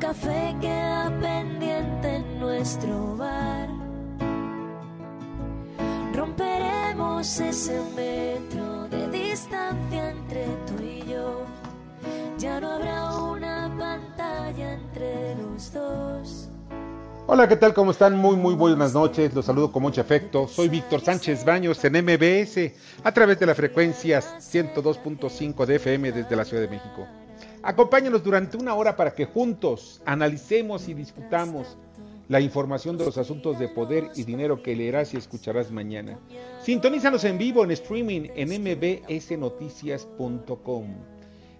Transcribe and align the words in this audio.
Café 0.00 0.56
queda 0.62 1.12
pendiente 1.20 2.16
en 2.16 2.40
nuestro 2.40 3.16
bar. 3.18 3.68
Romperemos 6.14 7.38
ese 7.38 7.78
metro 7.94 8.88
de 8.88 9.10
distancia 9.10 10.10
entre 10.10 10.46
tú 10.66 10.82
y 10.82 11.04
yo. 11.06 11.42
Ya 12.38 12.60
no 12.60 12.70
habrá 12.70 13.14
una 13.14 13.70
pantalla 13.78 14.72
entre 14.72 15.34
los 15.36 15.70
dos. 15.70 16.48
Hola, 17.26 17.46
¿qué 17.46 17.56
tal? 17.56 17.74
¿Cómo 17.74 17.90
están? 17.90 18.16
Muy, 18.16 18.36
muy 18.36 18.54
buenas 18.54 18.94
noches. 18.94 19.34
Los 19.34 19.44
saludo 19.44 19.70
con 19.70 19.82
mucho 19.82 20.00
afecto. 20.00 20.48
Soy 20.48 20.70
Víctor 20.70 21.02
Sánchez 21.02 21.44
Baños 21.44 21.84
en 21.84 22.02
MBS 22.02 22.72
a 23.04 23.12
través 23.12 23.38
de 23.38 23.44
las 23.44 23.56
frecuencias 23.56 24.34
102.5 24.50 25.66
de 25.66 25.76
FM 25.76 26.12
desde 26.12 26.34
la 26.34 26.46
Ciudad 26.46 26.62
de 26.62 26.68
México. 26.68 27.06
Acompáñanos 27.62 28.22
durante 28.22 28.56
una 28.56 28.74
hora 28.74 28.96
para 28.96 29.14
que 29.14 29.26
juntos 29.26 30.00
analicemos 30.06 30.88
y 30.88 30.94
discutamos 30.94 31.76
la 32.28 32.40
información 32.40 32.96
de 32.96 33.04
los 33.04 33.18
asuntos 33.18 33.58
de 33.58 33.68
poder 33.68 34.08
y 34.14 34.24
dinero 34.24 34.62
que 34.62 34.74
leerás 34.74 35.12
y 35.12 35.18
escucharás 35.18 35.70
mañana. 35.70 36.18
Sintonízanos 36.62 37.24
en 37.24 37.36
vivo 37.36 37.62
en 37.64 37.72
streaming 37.72 38.28
en 38.34 38.62
mbsnoticias.com. 38.62 40.86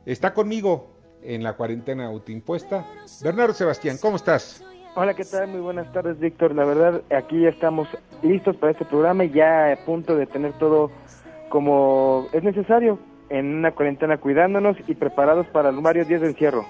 Está 0.07 0.33
conmigo 0.33 0.89
en 1.23 1.43
la 1.43 1.55
cuarentena 1.57 2.07
autoimpuesta 2.07 2.87
Bernardo 3.23 3.53
Sebastián. 3.53 3.99
¿Cómo 4.01 4.17
estás? 4.17 4.65
Hola, 4.97 5.13
¿qué 5.15 5.25
tal? 5.25 5.49
Muy 5.49 5.61
buenas 5.61 5.93
tardes, 5.93 6.19
Víctor. 6.19 6.55
La 6.55 6.65
verdad, 6.65 7.03
aquí 7.15 7.43
ya 7.43 7.51
estamos 7.51 7.87
listos 8.23 8.57
para 8.57 8.73
este 8.73 8.87
programa 8.87 9.25
y 9.25 9.31
ya 9.31 9.73
a 9.73 9.77
punto 9.85 10.17
de 10.17 10.27
tener 10.27 10.55
todo 10.55 10.91
como 11.51 12.27
es 12.33 12.43
necesario 12.43 12.99
en 13.31 13.55
una 13.55 13.73
cuarentena 13.73 14.19
cuidándonos 14.19 14.77
y 14.87 14.95
preparados 14.95 15.47
para 15.47 15.71
varios 15.71 16.09
días 16.09 16.21
de 16.21 16.29
encierro. 16.29 16.67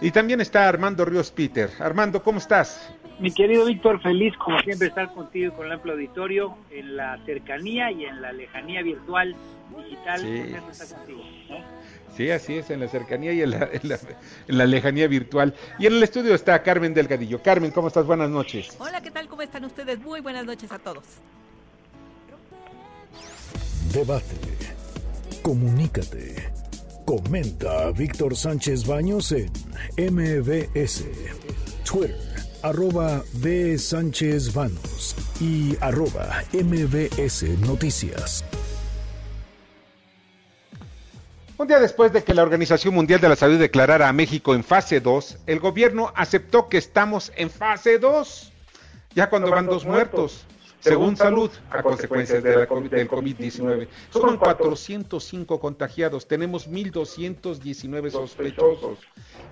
Y 0.00 0.10
también 0.10 0.40
está 0.40 0.68
Armando 0.68 1.04
Ríos 1.04 1.30
Peter. 1.30 1.70
Armando, 1.80 2.22
¿cómo 2.22 2.38
estás? 2.38 2.92
Mi 3.18 3.32
querido 3.32 3.66
Víctor, 3.66 4.00
feliz 4.00 4.32
como 4.36 4.60
siempre 4.60 4.88
estar 4.88 5.12
contigo 5.12 5.52
con 5.54 5.66
el 5.66 5.72
amplio 5.72 5.94
auditorio 5.94 6.56
en 6.70 6.96
la 6.96 7.18
cercanía 7.26 7.90
y 7.90 8.04
en 8.04 8.22
la 8.22 8.32
lejanía 8.32 8.80
virtual, 8.82 9.34
digital. 9.76 10.20
Sí. 10.20 10.54
Estar 10.70 10.98
contigo, 10.98 11.24
¿no? 11.50 11.56
Sí, 12.16 12.30
así 12.30 12.58
es, 12.58 12.70
en 12.70 12.80
la 12.80 12.88
cercanía 12.88 13.32
y 13.32 13.42
en 13.42 13.50
la, 13.50 13.68
en, 13.72 13.88
la, 13.88 13.98
en 14.46 14.58
la, 14.58 14.66
lejanía 14.66 15.08
virtual. 15.08 15.52
Y 15.80 15.86
en 15.86 15.94
el 15.94 16.02
estudio 16.02 16.34
está 16.34 16.62
Carmen 16.62 16.94
Delgadillo. 16.94 17.42
Carmen, 17.42 17.72
¿cómo 17.72 17.88
estás? 17.88 18.06
Buenas 18.06 18.30
noches. 18.30 18.76
Hola, 18.78 19.02
¿qué 19.02 19.10
tal? 19.10 19.26
¿Cómo 19.26 19.42
están 19.42 19.64
ustedes? 19.64 19.98
Muy 19.98 20.20
buenas 20.20 20.44
noches 20.44 20.70
a 20.70 20.78
todos. 20.78 21.04
Debate. 23.92 24.57
Comunícate. 25.48 26.52
Comenta 27.06 27.86
a 27.86 27.90
Víctor 27.90 28.36
Sánchez 28.36 28.86
Baños 28.86 29.32
en 29.32 29.50
MBS. 29.96 31.06
Twitter, 31.90 32.14
arroba 32.62 33.22
B. 33.32 33.78
Sánchez 33.78 34.52
Baños 34.52 35.16
y 35.40 35.74
arroba 35.80 36.44
MBS 36.52 37.44
Noticias. 37.60 38.44
Un 41.56 41.66
día 41.66 41.80
después 41.80 42.12
de 42.12 42.22
que 42.22 42.34
la 42.34 42.42
Organización 42.42 42.92
Mundial 42.92 43.22
de 43.22 43.30
la 43.30 43.36
Salud 43.36 43.58
declarara 43.58 44.10
a 44.10 44.12
México 44.12 44.54
en 44.54 44.62
fase 44.62 45.00
2, 45.00 45.38
el 45.46 45.60
gobierno 45.60 46.12
aceptó 46.14 46.68
que 46.68 46.76
estamos 46.76 47.32
en 47.36 47.48
fase 47.48 47.98
2, 47.98 48.52
ya 49.14 49.30
cuando 49.30 49.50
van 49.50 49.64
dos 49.64 49.86
muertos, 49.86 50.44
según 50.80 51.16
salud, 51.16 51.50
a 51.70 51.82
consecuencias 51.82 52.42
de 52.42 52.50
la 52.50 52.66
del 52.66 53.08
COVID-19. 53.08 53.88
Son 54.10 54.36
405 54.36 55.60
contagiados, 55.60 56.28
tenemos 56.28 56.68
1.219 56.68 58.10
sospechosos. 58.10 58.98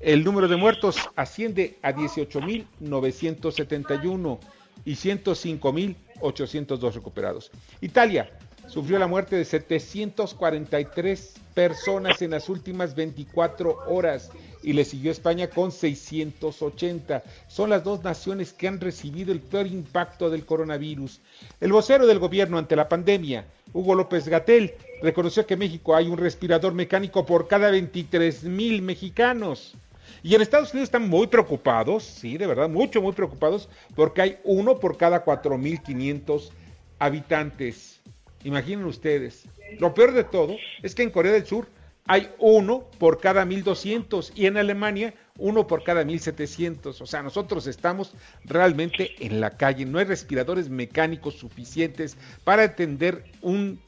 El 0.00 0.24
número 0.24 0.48
de 0.48 0.56
muertos 0.56 0.96
asciende 1.16 1.78
a 1.82 1.92
18.971 1.92 4.38
y 4.84 4.92
105.802 4.92 6.94
recuperados. 6.94 7.50
Italia 7.80 8.30
sufrió 8.68 8.98
la 8.98 9.06
muerte 9.06 9.36
de 9.36 9.44
743 9.44 11.34
personas 11.54 12.22
en 12.22 12.30
las 12.30 12.48
últimas 12.48 12.94
24 12.94 13.78
horas 13.88 14.30
y 14.62 14.74
le 14.74 14.84
siguió 14.84 15.10
España 15.10 15.48
con 15.48 15.72
680. 15.72 17.24
Son 17.48 17.70
las 17.70 17.82
dos 17.82 18.04
naciones 18.04 18.52
que 18.52 18.68
han 18.68 18.80
recibido 18.80 19.32
el 19.32 19.40
peor 19.40 19.66
impacto 19.66 20.30
del 20.30 20.46
coronavirus. 20.46 21.20
El 21.60 21.72
vocero 21.72 22.06
del 22.06 22.20
gobierno 22.20 22.58
ante 22.58 22.76
la 22.76 22.88
pandemia, 22.88 23.46
Hugo 23.72 23.94
López 23.94 24.28
Gatel, 24.28 24.74
reconoció 25.02 25.46
que 25.46 25.54
en 25.54 25.60
México 25.60 25.94
hay 25.94 26.08
un 26.08 26.18
respirador 26.18 26.74
mecánico 26.74 27.24
por 27.26 27.48
cada 27.48 27.70
23 27.70 28.44
mil 28.44 28.82
mexicanos. 28.82 29.76
Y 30.22 30.34
en 30.34 30.42
Estados 30.42 30.72
Unidos 30.72 30.88
están 30.88 31.08
muy 31.08 31.26
preocupados, 31.26 32.04
sí, 32.04 32.38
de 32.38 32.46
verdad, 32.46 32.68
mucho, 32.68 33.00
muy 33.00 33.12
preocupados, 33.12 33.68
porque 33.94 34.22
hay 34.22 34.38
uno 34.44 34.78
por 34.78 34.96
cada 34.96 35.24
4.500 35.24 36.50
habitantes. 36.98 38.00
Imaginen 38.44 38.84
ustedes. 38.84 39.44
Lo 39.78 39.94
peor 39.94 40.12
de 40.12 40.24
todo 40.24 40.56
es 40.82 40.94
que 40.94 41.02
en 41.02 41.10
Corea 41.10 41.32
del 41.32 41.46
Sur 41.46 41.68
hay 42.06 42.30
uno 42.38 42.88
por 42.98 43.20
cada 43.20 43.44
1.200 43.44 44.32
y 44.34 44.46
en 44.46 44.56
Alemania 44.56 45.14
uno 45.36 45.66
por 45.66 45.84
cada 45.84 46.02
1.700. 46.04 47.00
O 47.00 47.06
sea, 47.06 47.22
nosotros 47.22 47.66
estamos 47.66 48.14
realmente 48.44 49.14
en 49.20 49.40
la 49.40 49.50
calle. 49.50 49.84
No 49.84 49.98
hay 49.98 50.06
respiradores 50.06 50.70
mecánicos 50.70 51.34
suficientes 51.34 52.16
para 52.44 52.62
atender 52.62 53.24
un, 53.42 53.80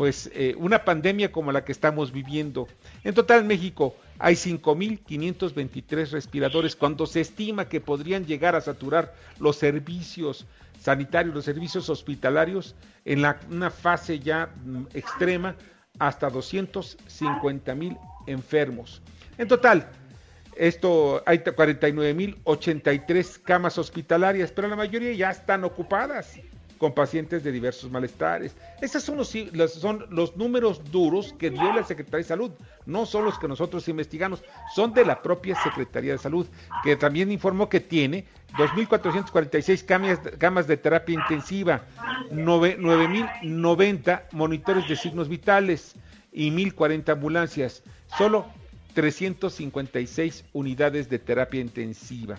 pues, 0.00 0.30
eh, 0.32 0.54
una 0.56 0.86
pandemia 0.86 1.30
como 1.30 1.52
la 1.52 1.62
que 1.62 1.72
estamos 1.72 2.10
viviendo. 2.10 2.66
En 3.04 3.12
total 3.12 3.44
México 3.44 3.94
hay 4.18 4.34
5.523 4.34 6.12
respiradores 6.12 6.74
cuando 6.74 7.04
se 7.04 7.20
estima 7.20 7.68
que 7.68 7.82
podrían 7.82 8.24
llegar 8.24 8.56
a 8.56 8.62
saturar 8.62 9.12
los 9.38 9.56
servicios 9.56 10.46
sanitarios, 10.80 11.34
los 11.34 11.44
servicios 11.44 11.90
hospitalarios 11.90 12.74
en 13.04 13.20
la, 13.20 13.40
una 13.50 13.68
fase 13.68 14.20
ya 14.20 14.48
extrema 14.94 15.54
hasta 15.98 16.30
250 16.30 17.74
mil 17.74 17.98
enfermos. 18.26 19.02
En 19.36 19.48
total, 19.48 19.86
esto 20.56 21.22
hay 21.26 21.40
49.083 21.40 23.42
camas 23.42 23.76
hospitalarias, 23.76 24.50
pero 24.50 24.66
la 24.66 24.76
mayoría 24.76 25.12
ya 25.12 25.30
están 25.30 25.62
ocupadas 25.62 26.38
con 26.80 26.94
pacientes 26.94 27.44
de 27.44 27.52
diversos 27.52 27.90
malestares. 27.90 28.56
Esos 28.80 29.02
son 29.02 29.18
los, 29.18 29.28
son 29.74 30.06
los 30.08 30.34
números 30.38 30.80
duros 30.90 31.34
que 31.38 31.50
dio 31.50 31.74
la 31.74 31.84
Secretaría 31.84 32.20
de 32.20 32.24
Salud, 32.24 32.52
no 32.86 33.04
son 33.04 33.26
los 33.26 33.38
que 33.38 33.46
nosotros 33.46 33.86
investigamos, 33.88 34.42
son 34.74 34.94
de 34.94 35.04
la 35.04 35.20
propia 35.20 35.54
Secretaría 35.62 36.12
de 36.12 36.18
Salud, 36.18 36.46
que 36.82 36.96
también 36.96 37.30
informó 37.30 37.68
que 37.68 37.80
tiene 37.80 38.24
2.446 38.56 39.84
camas, 39.84 40.20
camas 40.38 40.66
de 40.66 40.78
terapia 40.78 41.16
intensiva, 41.16 41.82
9.090 42.30 44.22
monitores 44.32 44.88
de 44.88 44.96
signos 44.96 45.28
vitales 45.28 45.96
y 46.32 46.50
1.040 46.50 47.12
ambulancias, 47.12 47.82
solo 48.16 48.46
356 48.94 50.46
unidades 50.54 51.10
de 51.10 51.18
terapia 51.18 51.60
intensiva. 51.60 52.38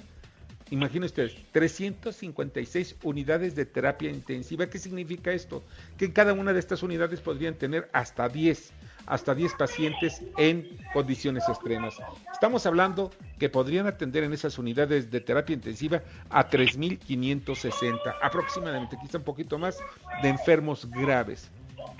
Imaginen 0.71 1.03
ustedes, 1.03 1.35
356 1.51 2.95
unidades 3.03 3.56
de 3.56 3.65
terapia 3.65 4.09
intensiva. 4.09 4.68
¿Qué 4.68 4.79
significa 4.79 5.33
esto? 5.33 5.63
Que 5.97 6.06
en 6.06 6.13
cada 6.13 6.31
una 6.31 6.53
de 6.53 6.59
estas 6.59 6.81
unidades 6.81 7.19
podrían 7.19 7.56
tener 7.56 7.89
hasta 7.91 8.29
10, 8.29 8.71
hasta 9.06 9.35
10 9.35 9.53
pacientes 9.56 10.21
en 10.38 10.77
condiciones 10.94 11.44
extremas. 11.50 11.97
Estamos 12.31 12.65
hablando 12.65 13.12
que 13.38 13.50
podrían 13.50 13.85
atender 13.85 14.23
en 14.23 14.31
esas 14.31 14.57
unidades 14.57 15.12
de 15.12 15.19
terapia 15.19 15.56
intensiva 15.56 16.03
a 16.29 16.50
3.560, 16.50 18.15
aproximadamente, 18.21 18.97
quizá 19.01 19.18
un 19.18 19.25
poquito 19.25 19.59
más, 19.59 19.77
de 20.21 20.29
enfermos 20.29 20.89
graves. 20.89 21.51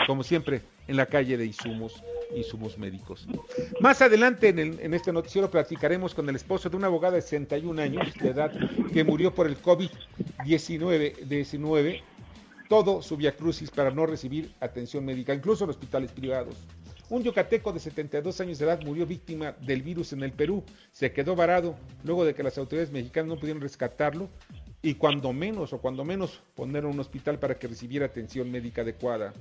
Como 0.08 0.24
siempre, 0.24 0.62
en 0.88 0.98
la 0.98 1.06
calle 1.06 1.38
de 1.38 1.46
insumos. 1.46 2.04
insumos 2.36 2.78
médicos. 2.78 3.28
Más 3.80 4.02
adelante 4.02 4.50
en, 4.50 4.94
este 4.94 5.12
noticiero 5.12 5.52
platicaremos 5.52 6.16
con 6.16 6.28
el 6.30 6.36
esposo 6.36 6.70
de 6.70 6.78
una 6.78 6.88
abogada 6.88 7.16
de 7.16 7.22
61 7.22 7.82
años 7.82 8.14
de 8.14 8.30
edad 8.30 8.52
que 8.94 9.04
murió 9.04 9.34
por 9.34 9.48
el 9.48 9.62
COVID-19 9.62 11.26
19, 11.26 12.04
todo 12.70 13.02
su 13.02 13.18
crucis 13.38 13.70
para 13.70 13.92
no 13.92 14.06
recibir 14.06 14.54
atención 14.62 15.04
médica, 15.04 15.34
incluso 15.34 15.66
en 15.66 15.72
hospitales 15.72 16.12
privados. 16.12 16.56
Un 17.10 17.24
yucateco 17.24 17.74
de 17.74 17.82
72 17.82 18.40
años 18.40 18.58
de 18.58 18.66
edad 18.66 18.82
murió 18.86 19.06
víctima 19.06 19.54
del 19.60 19.82
virus 19.82 20.14
en 20.14 20.24
el 20.24 20.32
Perú. 20.32 20.64
Se 20.94 21.12
quedó 21.12 21.36
varado 21.36 21.76
luego 22.06 22.24
de 22.24 22.34
que 22.34 22.42
las 22.42 22.58
autoridades 22.58 22.94
mexicanas 22.94 23.28
no 23.28 23.38
pudieron 23.38 23.62
rescatarlo 23.62 24.30
y 24.82 24.94
cuando 24.94 25.34
menos 25.34 25.74
o 25.74 25.80
cuando 25.80 26.06
menos 26.06 26.42
poner 26.56 26.86
un 26.86 26.98
hospital 27.00 27.38
para 27.38 27.60
que 27.60 27.68
recibiera 27.68 28.06
atención 28.06 28.50
médica 28.50 28.84
adecuada. 28.84 29.34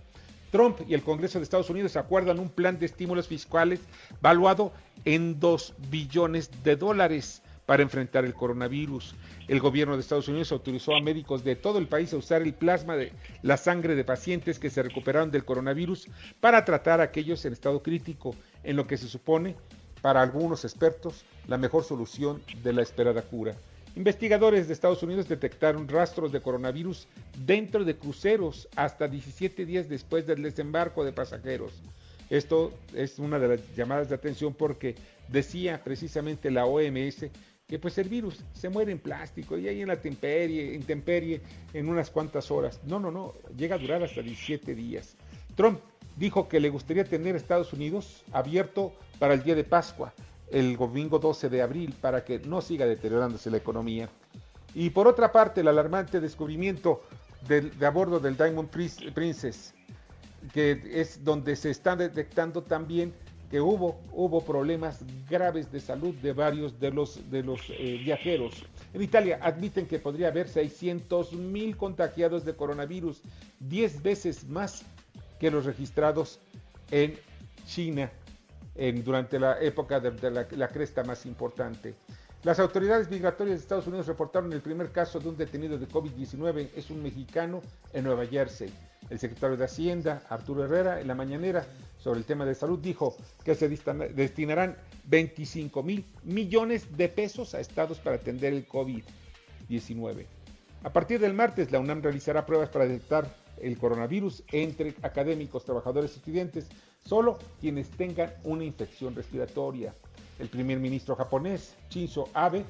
Trump 0.50 0.80
y 0.86 0.94
el 0.94 1.02
Congreso 1.02 1.38
de 1.38 1.44
Estados 1.44 1.70
Unidos 1.70 1.96
acuerdan 1.96 2.38
un 2.38 2.48
plan 2.48 2.78
de 2.78 2.86
estímulos 2.86 3.28
fiscales 3.28 3.80
valuado 4.20 4.72
en 5.04 5.38
2 5.40 5.74
billones 5.90 6.50
de 6.62 6.76
dólares 6.76 7.42
para 7.66 7.84
enfrentar 7.84 8.24
el 8.24 8.34
coronavirus. 8.34 9.14
El 9.46 9.60
gobierno 9.60 9.94
de 9.94 10.00
Estados 10.00 10.26
Unidos 10.26 10.50
autorizó 10.50 10.96
a 10.96 11.00
médicos 11.00 11.44
de 11.44 11.54
todo 11.54 11.78
el 11.78 11.86
país 11.86 12.12
a 12.12 12.16
usar 12.16 12.42
el 12.42 12.52
plasma 12.52 12.96
de 12.96 13.12
la 13.42 13.56
sangre 13.56 13.94
de 13.94 14.02
pacientes 14.02 14.58
que 14.58 14.70
se 14.70 14.82
recuperaron 14.82 15.30
del 15.30 15.44
coronavirus 15.44 16.08
para 16.40 16.64
tratar 16.64 17.00
a 17.00 17.04
aquellos 17.04 17.44
en 17.44 17.52
estado 17.52 17.80
crítico, 17.80 18.34
en 18.64 18.74
lo 18.74 18.88
que 18.88 18.96
se 18.96 19.06
supone, 19.06 19.54
para 20.02 20.20
algunos 20.20 20.64
expertos, 20.64 21.24
la 21.46 21.58
mejor 21.58 21.84
solución 21.84 22.42
de 22.64 22.72
la 22.72 22.82
esperada 22.82 23.22
cura. 23.22 23.54
Investigadores 23.96 24.68
de 24.68 24.72
Estados 24.72 25.02
Unidos 25.02 25.28
detectaron 25.28 25.88
rastros 25.88 26.30
de 26.30 26.40
coronavirus 26.40 27.08
dentro 27.44 27.84
de 27.84 27.96
cruceros 27.96 28.68
hasta 28.76 29.08
17 29.08 29.66
días 29.66 29.88
después 29.88 30.26
del 30.26 30.42
desembarco 30.42 31.04
de 31.04 31.12
pasajeros. 31.12 31.72
Esto 32.30 32.72
es 32.94 33.18
una 33.18 33.40
de 33.40 33.48
las 33.48 33.76
llamadas 33.76 34.08
de 34.08 34.14
atención 34.14 34.54
porque 34.54 34.94
decía 35.28 35.82
precisamente 35.82 36.52
la 36.52 36.66
OMS 36.66 37.26
que 37.66 37.78
pues 37.78 37.98
el 37.98 38.08
virus 38.08 38.40
se 38.52 38.68
muere 38.68 38.92
en 38.92 39.00
plástico 39.00 39.58
y 39.58 39.66
ahí 39.66 39.80
en 39.80 39.88
la 39.88 40.00
temperie, 40.00 40.74
intemperie 40.74 41.40
en 41.72 41.88
unas 41.88 42.10
cuantas 42.10 42.50
horas. 42.50 42.80
No, 42.84 43.00
no, 43.00 43.10
no, 43.10 43.34
llega 43.56 43.74
a 43.74 43.78
durar 43.78 44.02
hasta 44.02 44.22
17 44.22 44.74
días. 44.74 45.16
Trump 45.56 45.80
dijo 46.16 46.48
que 46.48 46.60
le 46.60 46.68
gustaría 46.68 47.04
tener 47.04 47.34
Estados 47.34 47.72
Unidos 47.72 48.24
abierto 48.32 48.92
para 49.18 49.34
el 49.34 49.42
día 49.42 49.54
de 49.54 49.64
Pascua, 49.64 50.12
el 50.50 50.76
domingo 50.76 51.18
12 51.18 51.48
de 51.48 51.62
abril, 51.62 51.94
para 52.00 52.24
que 52.24 52.38
no 52.40 52.60
siga 52.60 52.86
deteriorándose 52.86 53.50
la 53.50 53.56
economía. 53.56 54.08
Y 54.74 54.90
por 54.90 55.08
otra 55.08 55.32
parte, 55.32 55.60
el 55.60 55.68
alarmante 55.68 56.20
descubrimiento 56.20 57.02
de, 57.48 57.70
a 57.84 57.90
bordo 57.90 58.20
del 58.20 58.36
Diamond 58.36 58.68
Princess, 58.68 59.74
que 60.52 60.80
es 60.92 61.24
donde 61.24 61.56
se 61.56 61.70
está 61.70 61.96
detectando 61.96 62.62
también 62.62 63.12
que 63.50 63.60
hubo, 63.60 64.00
hubo 64.12 64.44
problemas 64.44 65.00
graves 65.28 65.72
de 65.72 65.80
salud 65.80 66.14
de 66.14 66.32
varios 66.32 66.78
de 66.78 66.92
los, 66.92 67.28
de 67.30 67.42
los 67.42 67.60
eh, 67.70 67.98
viajeros. 68.02 68.64
En 68.94 69.02
Italia 69.02 69.40
admiten 69.42 69.86
que 69.86 69.98
podría 69.98 70.28
haber 70.28 70.48
600 70.48 71.32
mil 71.32 71.76
contagiados 71.76 72.44
de 72.44 72.54
coronavirus, 72.54 73.22
10 73.58 74.02
veces 74.02 74.48
más 74.48 74.84
que 75.40 75.50
los 75.50 75.64
registrados 75.64 76.38
en 76.92 77.18
China 77.66 78.10
durante 79.04 79.38
la 79.38 79.60
época 79.60 80.00
de, 80.00 80.30
la, 80.30 80.46
la 80.50 80.68
cresta 80.68 81.04
más 81.04 81.26
importante. 81.26 81.94
Las 82.42 82.58
autoridades 82.58 83.10
migratorias 83.10 83.58
de 83.58 83.62
Estados 83.62 83.86
Unidos 83.86 84.06
reportaron 84.06 84.50
el 84.54 84.62
primer 84.62 84.90
caso 84.90 85.20
de 85.20 85.28
un 85.28 85.36
detenido 85.36 85.76
de 85.76 85.86
COVID-19, 85.86 86.70
es 86.74 86.88
un 86.88 87.02
mexicano 87.02 87.60
en 87.92 88.04
Nueva 88.04 88.24
Jersey. 88.24 88.72
El 89.10 89.18
secretario 89.18 89.58
de 89.58 89.66
Hacienda, 89.66 90.22
Arturo 90.30 90.64
Herrera, 90.64 91.00
en 91.00 91.08
la 91.08 91.14
mañanera 91.14 91.66
sobre 91.98 92.20
el 92.20 92.24
tema 92.24 92.46
de 92.46 92.54
salud 92.54 92.78
dijo 92.78 93.14
que 93.44 93.54
se 93.54 93.68
destinarán 93.68 94.78
25 95.04 95.82
mil 95.82 96.06
millones 96.24 96.96
de 96.96 97.10
pesos 97.10 97.54
a 97.54 97.60
estados 97.60 97.98
para 97.98 98.16
atender 98.16 98.54
el 98.54 98.66
COVID-19. 98.66 100.24
A 100.82 100.90
partir 100.90 101.20
del 101.20 101.34
martes, 101.34 101.70
la 101.70 101.78
UNAM 101.78 102.00
realizará 102.00 102.46
pruebas 102.46 102.70
para 102.70 102.86
detectar 102.86 103.28
el 103.60 103.76
coronavirus 103.76 104.42
entre 104.50 104.94
académicos, 105.02 105.66
trabajadores 105.66 106.12
y 106.12 106.16
estudiantes, 106.16 106.68
solo 107.04 107.38
quienes 107.60 107.90
tengan 107.90 108.32
una 108.44 108.64
infección 108.64 109.14
respiratoria. 109.14 109.94
El 110.38 110.48
primer 110.48 110.78
ministro 110.78 111.16
japonés, 111.16 111.74
Shinzo 111.90 112.28
Abe, 112.32 112.64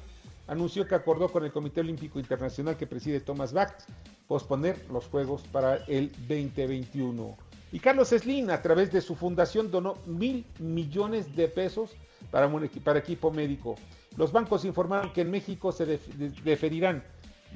anunció 0.47 0.87
que 0.87 0.95
acordó 0.95 1.29
con 1.29 1.45
el 1.45 1.51
Comité 1.51 1.81
Olímpico 1.81 2.19
Internacional 2.19 2.75
que 2.75 2.87
preside 2.87 3.21
Thomas 3.21 3.53
Bach 3.53 3.73
posponer 4.27 4.85
los 4.89 5.05
Juegos 5.07 5.43
para 5.51 5.77
el 5.87 6.11
2021. 6.27 7.37
Y 7.71 7.79
Carlos 7.79 8.09
Slim, 8.09 8.49
a 8.49 8.61
través 8.61 8.91
de 8.91 8.99
su 8.99 9.15
fundación, 9.15 9.71
donó 9.71 9.95
mil 10.05 10.45
millones 10.59 11.33
de 11.35 11.47
pesos 11.47 11.91
para, 12.29 12.49
para 12.83 12.99
equipo 12.99 13.31
médico. 13.31 13.75
Los 14.17 14.31
bancos 14.31 14.65
informaron 14.65 15.13
que 15.13 15.21
en 15.21 15.31
México 15.31 15.71
se 15.71 15.85
deferirán 16.43 17.01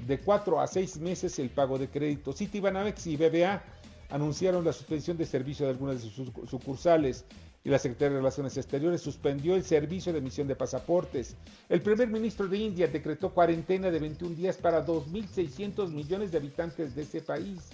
de 0.07 0.19
cuatro 0.19 0.59
a 0.59 0.67
seis 0.67 0.97
meses 0.97 1.37
el 1.39 1.49
pago 1.49 1.77
de 1.77 1.89
crédito. 1.89 2.31
Citibanamex 2.31 3.07
y 3.07 3.17
BBA 3.17 3.61
anunciaron 4.09 4.63
la 4.63 4.73
suspensión 4.73 5.17
de 5.17 5.25
servicio 5.25 5.65
de 5.65 5.71
algunas 5.71 6.03
de 6.03 6.09
sus 6.09 6.31
sucursales 6.49 7.25
y 7.65 7.69
la 7.69 7.79
Secretaría 7.79 8.11
de 8.11 8.17
Relaciones 8.17 8.55
Exteriores 8.57 9.01
suspendió 9.01 9.55
el 9.55 9.63
servicio 9.63 10.13
de 10.13 10.19
emisión 10.19 10.47
de 10.47 10.55
pasaportes. 10.55 11.35
El 11.67 11.81
primer 11.81 12.07
ministro 12.07 12.47
de 12.47 12.57
India 12.57 12.87
decretó 12.87 13.33
cuarentena 13.33 13.89
de 13.89 13.99
21 13.99 14.35
días 14.35 14.57
para 14.57 14.85
2.600 14.85 15.89
millones 15.89 16.31
de 16.31 16.37
habitantes 16.37 16.95
de 16.95 17.01
ese 17.01 17.21
país, 17.21 17.69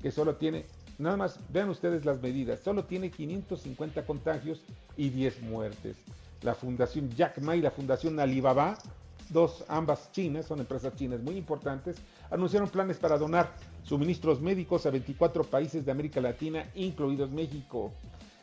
que 0.00 0.12
solo 0.12 0.36
tiene, 0.36 0.64
nada 0.98 1.16
más, 1.16 1.40
vean 1.48 1.70
ustedes 1.70 2.04
las 2.04 2.22
medidas, 2.22 2.60
solo 2.60 2.84
tiene 2.84 3.10
550 3.10 4.06
contagios 4.06 4.62
y 4.96 5.08
10 5.10 5.42
muertes. 5.42 5.96
La 6.42 6.54
Fundación 6.54 7.10
Jack 7.10 7.38
Ma 7.38 7.56
y 7.56 7.62
la 7.62 7.72
Fundación 7.72 8.20
Alibaba, 8.20 8.78
dos 9.30 9.64
ambas 9.66 10.12
chinas, 10.12 10.46
son 10.46 10.60
empresas 10.60 10.94
chinas 10.94 11.20
muy 11.20 11.36
importantes, 11.36 11.96
anunciaron 12.30 12.68
planes 12.68 12.98
para 12.98 13.18
donar 13.18 13.52
suministros 13.84 14.40
médicos 14.40 14.86
a 14.86 14.90
24 14.90 15.44
países 15.44 15.84
de 15.84 15.92
América 15.92 16.20
Latina, 16.20 16.66
incluidos 16.74 17.30
México. 17.30 17.92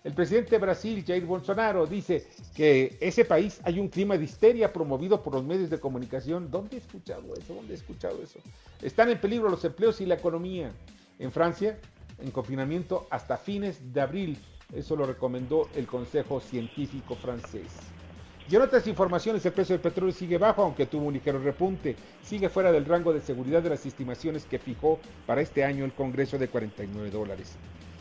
El 0.03 0.13
presidente 0.13 0.51
de 0.51 0.59
Brasil, 0.59 1.03
Jair 1.05 1.25
Bolsonaro, 1.25 1.85
dice 1.85 2.25
que 2.55 2.97
ese 3.01 3.25
país 3.25 3.59
hay 3.63 3.79
un 3.79 3.89
clima 3.89 4.17
de 4.17 4.23
histeria 4.23 4.71
promovido 4.71 5.21
por 5.21 5.33
los 5.33 5.43
medios 5.43 5.69
de 5.69 5.79
comunicación. 5.79 6.49
¿Dónde 6.49 6.77
he 6.77 6.79
escuchado 6.79 7.33
eso? 7.35 7.53
¿Dónde 7.53 7.73
he 7.73 7.75
escuchado 7.75 8.21
eso? 8.23 8.39
Están 8.81 9.09
en 9.09 9.19
peligro 9.19 9.49
los 9.49 9.63
empleos 9.65 9.99
y 9.99 10.05
la 10.05 10.15
economía. 10.15 10.71
En 11.19 11.31
Francia, 11.33 11.77
en 12.17 12.31
confinamiento 12.31 13.07
hasta 13.09 13.37
fines 13.37 13.93
de 13.93 13.99
abril. 13.99 14.37
Eso 14.73 14.95
lo 14.95 15.05
recomendó 15.05 15.67
el 15.75 15.85
Consejo 15.85 16.39
Científico 16.39 17.15
francés. 17.15 17.67
Y 18.49 18.55
en 18.55 18.63
otras 18.63 18.87
informaciones, 18.87 19.45
el 19.45 19.53
precio 19.53 19.73
del 19.73 19.81
petróleo 19.81 20.11
sigue 20.11 20.39
bajo, 20.39 20.63
aunque 20.63 20.87
tuvo 20.87 21.05
un 21.05 21.13
ligero 21.13 21.37
repunte. 21.39 21.95
Sigue 22.23 22.49
fuera 22.49 22.71
del 22.71 22.85
rango 22.85 23.13
de 23.13 23.21
seguridad 23.21 23.61
de 23.61 23.69
las 23.69 23.85
estimaciones 23.85 24.45
que 24.45 24.57
fijó 24.57 24.99
para 25.27 25.41
este 25.41 25.63
año 25.63 25.85
el 25.85 25.93
Congreso 25.93 26.39
de 26.39 26.47
49 26.47 27.11
dólares. 27.11 27.57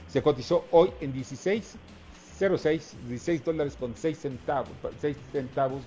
Se 0.09 0.23
cotizó 0.23 0.64
hoy 0.71 0.90
en 1.02 1.12
16.06, 1.12 2.93
16 3.09 3.45
dólares 3.45 3.76
con 3.78 3.95
6 3.95 4.19
centavos, 4.19 4.71
6 5.02 5.17
centavos 5.33 5.83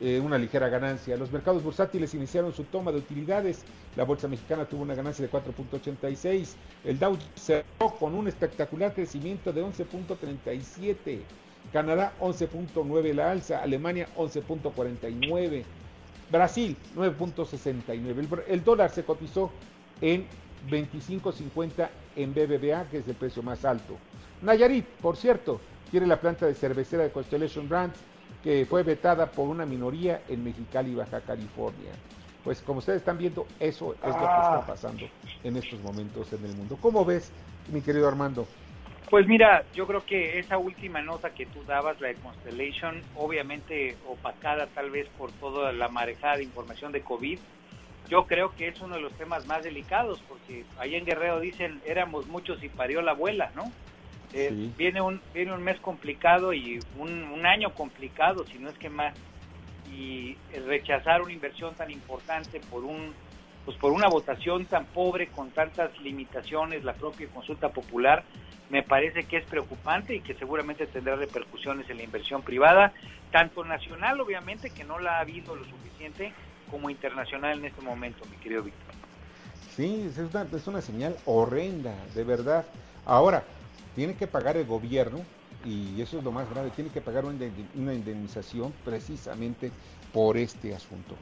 eh, 0.00 0.18
una 0.18 0.38
ligera 0.38 0.68
ganancia. 0.68 1.16
Los 1.16 1.30
mercados 1.30 1.62
bursátiles 1.62 2.14
iniciaron 2.14 2.52
su 2.52 2.64
toma 2.64 2.90
de 2.90 2.98
utilidades. 2.98 3.64
La 3.94 4.02
bolsa 4.02 4.26
mexicana 4.26 4.64
tuvo 4.64 4.82
una 4.82 4.96
ganancia 4.96 5.24
de 5.24 5.30
4.86. 5.30 6.54
El 6.84 6.98
Dow 6.98 7.16
cerró 7.36 7.94
con 8.00 8.16
un 8.16 8.26
espectacular 8.26 8.92
crecimiento 8.92 9.52
de 9.52 9.62
11.37. 9.62 11.20
Canadá 11.72 12.12
11.9 12.20 13.14
la 13.14 13.30
alza. 13.30 13.62
Alemania 13.62 14.08
11.49. 14.16 15.64
Brasil 16.30 16.76
9.69. 16.96 18.44
El 18.48 18.64
dólar 18.64 18.90
se 18.90 19.04
cotizó 19.04 19.50
en 20.00 20.26
25.50 20.70 21.88
en 22.16 22.32
BBVA, 22.32 22.88
que 22.90 22.98
es 22.98 23.08
el 23.08 23.14
precio 23.14 23.42
más 23.42 23.64
alto. 23.64 23.96
Nayarit, 24.42 24.86
por 24.86 25.16
cierto, 25.16 25.60
quiere 25.90 26.06
la 26.06 26.20
planta 26.20 26.46
de 26.46 26.54
cervecera 26.54 27.02
de 27.02 27.10
Constellation 27.10 27.68
Brands, 27.68 27.98
que 28.42 28.66
fue 28.66 28.82
vetada 28.82 29.30
por 29.30 29.48
una 29.48 29.64
minoría 29.64 30.22
en 30.28 30.44
Mexicali, 30.44 30.94
Baja 30.94 31.20
California. 31.20 31.92
Pues 32.42 32.60
como 32.60 32.80
ustedes 32.80 32.98
están 32.98 33.16
viendo, 33.16 33.46
eso 33.58 33.94
es 33.94 34.00
lo 34.00 34.18
que 34.18 34.24
está 34.24 34.56
ah. 34.56 34.66
pasando 34.66 35.06
en 35.42 35.56
estos 35.56 35.80
momentos 35.80 36.30
en 36.32 36.44
el 36.44 36.54
mundo. 36.54 36.76
¿Cómo 36.80 37.04
ves, 37.04 37.30
mi 37.72 37.80
querido 37.80 38.06
Armando? 38.06 38.46
Pues 39.14 39.28
mira, 39.28 39.64
yo 39.76 39.86
creo 39.86 40.04
que 40.04 40.40
esa 40.40 40.58
última 40.58 41.00
nota 41.00 41.30
que 41.30 41.46
tú 41.46 41.62
dabas, 41.68 42.00
la 42.00 42.08
de 42.08 42.16
Constellation, 42.16 43.00
obviamente 43.14 43.96
opacada 44.08 44.66
tal 44.66 44.90
vez 44.90 45.06
por 45.16 45.30
toda 45.30 45.72
la 45.72 45.86
marejada 45.86 46.38
de 46.38 46.42
información 46.42 46.90
de 46.90 47.02
COVID, 47.02 47.38
yo 48.08 48.26
creo 48.26 48.52
que 48.56 48.66
es 48.66 48.80
uno 48.80 48.96
de 48.96 49.02
los 49.02 49.12
temas 49.12 49.46
más 49.46 49.62
delicados, 49.62 50.20
porque 50.28 50.64
ahí 50.80 50.96
en 50.96 51.04
Guerrero 51.04 51.38
dicen, 51.38 51.80
éramos 51.86 52.26
muchos 52.26 52.60
y 52.64 52.68
parió 52.68 53.02
la 53.02 53.12
abuela, 53.12 53.52
¿no? 53.54 53.62
Eh, 54.32 54.72
viene, 54.76 55.00
un, 55.00 55.20
viene 55.32 55.52
un 55.52 55.62
mes 55.62 55.78
complicado 55.78 56.52
y 56.52 56.80
un, 56.98 57.46
año 57.46 57.72
complicado, 57.72 58.44
si 58.46 58.58
no 58.58 58.68
es 58.68 58.76
que 58.78 58.90
más, 58.90 59.14
y 59.92 60.36
rechazar 60.66 61.22
una 61.22 61.32
inversión 61.32 61.76
tan 61.76 61.92
importante 61.92 62.58
por 62.68 62.82
un 62.82 63.14
pues 63.64 63.78
por 63.78 63.92
una 63.92 64.08
votación 64.08 64.66
tan 64.66 64.84
pobre 64.84 65.28
con 65.28 65.50
tantas 65.50 65.98
limitaciones 66.00 66.84
la 66.84 66.92
propia 66.92 67.28
consulta 67.28 67.70
popular 67.70 68.22
me 68.74 68.82
parece 68.82 69.22
que 69.22 69.36
es 69.36 69.44
preocupante 69.44 70.16
y 70.16 70.20
que 70.20 70.34
seguramente 70.34 70.88
tendrá 70.88 71.14
repercusiones 71.14 71.88
en 71.88 71.98
la 71.98 72.02
inversión 72.02 72.42
privada, 72.42 72.92
tanto 73.30 73.64
nacional 73.64 74.20
obviamente, 74.20 74.70
que 74.70 74.82
no 74.82 74.98
la 74.98 75.18
ha 75.18 75.20
habido 75.20 75.54
lo 75.54 75.64
suficiente, 75.64 76.32
como 76.72 76.90
internacional 76.90 77.56
en 77.56 77.66
este 77.66 77.80
momento, 77.82 78.24
mi 78.28 78.36
querido 78.38 78.64
Víctor. 78.64 78.92
Sí, 79.76 80.10
es 80.10 80.18
una, 80.18 80.48
es 80.52 80.66
una 80.66 80.80
señal 80.80 81.16
horrenda, 81.24 81.94
de 82.16 82.24
verdad. 82.24 82.64
Ahora, 83.06 83.44
tiene 83.94 84.16
que 84.16 84.26
pagar 84.26 84.56
el 84.56 84.66
gobierno, 84.66 85.20
y 85.64 86.02
eso 86.02 86.18
es 86.18 86.24
lo 86.24 86.32
más 86.32 86.50
grave, 86.50 86.70
tiene 86.70 86.90
que 86.90 87.00
pagar 87.00 87.24
una 87.26 87.94
indemnización 87.94 88.74
precisamente 88.84 89.70
por 90.12 90.36
este 90.36 90.74
asunto. 90.74 91.14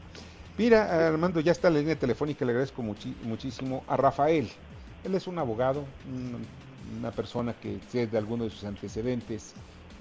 Mira, 0.56 1.06
Armando, 1.06 1.38
ya 1.40 1.52
está 1.52 1.68
la 1.68 1.80
línea 1.80 1.97
telefónica, 1.97 2.47
le 2.47 2.52
agradezco 2.52 2.82
muchísimo 2.82 3.85
a 3.88 3.99
Rafael. 3.99 4.50
Él 5.04 5.14
es 5.14 5.26
un 5.26 5.38
abogado, 5.38 5.85
una 6.99 7.11
persona 7.11 7.54
que 7.54 7.78
sé 7.88 8.06
de 8.06 8.18
algunos 8.18 8.49
de 8.49 8.50
sus 8.50 8.64
antecedentes 8.64 9.54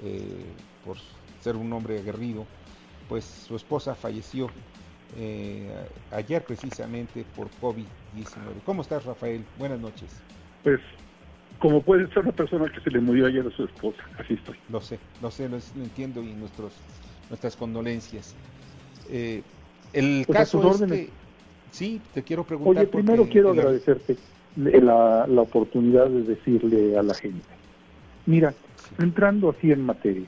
eh, 0.03 0.45
por 0.85 0.97
ser 1.41 1.55
un 1.55 1.71
hombre 1.73 1.99
aguerrido, 1.99 2.45
pues 3.09 3.25
su 3.25 3.55
esposa 3.55 3.95
falleció 3.95 4.49
eh, 5.17 5.69
ayer 6.11 6.43
precisamente 6.43 7.25
por 7.35 7.49
COVID-19. 7.61 8.61
¿Cómo 8.65 8.81
estás, 8.81 9.05
Rafael? 9.05 9.43
Buenas 9.57 9.79
noches. 9.79 10.21
Pues, 10.63 10.79
como 11.59 11.81
puede 11.81 12.07
ser 12.07 12.19
una 12.19 12.31
persona 12.31 12.71
que 12.71 12.79
se 12.79 12.89
le 12.89 12.99
murió 12.99 13.27
ayer 13.27 13.45
a 13.45 13.51
su 13.51 13.65
esposa, 13.65 14.01
así 14.17 14.35
estoy. 14.35 14.57
Lo 14.69 14.81
sé, 14.81 14.99
lo 15.21 15.29
sé, 15.29 15.49
lo, 15.49 15.57
entiendo 15.75 16.23
y 16.23 16.33
nuestros, 16.33 16.73
nuestras 17.29 17.55
condolencias. 17.55 18.35
Eh, 19.09 19.43
el 19.93 20.23
pues 20.25 20.37
caso 20.37 20.71
es 20.71 20.81
que, 20.89 21.09
sí, 21.71 22.01
te 22.13 22.23
quiero 22.23 22.45
preguntar. 22.45 22.83
Oye, 22.83 22.91
primero 22.91 23.27
quiero 23.27 23.51
agradecerte 23.51 24.17
la, 24.55 25.25
la 25.27 25.41
oportunidad 25.41 26.09
de 26.09 26.23
decirle 26.23 26.97
a 26.97 27.03
la 27.03 27.13
gente. 27.13 27.45
Mira, 28.25 28.53
entrando 28.99 29.49
así 29.49 29.71
en 29.71 29.85
materia, 29.85 30.27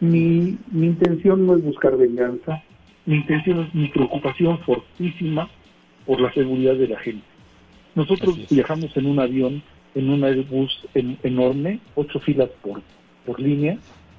mi, 0.00 0.58
mi 0.70 0.86
intención 0.86 1.46
no 1.46 1.56
es 1.56 1.62
buscar 1.62 1.96
venganza, 1.96 2.62
mi 3.06 3.16
intención 3.16 3.60
es 3.60 3.74
mi 3.74 3.88
preocupación 3.88 4.58
fortísima 4.60 5.48
por 6.06 6.20
la 6.20 6.32
seguridad 6.32 6.74
de 6.74 6.88
la 6.88 6.98
gente. 6.98 7.24
Nosotros 7.94 8.38
viajamos 8.48 8.96
en 8.96 9.06
un 9.06 9.18
avión, 9.18 9.62
en 9.94 10.10
un 10.10 10.24
Airbus 10.24 10.86
enorme, 10.94 11.80
ocho 11.94 12.20
filas 12.20 12.48
por, 12.62 12.80
por 13.26 13.40
línea, 13.40 13.78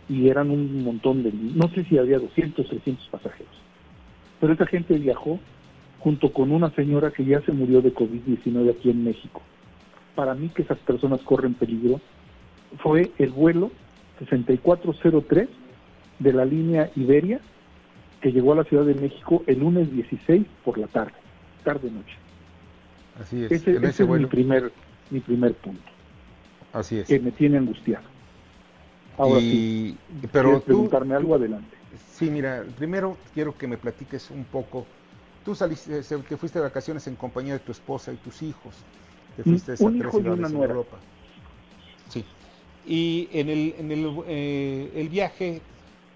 y 0.09 0.27
eran 0.27 0.51
un 0.51 0.83
montón 0.83 1.23
de, 1.23 1.31
no 1.31 1.69
sé 1.69 1.85
si 1.85 1.97
había 1.97 2.19
200, 2.19 2.67
300 2.67 3.07
pasajeros. 3.07 3.53
Pero 4.39 4.53
esa 4.53 4.65
gente 4.65 4.97
viajó 4.97 5.39
junto 6.01 6.33
con 6.33 6.51
una 6.51 6.71
señora 6.71 7.11
que 7.11 7.23
ya 7.23 7.41
se 7.41 7.51
murió 7.51 7.81
de 7.81 7.93
COVID-19 7.93 8.71
aquí 8.71 8.89
en 8.89 9.03
México. 9.03 9.41
Para 10.15 10.33
mí 10.33 10.49
que 10.49 10.63
esas 10.63 10.79
personas 10.79 11.21
corren 11.21 11.53
peligro 11.53 12.01
fue 12.81 13.11
el 13.17 13.29
vuelo 13.29 13.71
6403 14.19 15.47
de 16.19 16.33
la 16.33 16.45
línea 16.45 16.91
Iberia 16.95 17.39
que 18.21 18.31
llegó 18.31 18.53
a 18.53 18.57
la 18.57 18.63
Ciudad 18.63 18.85
de 18.85 18.95
México 18.95 19.43
el 19.47 19.59
lunes 19.59 19.91
16 19.91 20.45
por 20.63 20.77
la 20.77 20.87
tarde, 20.87 21.13
tarde-noche. 21.63 22.15
Así 23.19 23.43
es. 23.43 23.51
Ese, 23.51 23.75
es 23.75 23.99
mi 24.07 24.25
primer, 24.25 24.71
mi 25.09 25.19
primer 25.19 25.53
punto. 25.55 25.81
Así 26.73 26.99
es. 26.99 27.07
Que 27.07 27.19
me 27.19 27.31
tiene 27.31 27.57
angustiado. 27.57 28.05
Ahora 29.17 29.39
sí, 29.39 29.97
pero 30.31 30.61
preguntarme 30.61 31.15
algo 31.15 31.35
adelante. 31.35 31.75
Sí, 32.11 32.29
mira, 32.29 32.63
primero 32.77 33.17
quiero 33.33 33.55
que 33.57 33.67
me 33.67 33.77
platiques 33.77 34.31
un 34.31 34.45
poco. 34.45 34.85
Tú 35.43 35.55
saliste, 35.55 36.01
que 36.27 36.37
fuiste 36.37 36.59
de 36.59 36.65
vacaciones 36.65 37.07
en 37.07 37.15
compañía 37.15 37.53
de 37.53 37.59
tu 37.59 37.71
esposa 37.71 38.13
y 38.13 38.17
tus 38.17 38.41
hijos. 38.43 38.75
Te 39.35 39.43
fuiste 39.43 39.73
un 39.79 39.97
hijo 39.97 40.19
y 40.19 40.27
una 40.27 40.49
nuera. 40.49 40.73
Europa. 40.73 40.97
Sí. 42.09 42.25
Y 42.85 43.29
en 43.31 43.49
el, 43.49 43.75
en 43.77 43.91
el, 43.91 44.23
eh, 44.27 44.91
el 44.95 45.09
viaje 45.09 45.61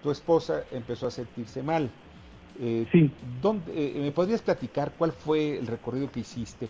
tu 0.02 0.10
esposa 0.10 0.62
empezó 0.70 1.06
a 1.06 1.10
sentirse 1.10 1.62
mal. 1.62 1.90
Eh, 2.60 2.86
sí. 2.90 3.10
¿dónde, 3.42 3.72
eh, 3.74 4.00
¿Me 4.00 4.12
podrías 4.12 4.40
platicar 4.40 4.92
cuál 4.96 5.12
fue 5.12 5.58
el 5.58 5.66
recorrido 5.66 6.10
que 6.10 6.20
hiciste? 6.20 6.68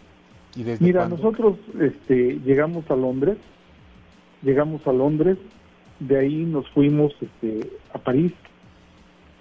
Y 0.56 0.62
desde 0.62 0.84
Mira, 0.84 1.06
nosotros 1.08 1.58
este, 1.78 2.40
llegamos 2.44 2.90
a 2.90 2.96
Londres, 2.96 3.36
llegamos 4.42 4.84
a 4.86 4.92
Londres, 4.92 5.36
de 6.00 6.18
ahí 6.18 6.44
nos 6.44 6.68
fuimos 6.70 7.12
este, 7.20 7.70
a 7.92 7.98
París, 7.98 8.32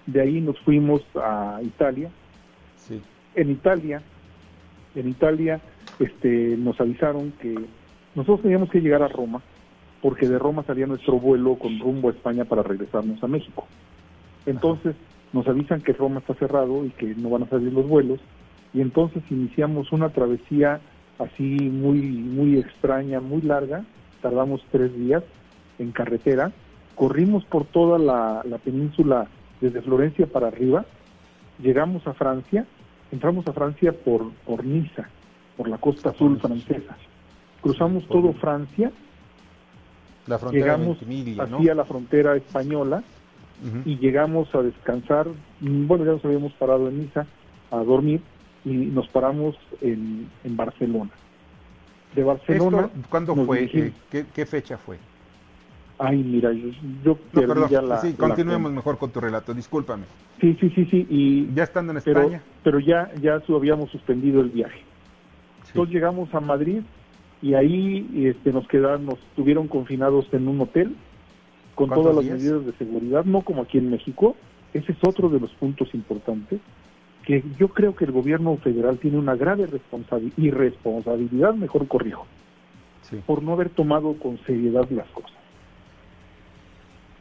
de 0.06 0.22
ahí 0.22 0.42
nos 0.42 0.60
fuimos 0.60 1.02
a 1.16 1.62
Italia. 1.64 2.12
En 3.36 3.50
Italia, 3.50 4.02
en 4.96 5.10
Italia 5.10 5.60
este, 6.00 6.56
nos 6.58 6.80
avisaron 6.80 7.32
que 7.42 7.56
nosotros 8.16 8.42
teníamos 8.44 8.70
que 8.70 8.82
llegar 8.82 9.04
a 9.04 9.08
Roma, 9.08 9.42
porque 10.02 10.28
de 10.28 10.40
Roma 10.40 10.64
salía 10.64 10.88
nuestro 10.88 11.20
vuelo 11.20 11.56
con 11.56 11.80
rumbo 11.80 12.10
a 12.10 12.12
España 12.12 12.46
para 12.46 12.64
regresarnos 12.64 13.22
a 13.24 13.28
México. 13.28 13.68
Entonces 14.46 14.96
nos 15.34 15.48
avisan 15.48 15.82
que 15.82 15.94
Roma 15.94 16.20
está 16.20 16.34
cerrado 16.36 16.86
y 16.86 16.90
que 16.92 17.14
no 17.16 17.30
van 17.30 17.44
a 17.44 17.50
salir 17.50 17.74
los 17.74 17.88
vuelos 17.88 18.20
y 18.76 18.82
entonces 18.82 19.24
iniciamos 19.32 19.94
una 19.94 20.10
travesía 20.10 20.82
así 21.18 21.44
muy 21.44 22.02
muy 22.02 22.58
extraña, 22.58 23.22
muy 23.22 23.42
larga. 23.42 23.86
Tardamos 24.22 24.62
tres 24.70 24.94
días 24.94 25.24
en 25.80 25.92
carretera. 25.92 26.52
Corrimos 26.96 27.46
por 27.46 27.66
toda 27.66 27.98
la, 27.98 28.58
península 28.64 29.28
desde 29.62 29.82
Florencia 29.82 30.28
para 30.28 30.48
arriba. 30.48 30.86
Llegamos 31.60 32.06
a 32.06 32.14
Francia. 32.14 32.66
Entramos 33.12 33.48
a 33.48 33.54
Francia 33.54 33.94
por, 33.94 34.32
por 34.46 34.66
Niza, 34.66 35.10
por 35.58 35.68
la 35.68 35.78
costa 35.78 36.10
azul 36.10 36.40
francesa. 36.40 36.98
Cruzamos 37.62 38.08
todo 38.08 38.34
Francia. 38.34 38.92
La 40.28 40.40
frontera 40.40 40.78
llegamos 40.78 40.98
hacia 41.40 41.76
la 41.76 41.86
frontera 41.86 42.36
española 42.36 43.04
y 43.86 43.98
llegamos 43.98 44.54
a 44.54 44.62
descansar, 44.62 45.28
bueno, 45.62 46.04
ya 46.04 46.12
nos 46.12 46.26
habíamos 46.26 46.54
parado 46.54 46.90
en 46.90 47.00
Niza 47.00 47.26
a 47.72 47.78
dormir 47.78 48.22
y 48.66 48.70
nos 48.70 49.08
paramos 49.08 49.56
en, 49.82 50.30
en 50.44 50.58
Barcelona. 50.58 51.12
De 52.16 52.24
Barcelona... 52.24 52.90
¿Cuándo 53.10 53.36
fue? 53.36 53.70
Eh, 53.72 53.94
¿Qué, 54.34 54.46
fecha 54.46 54.78
fue? 54.78 54.98
Ay, 55.98 56.18
mira, 56.24 56.52
yo, 56.52 57.18
la, 57.82 58.02
sí, 58.02 58.14
continuemos 58.14 58.72
mejor 58.72 58.98
con 58.98 59.12
tu 59.12 59.22
relato, 59.22 59.54
discúlpame. 59.54 60.04
Sí, 60.40 60.58
sí, 60.60 60.70
sí, 60.76 60.86
sí, 60.86 61.08
y... 61.10 61.54
Ya 61.54 61.64
estando 61.64 61.92
en 61.92 61.98
España. 61.98 62.42
Pero 62.64 62.80
ya, 62.80 63.12
ya 63.22 63.42
habíamos 63.48 63.90
suspendido 63.92 64.42
el 64.42 64.50
viaje. 64.50 64.82
Entonces 65.68 65.94
llegamos 65.94 66.34
a 66.34 66.40
Madrid 66.40 66.82
y 67.42 67.54
ahí 67.54 68.08
este, 68.28 68.52
nos 68.52 68.68
quedaron, 68.68 69.06
nos 69.06 69.20
tuvieron 69.36 69.68
confinados 69.68 70.28
en 70.32 70.48
un 70.48 70.62
hotel 70.62 70.96
con 71.76 71.90
todas 71.90 72.16
las 72.16 72.26
medidas 72.26 72.66
de 72.66 72.72
seguridad, 72.74 73.26
no 73.26 73.42
como 73.42 73.62
aquí 73.62 73.78
en 73.78 73.90
México. 73.90 74.36
Ese 74.74 74.92
es 74.92 74.98
otro 75.06 75.30
de 75.30 75.40
los 75.40 75.52
puntos 75.52 75.94
importantes, 75.94 76.60
que 77.26 77.44
yo 77.58 77.70
creo 77.70 77.96
que 77.96 78.06
el 78.06 78.12
gobierno 78.12 78.58
federal 78.58 78.98
tiene 78.98 79.18
una 79.18 79.36
grave 79.36 79.68
responsabilidad, 79.68 80.38
irresponsabilidad, 80.38 81.54
mejor 81.56 81.88
corrijo, 81.88 82.26
por 83.26 83.44
no 83.44 83.54
haber 83.54 83.70
tomado 83.70 84.16
con 84.18 84.38
seriedad 84.46 84.90
las 84.90 85.08
cosas. 85.08 85.32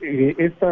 Eh, 0.00 0.34
este 0.38 0.66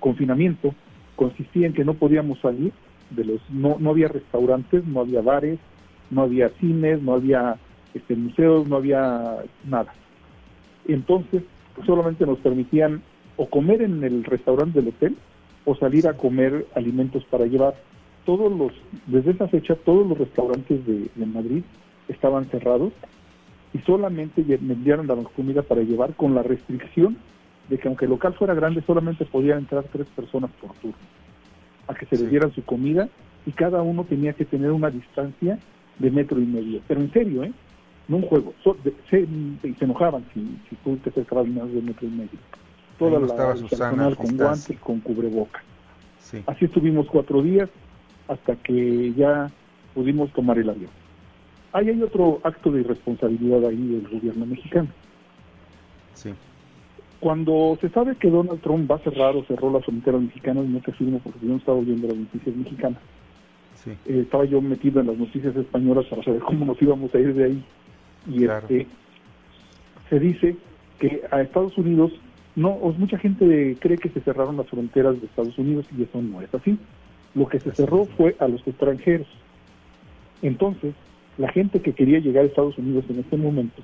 confinamiento 0.00 0.74
consistía 1.14 1.66
en 1.66 1.72
que 1.72 1.84
no 1.84 1.94
podíamos 1.94 2.40
salir 2.40 2.72
de 3.10 3.24
los 3.24 3.40
no 3.50 3.76
no 3.78 3.90
había 3.90 4.08
restaurantes 4.08 4.84
no 4.84 5.00
había 5.00 5.22
bares 5.22 5.58
no 6.10 6.22
había 6.22 6.48
cines 6.60 7.00
no 7.00 7.14
había 7.14 7.56
este 7.94 8.16
museos 8.16 8.68
no 8.68 8.76
había 8.76 9.36
nada 9.64 9.94
entonces 10.88 11.42
solamente 11.84 12.26
nos 12.26 12.38
permitían 12.38 13.02
o 13.36 13.48
comer 13.48 13.82
en 13.82 14.02
el 14.02 14.24
restaurante 14.24 14.80
del 14.80 14.88
hotel 14.88 15.16
o 15.64 15.74
salir 15.74 16.08
a 16.08 16.14
comer 16.14 16.66
alimentos 16.74 17.24
para 17.24 17.46
llevar. 17.46 17.74
Todos 18.24 18.50
los, 18.50 18.72
desde 19.06 19.32
esa 19.32 19.48
fecha, 19.48 19.74
todos 19.74 20.06
los 20.06 20.18
restaurantes 20.18 20.84
de, 20.86 21.26
Madrid 21.26 21.62
estaban 22.08 22.46
cerrados 22.46 22.92
y 23.72 23.78
solamente 23.80 24.42
vendieron 24.42 25.06
la 25.06 25.16
comida 25.16 25.62
para 25.62 25.82
llevar 25.82 26.14
con 26.14 26.34
la 26.34 26.42
restricción 26.42 27.18
de 27.68 27.78
que 27.78 27.88
aunque 27.88 28.04
el 28.04 28.12
local 28.12 28.34
fuera 28.34 28.54
grande, 28.54 28.82
solamente 28.86 29.24
podían 29.24 29.58
entrar 29.58 29.84
tres 29.92 30.06
personas 30.14 30.50
por 30.60 30.72
turno 30.74 30.96
a 31.88 31.94
que 31.94 32.06
se 32.06 32.16
les 32.16 32.30
dieran 32.30 32.52
su 32.52 32.64
comida 32.64 33.08
y 33.44 33.52
cada 33.52 33.82
uno 33.82 34.04
tenía 34.04 34.32
que 34.32 34.44
tener 34.44 34.72
una 34.72 34.90
distancia 34.90 35.58
de 35.98 36.10
metro 36.10 36.40
y 36.40 36.46
medio. 36.46 36.80
Pero 36.88 37.00
en 37.00 37.12
serio, 37.12 37.44
¿eh? 37.44 37.52
no 38.08 38.16
un 38.16 38.22
juego. 38.22 38.54
se, 39.10 39.26
se, 39.78 39.84
enojaban 39.84 40.24
si, 40.34 40.58
si 40.68 40.76
tú 40.76 40.96
te 40.96 41.10
acercabas 41.10 41.46
más 41.48 41.72
de 41.72 41.80
metro 41.80 42.06
y 42.06 42.10
medio. 42.10 42.38
Toda 42.98 43.20
la 43.20 43.54
personal 43.54 44.16
con 44.16 44.36
guantes, 44.36 44.70
y 44.70 44.74
con 44.76 45.00
cubreboca. 45.00 45.62
Así 46.46 46.64
estuvimos 46.64 47.06
cuatro 47.06 47.42
días 47.42 47.68
hasta 48.26 48.56
que 48.56 49.12
ya 49.14 49.50
pudimos 49.94 50.32
tomar 50.32 50.58
el 50.58 50.70
avión. 50.70 50.90
Ahí 51.72 51.90
hay 51.90 52.02
otro 52.02 52.40
acto 52.42 52.72
de 52.72 52.80
irresponsabilidad 52.80 53.64
ahí 53.66 53.76
del 53.76 54.08
gobierno 54.08 54.46
mexicano. 54.46 54.88
Sí. 56.14 56.30
Cuando 57.20 57.78
se 57.80 57.88
sabe 57.88 58.16
que 58.16 58.28
Donald 58.28 58.60
Trump 58.60 58.90
va 58.90 58.96
a 58.96 59.00
cerrar 59.00 59.34
o 59.36 59.44
cerró 59.44 59.70
la 59.70 59.80
frontera 59.80 60.18
mexicana, 60.18 60.60
y 60.62 60.68
no 60.68 60.80
te 60.80 60.92
firmo 60.92 61.18
porque 61.20 61.40
yo 61.42 61.48
no 61.48 61.56
estaba 61.56 61.80
viendo 61.80 62.08
las 62.08 62.16
noticias 62.16 62.54
mexicanas, 62.54 63.00
sí. 63.74 63.90
Eh, 64.06 64.20
estaba 64.22 64.44
yo 64.44 64.60
metido 64.60 65.00
en 65.00 65.06
las 65.06 65.16
noticias 65.16 65.56
españolas 65.56 66.06
para 66.06 66.22
saber 66.22 66.40
cómo 66.40 66.64
nos 66.64 66.80
íbamos 66.80 67.14
a 67.14 67.18
ir 67.18 67.34
de 67.34 67.44
ahí. 67.44 67.64
Y 68.28 68.44
este, 68.44 68.86
se 70.10 70.20
dice 70.20 70.56
que 70.98 71.22
a 71.30 71.40
Estados 71.40 71.76
Unidos 71.78 72.12
no, 72.56 72.78
mucha 72.98 73.18
gente 73.18 73.76
cree 73.78 73.98
que 73.98 74.08
se 74.08 74.20
cerraron 74.20 74.56
las 74.56 74.68
fronteras 74.68 75.20
de 75.20 75.26
Estados 75.26 75.56
Unidos 75.58 75.86
y 75.96 76.02
eso 76.02 76.22
no 76.22 76.40
es 76.40 76.52
así. 76.54 76.78
Lo 77.34 77.46
que 77.46 77.60
se 77.60 77.70
cerró 77.72 78.06
fue 78.06 78.34
a 78.40 78.48
los 78.48 78.66
extranjeros. 78.66 79.28
Entonces, 80.40 80.94
la 81.36 81.50
gente 81.52 81.80
que 81.80 81.92
quería 81.92 82.18
llegar 82.18 82.44
a 82.44 82.46
Estados 82.46 82.78
Unidos 82.78 83.04
en 83.10 83.18
este 83.20 83.36
momento 83.36 83.82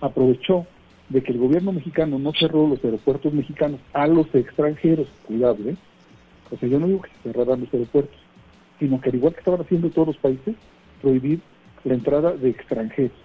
aprovechó 0.00 0.66
de 1.08 1.22
que 1.22 1.32
el 1.32 1.38
gobierno 1.38 1.72
mexicano 1.72 2.18
no 2.18 2.32
cerró 2.32 2.66
los 2.66 2.82
aeropuertos 2.84 3.32
mexicanos 3.32 3.80
a 3.92 4.06
los 4.06 4.32
extranjeros, 4.34 5.08
cuidado, 5.26 5.58
¿eh? 5.66 5.76
O 6.50 6.56
sea, 6.56 6.68
yo 6.68 6.78
no 6.78 6.86
digo 6.86 7.02
que 7.02 7.10
se 7.10 7.32
cerraran 7.32 7.60
los 7.60 7.72
aeropuertos, 7.72 8.16
sino 8.78 9.00
que 9.00 9.10
al 9.10 9.16
igual 9.16 9.34
que 9.34 9.40
estaban 9.40 9.60
haciendo 9.60 9.90
todos 9.90 10.08
los 10.08 10.16
países, 10.18 10.54
prohibir 11.02 11.40
la 11.84 11.94
entrada 11.94 12.32
de 12.32 12.50
extranjeros. 12.50 13.16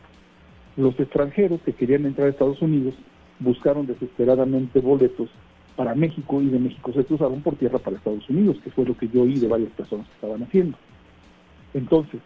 Los 0.75 1.00
extranjeros 1.00 1.62
que 1.62 1.74
querían 1.74 2.05
entrar 2.05 2.27
a 2.27 2.31
Estados 2.31 2.62
Unidos 2.62 2.95
buscaron 3.39 3.86
desesperadamente 3.88 4.79
boletos 4.79 5.29
para 5.75 5.95
México 5.95 6.41
y 6.41 6.48
de 6.48 6.59
México 6.59 6.91
se 6.93 7.05
cruzaron 7.05 7.41
por 7.41 7.55
tierra 7.55 7.79
para 7.79 7.95
Estados 7.95 8.29
Unidos, 8.29 8.57
que 8.63 8.69
fue 8.71 8.86
lo 8.86 8.98
que 8.98 9.07
yo 9.07 9.24
oí 9.24 9.39
de 9.39 9.48
varias 9.48 9.71
personas 9.71 10.07
que 10.07 10.13
estaban 10.15 10.43
haciendo. 10.43 10.77
Entonces, 11.74 12.19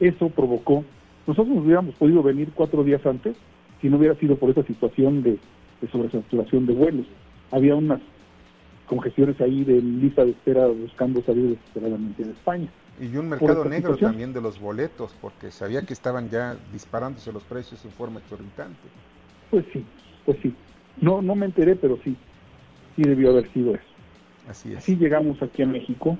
eso 0.00 0.30
provocó, 0.30 0.84
nosotros 1.26 1.54
nos 1.54 1.64
hubiéramos 1.64 1.94
podido 1.96 2.22
venir 2.22 2.50
cuatro 2.54 2.82
días 2.82 3.04
antes 3.04 3.36
si 3.84 3.90
no 3.90 3.98
hubiera 3.98 4.14
sido 4.14 4.36
por 4.36 4.48
esa 4.48 4.62
situación 4.62 5.22
de, 5.22 5.38
sobresaturación 5.92 6.64
de 6.64 6.72
vuelos. 6.72 7.04
Había 7.50 7.74
unas 7.74 8.00
congestiones 8.86 9.38
ahí 9.42 9.62
de 9.62 9.78
lista 9.82 10.24
de 10.24 10.30
espera 10.30 10.68
buscando 10.68 11.22
salir 11.22 11.50
desesperadamente 11.50 12.24
de 12.24 12.30
España. 12.30 12.68
Y 12.98 13.14
un 13.14 13.28
mercado 13.28 13.62
negro 13.66 13.94
también 13.98 14.32
de 14.32 14.40
los 14.40 14.58
boletos, 14.58 15.14
porque 15.20 15.50
sabía 15.50 15.82
que 15.82 15.92
estaban 15.92 16.30
ya 16.30 16.56
disparándose 16.72 17.30
los 17.30 17.42
precios 17.42 17.84
en 17.84 17.90
forma 17.90 18.20
exorbitante. 18.20 18.88
Pues 19.50 19.66
sí, 19.70 19.84
pues 20.24 20.38
sí. 20.40 20.54
No, 21.02 21.20
no 21.20 21.34
me 21.34 21.44
enteré, 21.44 21.76
pero 21.76 21.98
sí, 22.02 22.16
sí 22.96 23.02
debió 23.02 23.32
haber 23.32 23.52
sido 23.52 23.74
eso. 23.74 23.84
Así 24.48 24.72
es. 24.72 24.78
Así 24.78 24.96
llegamos 24.96 25.42
aquí 25.42 25.60
a 25.60 25.66
México, 25.66 26.16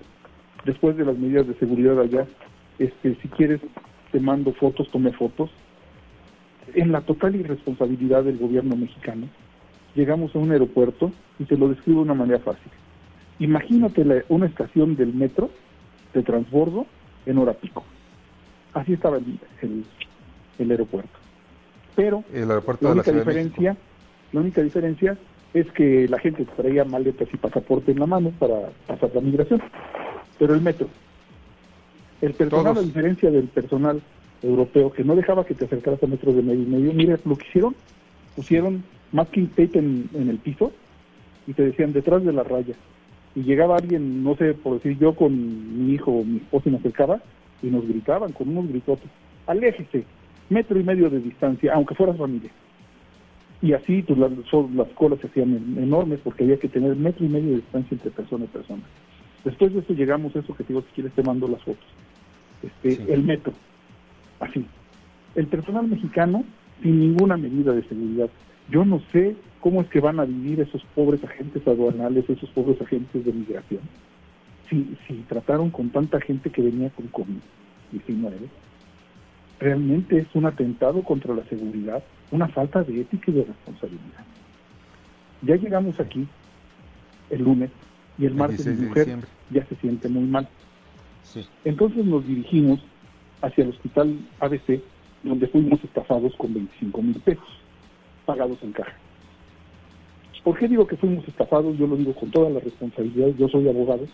después 0.67 0.99
de 0.99 1.07
las 1.07 1.17
medidas 1.17 1.49
de 1.49 1.55
seguridad 1.55 1.99
allá. 1.99 2.27
Este, 2.79 3.15
si 3.23 3.29
quieres, 3.29 3.63
te 4.13 4.21
mando 4.21 4.53
fotos, 4.53 4.91
tomé 4.91 5.15
fotos. 5.15 5.51
En 6.75 6.93
la 6.93 7.01
total 7.03 7.37
irresponsabilidad 7.37 8.25
del 8.25 8.39
gobierno 8.39 8.77
mexicano, 8.77 9.29
llegamos 9.95 10.35
a 10.35 10.39
un 10.39 10.51
aeropuerto 10.51 11.13
y 11.39 11.45
te 11.45 11.57
lo 11.57 11.69
describo 11.69 12.01
de 12.01 12.05
una 12.05 12.15
manera 12.15 12.41
fácil. 12.41 12.71
Imagínate 13.39 14.25
una 14.29 14.47
estación 14.47 14.97
del 14.97 15.15
metro 15.15 15.51
de 16.13 16.23
transbordo 16.23 16.87
en 17.27 17.39
hora 17.39 17.53
pico. 17.53 17.85
Así 18.73 18.95
estaba 18.95 19.19
el, 19.19 19.85
el, 20.59 20.71
aeropuerto. 20.71 21.17
Pero 21.95 22.25
la 22.33 22.61
única 22.91 23.13
diferencia 23.13 23.77
la 24.35 24.41
única 24.41 24.63
diferencia 24.63 25.17
es 25.55 25.71
que 25.71 26.09
la 26.09 26.19
gente 26.19 26.45
traía 26.57 26.85
maletas 26.85 27.29
y 27.33 27.37
pasaporte 27.37 27.93
en 27.93 28.01
la 28.01 28.07
mano 28.07 28.33
para 28.37 28.71
pasar 28.89 29.13
la 29.15 29.21
migración. 29.21 29.63
Pero 30.41 30.55
el 30.55 30.61
metro, 30.61 30.89
el 32.21 32.35
personal, 32.35 32.77
a 32.77 32.83
diferencia 32.83 33.31
del 33.31 33.47
personal 33.47 34.03
europeo 34.45 34.93
que 34.93 35.05
no 35.05 35.17
dejaba 35.17 35.45
que 35.45 35.55
te 35.55 35.65
acercaras 35.65 36.03
a 36.03 36.07
metros 36.07 36.37
de 36.37 36.43
medio 36.43 36.63
y 36.63 36.67
medio, 36.67 36.93
mira 36.93 37.19
lo 37.25 37.37
que 37.37 37.47
hicieron, 37.49 37.75
pusieron 38.37 38.85
masking 39.13 39.49
tape 39.49 39.79
en, 39.79 40.09
el 40.15 40.39
piso 40.39 40.73
y 41.47 41.53
te 41.53 41.63
decían 41.63 41.93
detrás 41.93 42.25
de 42.25 42.33
la 42.33 42.43
raya. 42.43 42.75
Y 43.35 43.43
llegaba 43.43 43.77
alguien, 43.77 44.23
no 44.23 44.37
sé, 44.37 44.55
por 44.55 44.75
decir 44.75 44.99
yo, 44.99 45.15
con 45.15 45.87
mi 45.87 45.95
hijo 45.95 46.11
o 46.11 46.25
mi 46.25 46.37
esposa 46.39 46.69
y 46.69 46.73
me 46.73 46.79
acercaba 46.79 47.21
y 47.63 47.67
nos 47.67 47.87
gritaban 47.87 48.33
con 48.33 48.49
unos 48.49 48.69
gritotes, 48.69 49.09
aléjese, 49.47 50.05
metro 50.51 50.79
y 50.79 50.85
medio 50.85 51.11
de 51.11 51.21
distancia, 51.21 51.73
aunque 51.75 51.95
fueras 51.95 52.17
familia. 52.17 52.51
Y 53.63 53.73
así 53.73 54.03
pues, 54.03 54.19
las, 54.19 54.31
las 54.75 54.89
colas 54.89 55.21
se 55.21 55.29
hacían 55.29 55.77
enormes 55.79 56.21
porque 56.23 56.45
había 56.45 56.59
que 56.59 56.69
tener 56.69 56.95
metro 56.97 57.25
y 57.25 57.29
medio 57.29 57.51
de 57.51 57.57
distancia 57.57 57.95
entre 57.95 58.11
persona 58.11 58.45
y 58.45 58.49
persona. 58.49 58.83
Después 59.45 59.73
de 59.73 59.81
eso 59.81 59.93
llegamos 59.93 60.35
a 60.37 60.41
eso 60.41 60.55
que 60.55 60.65
te 60.65 60.73
digo, 60.73 60.83
si 60.83 60.95
quieres 60.95 61.13
te 61.13 61.23
mando 61.23 61.49
las 61.49 61.63
fotos. 61.63 61.87
Este, 62.63 63.13
El 63.13 63.23
metro, 63.23 63.53
así. 64.41 64.67
El 65.35 65.47
personal 65.47 65.87
mexicano 65.89 66.45
sin 66.83 67.01
ninguna 67.01 67.37
medida 67.37 67.73
de 67.73 67.83
seguridad. 67.85 68.31
Yo 68.69 68.85
no 68.85 69.01
sé 69.13 69.37
cómo 69.61 69.81
es 69.81 69.89
que 69.89 70.01
van 70.01 70.21
a 70.21 70.25
vivir 70.25 70.61
esos 70.61 70.85
pobres 70.95 71.23
agentes 71.25 71.67
aduanales, 71.67 72.29
esos 72.29 72.51
pobres 72.51 72.81
agentes 72.81 73.25
de 73.25 73.33
migración. 73.33 73.81
Si, 74.69 74.97
si 75.07 75.15
trataron 75.29 75.71
con 75.71 75.91
tanta 75.91 76.21
gente 76.21 76.51
que 76.51 76.63
venía 76.63 76.91
con 76.91 77.11
COVID-19, 77.11 78.33
realmente 79.61 80.19
es 80.19 80.27
un 80.35 80.47
atentado 80.47 81.03
contra 81.03 81.35
la 81.35 81.45
seguridad 81.45 82.03
una 82.31 82.49
falta 82.49 82.83
de 82.83 83.01
ética 83.01 83.31
y 83.31 83.35
de 83.35 83.45
responsabilidad. 83.45 84.25
Ya 85.43 85.57
llegamos 85.57 86.01
aquí 86.01 86.27
el 87.31 87.43
lunes 87.43 87.71
y 88.19 88.27
el 88.27 88.35
martes 88.35 88.67
mi 88.67 88.87
mujer 88.87 89.19
ya 89.51 89.65
se 89.67 89.77
siente 89.77 90.09
muy 90.09 90.25
mal. 90.25 90.49
Entonces 91.65 92.05
nos 92.05 92.27
dirigimos 92.27 92.81
hacia 93.45 93.65
el 93.65 93.71
hospital 93.71 94.19
ABC, 94.41 94.81
donde 95.23 95.47
fuimos 95.49 95.83
estafados 95.85 96.35
con 96.37 96.55
25 96.55 97.03
mil 97.03 97.21
pesos, 97.21 97.49
pagados 98.25 98.59
en 98.63 98.73
caja. 98.73 98.97
¿Por 100.43 100.59
qué 100.59 100.69
digo 100.69 100.87
que 100.87 100.97
fuimos 100.97 101.27
estafados? 101.27 101.77
Yo 101.79 101.87
lo 101.87 101.97
digo 101.97 102.15
con 102.15 102.31
toda 102.31 102.51
la 102.51 102.61
responsabilidad, 102.61 103.29
yo 103.39 103.49
soy 103.49 103.69
abogado 103.69 104.07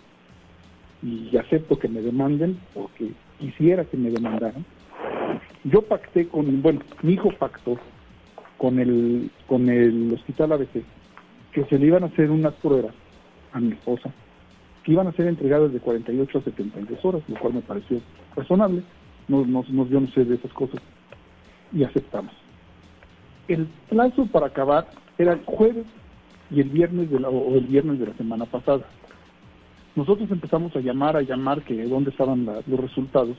y 1.03 1.35
acepto 1.35 1.77
que 1.77 1.87
me 1.87 2.01
demanden 2.01 2.59
porque 2.73 3.11
quisiera 3.39 3.85
que 3.85 3.97
me 3.97 4.11
demandaran. 4.11 4.65
Yo 5.63 5.81
pacté 5.81 6.27
con, 6.27 6.61
bueno, 6.61 6.81
mi 7.01 7.13
hijo 7.13 7.29
pactó 7.37 7.77
con 8.57 8.79
el, 8.79 9.29
con 9.47 9.69
el 9.69 10.13
hospital 10.13 10.53
ABC, 10.53 10.83
que 11.51 11.65
se 11.65 11.79
le 11.79 11.87
iban 11.87 12.03
a 12.03 12.07
hacer 12.07 12.31
unas 12.31 12.53
pruebas 12.55 12.93
a 13.51 13.59
mi 13.59 13.73
esposa, 13.73 14.11
que 14.83 14.93
iban 14.93 15.07
a 15.07 15.11
ser 15.13 15.27
entregadas 15.27 15.73
de 15.73 15.79
48 15.79 16.37
a 16.37 16.41
72 16.43 17.05
horas, 17.05 17.23
lo 17.27 17.39
cual 17.39 17.55
me 17.55 17.61
pareció 17.61 17.99
razonable, 18.35 18.83
no, 19.31 19.45
no, 19.45 19.63
no, 19.69 19.87
yo 19.87 20.01
no 20.01 20.07
sé 20.07 20.25
de 20.25 20.35
esas 20.35 20.51
cosas, 20.51 20.81
y 21.71 21.83
aceptamos. 21.83 22.33
El 23.47 23.65
plazo 23.89 24.25
para 24.27 24.47
acabar 24.47 24.89
era 25.17 25.33
el 25.33 25.45
jueves 25.45 25.85
y 26.49 26.59
el 26.59 26.69
viernes 26.69 27.09
de 27.09 27.19
la, 27.19 27.29
o 27.29 27.55
el 27.55 27.65
viernes 27.65 27.99
de 27.99 28.07
la 28.07 28.13
semana 28.13 28.45
pasada. 28.45 28.83
Nosotros 29.95 30.29
empezamos 30.31 30.75
a 30.75 30.79
llamar, 30.79 31.15
a 31.15 31.21
llamar 31.21 31.61
que 31.63 31.83
dónde 31.85 32.11
estaban 32.11 32.45
los 32.45 32.79
resultados 32.79 33.37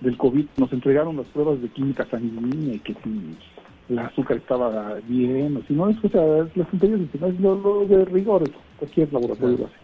del 0.00 0.16
COVID. 0.16 0.46
Nos 0.58 0.72
entregaron 0.72 1.16
las 1.16 1.26
pruebas 1.26 1.60
de 1.60 1.68
química 1.68 2.06
sanguínea 2.10 2.74
y 2.74 2.78
que 2.80 2.94
si 2.94 3.36
el 3.88 3.98
azúcar 3.98 4.38
estaba 4.38 4.94
bien, 5.06 5.56
o 5.56 5.62
si 5.66 5.74
no, 5.74 5.88
es 5.88 5.98
que 6.00 6.08
las 6.54 6.68
tonterías 6.70 7.00
es 7.00 7.40
lo, 7.40 7.54
lo, 7.56 7.86
de 7.86 8.04
rigor, 8.06 8.44
cualquier 8.78 9.12
laboratorio 9.12 9.58
lo 9.58 9.66
hace. 9.66 9.74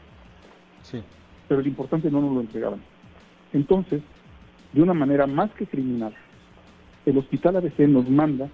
Sí. 0.83 1.03
Pero 1.48 1.61
lo 1.61 1.68
importante 1.68 2.11
no 2.11 2.20
nos 2.20 2.35
lo 2.35 2.40
entregaban. 2.40 2.81
Entonces, 3.53 4.03
de 4.72 4.83
una 4.83 4.94
manera 4.94 5.26
más 5.26 5.50
que 5.52 5.66
criminal, 5.66 6.14
el 7.06 7.18
hospital 7.18 7.56
ABC 7.56 7.80
nos 7.80 8.09
manda 8.09 8.48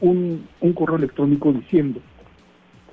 un, 0.00 0.46
un 0.60 0.72
correo 0.72 0.96
electrónico 0.96 1.52
diciendo 1.52 2.00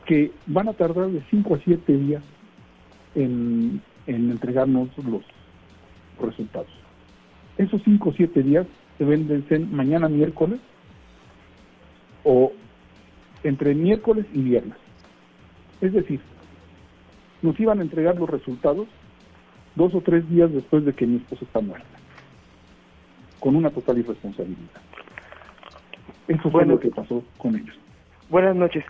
que 0.06 0.32
van 0.47 0.69
a 0.69 0.73
tardar 0.73 1.10
de 1.10 1.23
5 1.30 1.56
a 1.56 1.60
7 1.60 1.97
días 1.97 2.23
en, 3.15 3.82
en 4.08 4.32
entregarnos 4.32 4.89
los 4.97 5.23
resultados. 6.21 6.69
Esos 7.58 7.82
5 7.84 8.10
o 8.10 8.13
7 8.13 8.43
días 8.43 8.67
se 8.97 9.06
venden 9.06 9.45
mañana 9.76 10.10
miércoles 10.10 10.60
o 12.23 12.52
entre 13.43 13.76
miércoles 13.76 14.26
y 14.34 14.41
viernes. 14.41 14.78
Es 15.82 15.93
decir, 15.93 16.21
nos 17.41 17.60
iban 17.60 17.80
a 17.80 17.82
entregar 17.84 18.17
los 18.17 18.30
resultados 18.30 18.88
dos 19.76 19.93
o 19.93 20.02
tres 20.02 20.28
días 20.30 20.52
después 20.52 20.86
de 20.86 20.93
que 20.93 21.06
mi 21.06 21.17
esposo 21.17 21.45
está 21.45 21.60
muerta, 21.60 21.88
con 23.43 23.58
una 23.58 23.71
total 23.71 23.97
irresponsabilidad. 23.97 24.69
Eso 26.29 26.49
fue 26.49 26.65
lo 26.65 26.79
que 26.79 26.89
pasó 26.89 27.21
con 27.38 27.53
ellos. 27.58 27.77
Buenas 28.29 28.56
noches. 28.56 28.86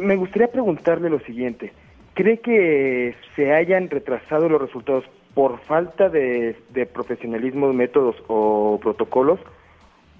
me 0.00 0.16
gustaría 0.16 0.50
preguntarle 0.50 1.10
lo 1.10 1.20
siguiente. 1.20 1.74
¿Cree 2.14 2.38
que 2.38 3.14
se 3.36 3.52
hayan 3.52 3.90
retrasado 3.90 4.48
los 4.48 4.62
resultados 4.62 5.04
por 5.34 5.60
falta 5.60 6.08
de, 6.08 6.56
de 6.70 6.86
profesionalismo, 6.86 7.70
métodos 7.74 8.16
o 8.28 8.80
protocolos? 8.82 9.40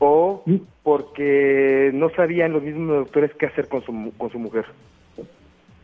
o 0.04 0.42
porque 0.82 1.92
no 1.94 2.10
sabían 2.10 2.52
los 2.52 2.62
mismos 2.64 2.88
doctores 2.88 3.30
qué 3.38 3.46
hacer 3.46 3.68
con 3.68 3.84
su, 3.84 4.12
con 4.18 4.30
su 4.32 4.38
mujer. 4.40 4.66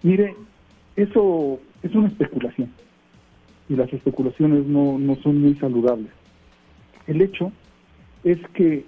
Mire, 0.02 0.34
eso 0.96 1.60
es 1.84 1.94
una 1.94 2.08
especulación 2.08 2.68
y 3.68 3.76
las 3.76 3.92
especulaciones 3.92 4.66
no, 4.66 4.98
no 4.98 5.14
son 5.22 5.40
muy 5.40 5.54
saludables. 5.54 6.10
El 7.06 7.22
hecho 7.22 7.52
es 8.32 8.38
que 8.54 8.84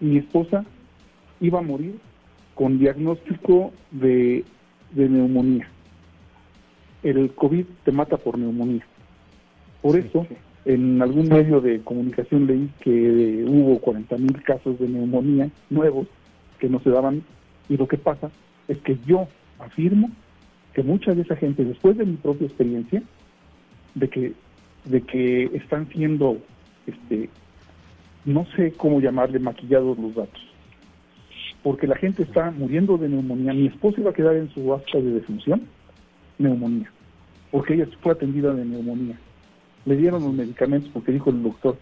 mi 0.00 0.18
esposa 0.18 0.64
iba 1.40 1.58
a 1.58 1.62
morir 1.62 1.98
con 2.54 2.78
diagnóstico 2.78 3.72
de, 3.90 4.44
de 4.92 5.08
neumonía. 5.08 5.68
El 7.02 7.32
COVID 7.34 7.66
te 7.84 7.92
mata 7.92 8.16
por 8.16 8.38
neumonía. 8.38 8.86
Por 9.82 9.98
eso 9.98 10.26
en 10.64 11.00
algún 11.02 11.28
medio 11.28 11.60
de 11.60 11.80
comunicación 11.80 12.46
leí 12.46 12.70
que 12.80 13.44
hubo 13.46 13.80
40.000 13.80 14.42
casos 14.42 14.78
de 14.78 14.88
neumonía 14.88 15.50
nuevos 15.70 16.06
que 16.58 16.68
no 16.68 16.80
se 16.80 16.90
daban 16.90 17.22
y 17.68 17.76
lo 17.76 17.86
que 17.86 17.98
pasa 17.98 18.30
es 18.68 18.78
que 18.78 18.98
yo 19.06 19.28
afirmo 19.58 20.10
que 20.74 20.82
mucha 20.82 21.14
de 21.14 21.22
esa 21.22 21.36
gente, 21.36 21.64
después 21.64 21.96
de 21.96 22.04
mi 22.04 22.16
propia 22.16 22.46
experiencia, 22.46 23.02
de 23.94 24.08
que, 24.08 24.32
de 24.84 25.00
que 25.02 25.44
están 25.54 25.88
siendo, 25.88 26.38
este, 26.86 27.30
no 28.26 28.44
sé 28.56 28.72
cómo 28.72 29.00
llamarle, 29.00 29.38
maquillados 29.38 29.96
los 29.98 30.14
datos. 30.14 30.42
Porque 31.62 31.86
la 31.86 31.96
gente 31.96 32.24
está 32.24 32.50
muriendo 32.50 32.98
de 32.98 33.08
neumonía. 33.08 33.54
Mi 33.54 33.68
esposa 33.68 34.00
iba 34.00 34.10
a 34.10 34.14
quedar 34.14 34.36
en 34.36 34.50
su 34.50 34.74
acta 34.74 34.98
de 34.98 35.12
defunción, 35.12 35.62
neumonía, 36.38 36.90
porque 37.50 37.74
ella 37.74 37.88
fue 38.02 38.12
atendida 38.12 38.52
de 38.52 38.64
neumonía. 38.64 39.18
Le 39.84 39.96
dieron 39.96 40.24
los 40.24 40.34
medicamentos 40.34 40.90
porque 40.92 41.12
dijo 41.12 41.30
el 41.30 41.42
doctor, 41.42 41.78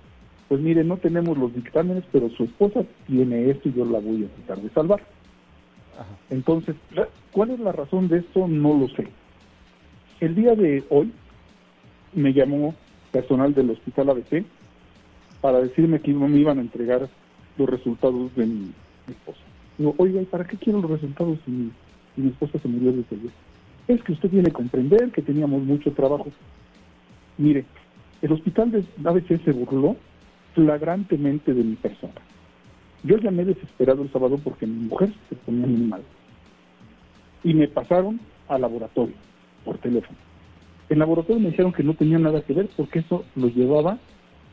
pues 0.48 0.60
mire, 0.60 0.84
no 0.84 0.98
tenemos 0.98 1.36
los 1.38 1.54
dictámenes, 1.54 2.04
pero 2.12 2.28
su 2.30 2.44
esposa 2.44 2.84
tiene 3.06 3.50
esto 3.50 3.70
y 3.70 3.72
yo 3.72 3.84
la 3.86 3.98
voy 3.98 4.24
a 4.24 4.44
tratar 4.44 4.62
de 4.62 4.70
salvar. 4.70 5.02
Entonces, 6.28 6.76
¿cuál 7.32 7.50
es 7.50 7.60
la 7.60 7.72
razón 7.72 8.08
de 8.08 8.18
esto? 8.18 8.46
No 8.46 8.78
lo 8.78 8.88
sé. 8.88 9.08
El 10.20 10.34
día 10.34 10.54
de 10.54 10.84
hoy 10.90 11.10
me 12.12 12.32
llamó 12.32 12.74
personal 13.12 13.54
del 13.54 13.70
hospital 13.70 14.10
ABC 14.10 14.44
para 15.44 15.60
decirme 15.60 16.00
que 16.00 16.10
me 16.14 16.38
iban 16.38 16.56
a 16.56 16.62
entregar 16.62 17.06
los 17.58 17.68
resultados 17.68 18.34
de 18.34 18.46
mi, 18.46 18.72
esposa. 19.06 19.40
Digo, 19.76 19.94
oiga, 19.98 20.22
¿y 20.22 20.24
para 20.24 20.46
qué 20.46 20.56
quiero 20.56 20.80
los 20.80 20.90
resultados 20.90 21.38
si 21.44 21.50
mi, 21.50 21.70
mi 22.16 22.30
esposa 22.30 22.58
se 22.60 22.66
murió 22.66 22.92
desde 22.92 23.14
ayer? 23.14 23.30
Es 23.86 24.02
que 24.02 24.12
usted 24.12 24.30
tiene 24.30 24.46
que 24.46 24.52
comprender 24.52 25.10
que 25.10 25.20
teníamos 25.20 25.62
mucho 25.62 25.92
trabajo. 25.92 26.28
Mire, 27.36 27.66
el 28.22 28.32
hospital 28.32 28.70
de 28.70 28.86
ABC 29.04 29.44
se 29.44 29.52
burló 29.52 29.96
flagrantemente 30.54 31.52
de 31.52 31.62
mi 31.62 31.74
persona. 31.74 32.14
Yo 33.02 33.18
llamé 33.18 33.44
desesperado 33.44 34.02
el 34.02 34.10
sábado 34.10 34.40
porque 34.42 34.66
mi 34.66 34.86
mujer 34.86 35.12
se 35.28 35.36
ponía 35.36 35.66
muy 35.66 35.82
mal. 35.82 36.02
Y 37.42 37.52
me 37.52 37.68
pasaron 37.68 38.18
al 38.48 38.62
laboratorio 38.62 39.16
por 39.62 39.76
teléfono. 39.76 40.16
En 40.88 41.00
laboratorio 41.00 41.38
me 41.38 41.50
dijeron 41.50 41.74
que 41.74 41.82
no 41.82 41.92
tenía 41.92 42.18
nada 42.18 42.40
que 42.40 42.54
ver 42.54 42.70
porque 42.78 43.00
eso 43.00 43.26
lo 43.36 43.48
llevaba, 43.48 43.98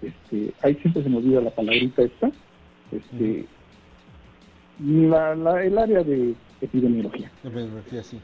este, 0.02 0.54
ahí 0.62 0.76
siempre 0.76 1.04
se 1.04 1.10
me 1.10 1.18
olvida 1.18 1.42
la 1.42 1.52
palabrita 1.52 2.02
esta, 2.02 2.32
este, 2.92 3.46
la, 4.80 5.64
el 5.64 5.78
área 5.78 6.04
de 6.04 6.36
epidemiología. 6.62 7.32
Epidemiología, 7.44 8.04
sí. 8.04 8.20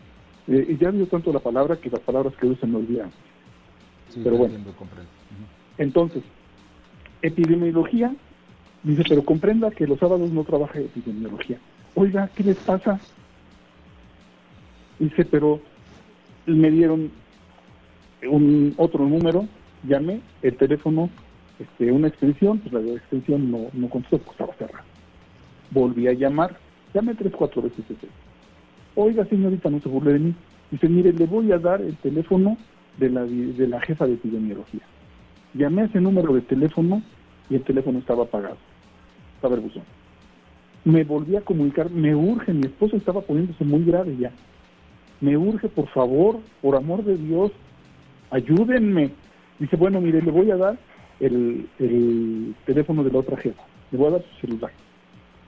Eh, 0.47 0.65
y 0.69 0.77
ya 0.77 0.91
dio 0.91 1.05
tanto 1.07 1.31
la 1.33 1.39
palabra 1.39 1.75
que 1.75 1.89
las 1.89 1.99
palabras 1.99 2.33
que 2.35 2.55
se 2.55 2.67
me 2.67 2.77
olvidan. 2.77 3.11
Pero 4.23 4.37
bueno. 4.37 4.57
Entonces, 5.77 6.23
epidemiología, 7.21 8.15
dice, 8.83 9.03
pero 9.07 9.23
comprenda 9.23 9.69
que 9.71 9.85
los 9.85 9.99
sábados 9.99 10.31
no 10.31 10.43
trabaja 10.43 10.79
epidemiología. 10.79 11.59
Oiga, 11.93 12.29
¿qué 12.33 12.43
les 12.43 12.57
pasa? 12.57 12.99
Dice, 14.97 15.25
pero 15.25 15.59
me 16.45 16.71
dieron 16.71 17.11
un 18.23 18.73
otro 18.77 19.05
número, 19.07 19.45
llamé, 19.83 20.21
el 20.41 20.55
teléfono, 20.55 21.09
este, 21.59 21.91
una 21.91 22.07
extensión, 22.07 22.59
pues 22.59 22.73
la 22.73 22.93
extensión 22.93 23.51
no, 23.51 23.67
no 23.73 23.89
contestó 23.89 24.17
porque 24.19 24.31
estaba 24.31 24.53
cerrada. 24.55 24.83
Volví 25.71 26.07
a 26.07 26.13
llamar, 26.13 26.57
llamé 26.93 27.15
tres, 27.15 27.33
cuatro 27.35 27.61
veces. 27.61 27.83
Oiga, 28.95 29.25
señorita, 29.25 29.69
no 29.69 29.79
se 29.79 29.89
burle 29.89 30.13
de 30.13 30.19
mí. 30.19 30.35
Dice, 30.71 30.89
mire, 30.89 31.13
le 31.13 31.25
voy 31.25 31.51
a 31.51 31.57
dar 31.57 31.81
el 31.81 31.95
teléfono 31.97 32.57
de 32.97 33.09
la, 33.09 33.25
de 33.25 33.67
la 33.67 33.81
jefa 33.81 34.05
de 34.05 34.13
epidemiología. 34.13 34.81
Llamé 35.53 35.83
a 35.83 35.85
ese 35.85 36.01
número 36.01 36.33
de 36.33 36.41
teléfono 36.41 37.01
y 37.49 37.55
el 37.55 37.63
teléfono 37.63 37.99
estaba 37.99 38.23
apagado. 38.23 38.57
Estaba 39.35 39.55
el 39.55 39.61
buzón. 39.61 39.83
Me 40.83 41.03
volví 41.03 41.35
a 41.35 41.41
comunicar, 41.41 41.89
me 41.89 42.15
urge, 42.15 42.53
mi 42.53 42.65
esposo 42.65 42.97
estaba 42.97 43.21
poniéndose 43.21 43.63
muy 43.65 43.83
grave 43.83 44.15
ya. 44.17 44.31
Me 45.19 45.35
urge, 45.35 45.67
por 45.67 45.87
favor, 45.89 46.39
por 46.61 46.75
amor 46.75 47.03
de 47.03 47.17
Dios, 47.17 47.51
ayúdenme. 48.29 49.11
Dice, 49.59 49.75
bueno, 49.75 49.99
mire, 49.99 50.21
le 50.21 50.31
voy 50.31 50.51
a 50.51 50.57
dar 50.57 50.77
el, 51.19 51.67
el 51.79 52.55
teléfono 52.65 53.03
de 53.03 53.11
la 53.11 53.19
otra 53.19 53.37
jefa, 53.37 53.63
le 53.91 53.97
voy 53.97 54.07
a 54.07 54.11
dar 54.11 54.23
su 54.23 54.47
celular. 54.47 54.71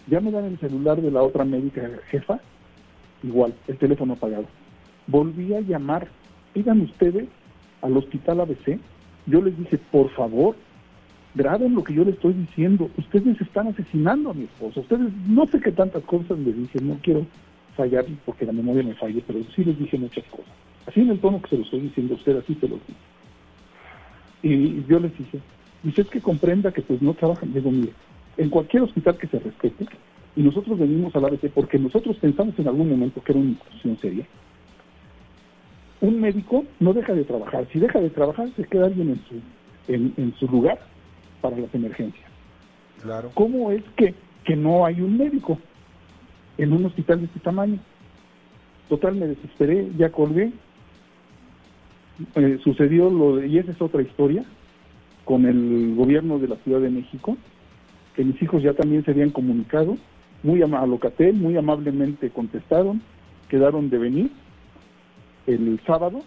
Ya 0.07 0.19
me 0.19 0.31
dan 0.31 0.45
el 0.45 0.59
celular 0.59 1.01
de 1.01 1.11
la 1.11 1.21
otra 1.21 1.45
médica 1.45 1.87
jefa, 2.09 2.39
igual, 3.23 3.53
el 3.67 3.77
teléfono 3.77 4.13
apagado. 4.13 4.45
Volví 5.07 5.53
a 5.53 5.61
llamar, 5.61 6.07
digan 6.53 6.81
ustedes, 6.81 7.27
al 7.81 7.95
hospital 7.95 8.41
ABC, 8.41 8.79
yo 9.25 9.41
les 9.41 9.57
dije, 9.57 9.77
por 9.91 10.09
favor, 10.11 10.55
graben 11.35 11.75
lo 11.75 11.83
que 11.83 11.93
yo 11.93 12.03
les 12.03 12.15
estoy 12.15 12.33
diciendo, 12.33 12.89
ustedes 12.97 13.39
están 13.39 13.67
asesinando 13.67 14.31
a 14.31 14.33
mi 14.33 14.45
esposo, 14.45 14.81
ustedes, 14.81 15.11
no 15.27 15.45
sé 15.47 15.59
qué 15.59 15.71
tantas 15.71 16.03
cosas 16.03 16.39
les 16.39 16.55
dije, 16.55 16.79
no 16.81 16.97
quiero 17.01 17.25
fallar 17.75 18.05
porque 18.25 18.45
la 18.45 18.51
memoria 18.51 18.83
me 18.83 18.95
falle, 18.95 19.23
pero 19.25 19.39
sí 19.55 19.63
les 19.63 19.77
dije 19.77 19.97
muchas 19.97 20.25
cosas. 20.25 20.51
Así 20.85 21.01
en 21.01 21.11
el 21.11 21.19
tono 21.19 21.41
que 21.41 21.49
se 21.49 21.57
lo 21.57 21.63
estoy 21.63 21.81
diciendo 21.81 22.15
a 22.15 22.17
usted, 22.17 22.37
así 22.37 22.55
se 22.55 22.67
lo 22.67 22.75
dije. 22.75 22.99
Y 24.41 24.83
yo 24.87 24.99
les 24.99 25.15
dije, 25.17 25.39
dice, 25.83 26.01
es 26.01 26.07
que 26.09 26.21
comprenda 26.21 26.71
que 26.71 26.81
pues 26.81 27.01
no 27.01 27.13
trabajan, 27.13 27.53
digo, 27.53 27.71
mire, 27.71 27.93
en 28.37 28.49
cualquier 28.49 28.83
hospital 28.83 29.17
que 29.17 29.27
se 29.27 29.39
respete, 29.39 29.87
y 30.35 30.41
nosotros 30.41 30.79
venimos 30.79 31.15
a 31.15 31.19
la 31.19 31.27
ABC 31.27 31.49
porque 31.51 31.77
nosotros 31.77 32.17
pensamos 32.17 32.57
en 32.57 32.67
algún 32.67 32.89
momento 32.89 33.21
que 33.21 33.31
era 33.31 33.41
una 33.41 33.49
institución 33.49 33.97
seria, 33.97 34.25
un 36.01 36.21
médico 36.21 36.65
no 36.79 36.93
deja 36.93 37.13
de 37.13 37.25
trabajar. 37.25 37.67
Si 37.73 37.79
deja 37.79 37.99
de 37.99 38.09
trabajar, 38.09 38.49
se 38.55 38.63
queda 38.63 38.85
alguien 38.85 39.09
en 39.09 39.21
su, 39.25 40.21
en, 40.21 40.33
su 40.39 40.47
lugar 40.47 40.79
para 41.41 41.57
las 41.57 41.73
emergencias. 41.75 42.25
Claro. 43.01 43.31
¿Cómo 43.33 43.71
es 43.71 43.83
que, 43.97 44.13
que 44.45 44.55
no 44.55 44.85
hay 44.85 45.01
un 45.01 45.17
médico 45.17 45.59
en 46.57 46.73
un 46.73 46.85
hospital 46.85 47.19
de 47.19 47.25
este 47.25 47.39
tamaño? 47.39 47.79
Total, 48.87 49.15
me 49.15 49.27
desesperé, 49.27 49.89
ya 49.97 50.09
colgué. 50.09 50.51
Eh, 52.35 52.59
sucedió 52.63 53.09
lo 53.09 53.37
de, 53.37 53.47
y 53.47 53.57
esa 53.57 53.71
es 53.71 53.81
otra 53.81 54.01
historia, 54.01 54.43
con 55.29 55.45
el 55.45 55.93
gobierno 55.93 56.39
de 56.39 56.47
la 56.47 56.55
Ciudad 56.55 56.79
de 56.79 56.89
México, 56.89 57.37
que 58.15 58.23
mis 58.23 58.41
hijos 58.41 58.63
ya 58.63 58.73
también 58.73 59.05
se 59.05 59.11
habían 59.11 59.29
comunicado, 59.29 59.95
muy 60.41 60.63
a 60.63 60.65
Locatel, 60.65 61.35
muy 61.35 61.55
amablemente 61.55 62.31
contestaron, 62.31 62.99
quedaron 63.47 63.91
de 63.91 63.99
venir 63.99 64.31
el 65.45 65.79
sábado 65.85 66.21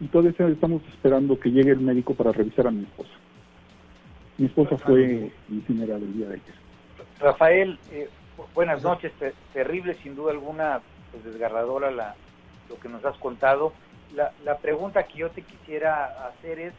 y 0.00 0.06
todavía 0.06 0.48
estamos 0.48 0.80
esperando 0.88 1.38
que 1.38 1.50
llegue 1.50 1.72
el 1.72 1.80
médico 1.80 2.14
para 2.14 2.32
revisar 2.32 2.66
a 2.66 2.70
mi 2.70 2.84
esposa. 2.84 3.10
Mi 4.38 4.46
esposa 4.46 4.78
fue 4.78 5.30
incinerada 5.50 5.98
el 5.98 6.14
día 6.14 6.28
de 6.28 6.34
ayer. 6.36 6.54
Rafael, 7.20 7.78
eh, 7.90 8.08
buenas 8.54 8.82
noches. 8.82 9.12
terrible, 9.52 9.98
sin 10.02 10.16
duda 10.16 10.32
alguna, 10.32 10.80
pues 11.10 11.24
desgarradora 11.24 11.90
la, 11.90 12.14
lo 12.70 12.80
que 12.80 12.88
nos 12.88 13.04
has 13.04 13.18
contado. 13.18 13.74
La, 14.16 14.32
la 14.46 14.56
pregunta 14.56 15.02
que 15.02 15.18
yo 15.18 15.28
te 15.28 15.42
quisiera 15.42 16.26
hacer 16.26 16.58
es, 16.58 16.72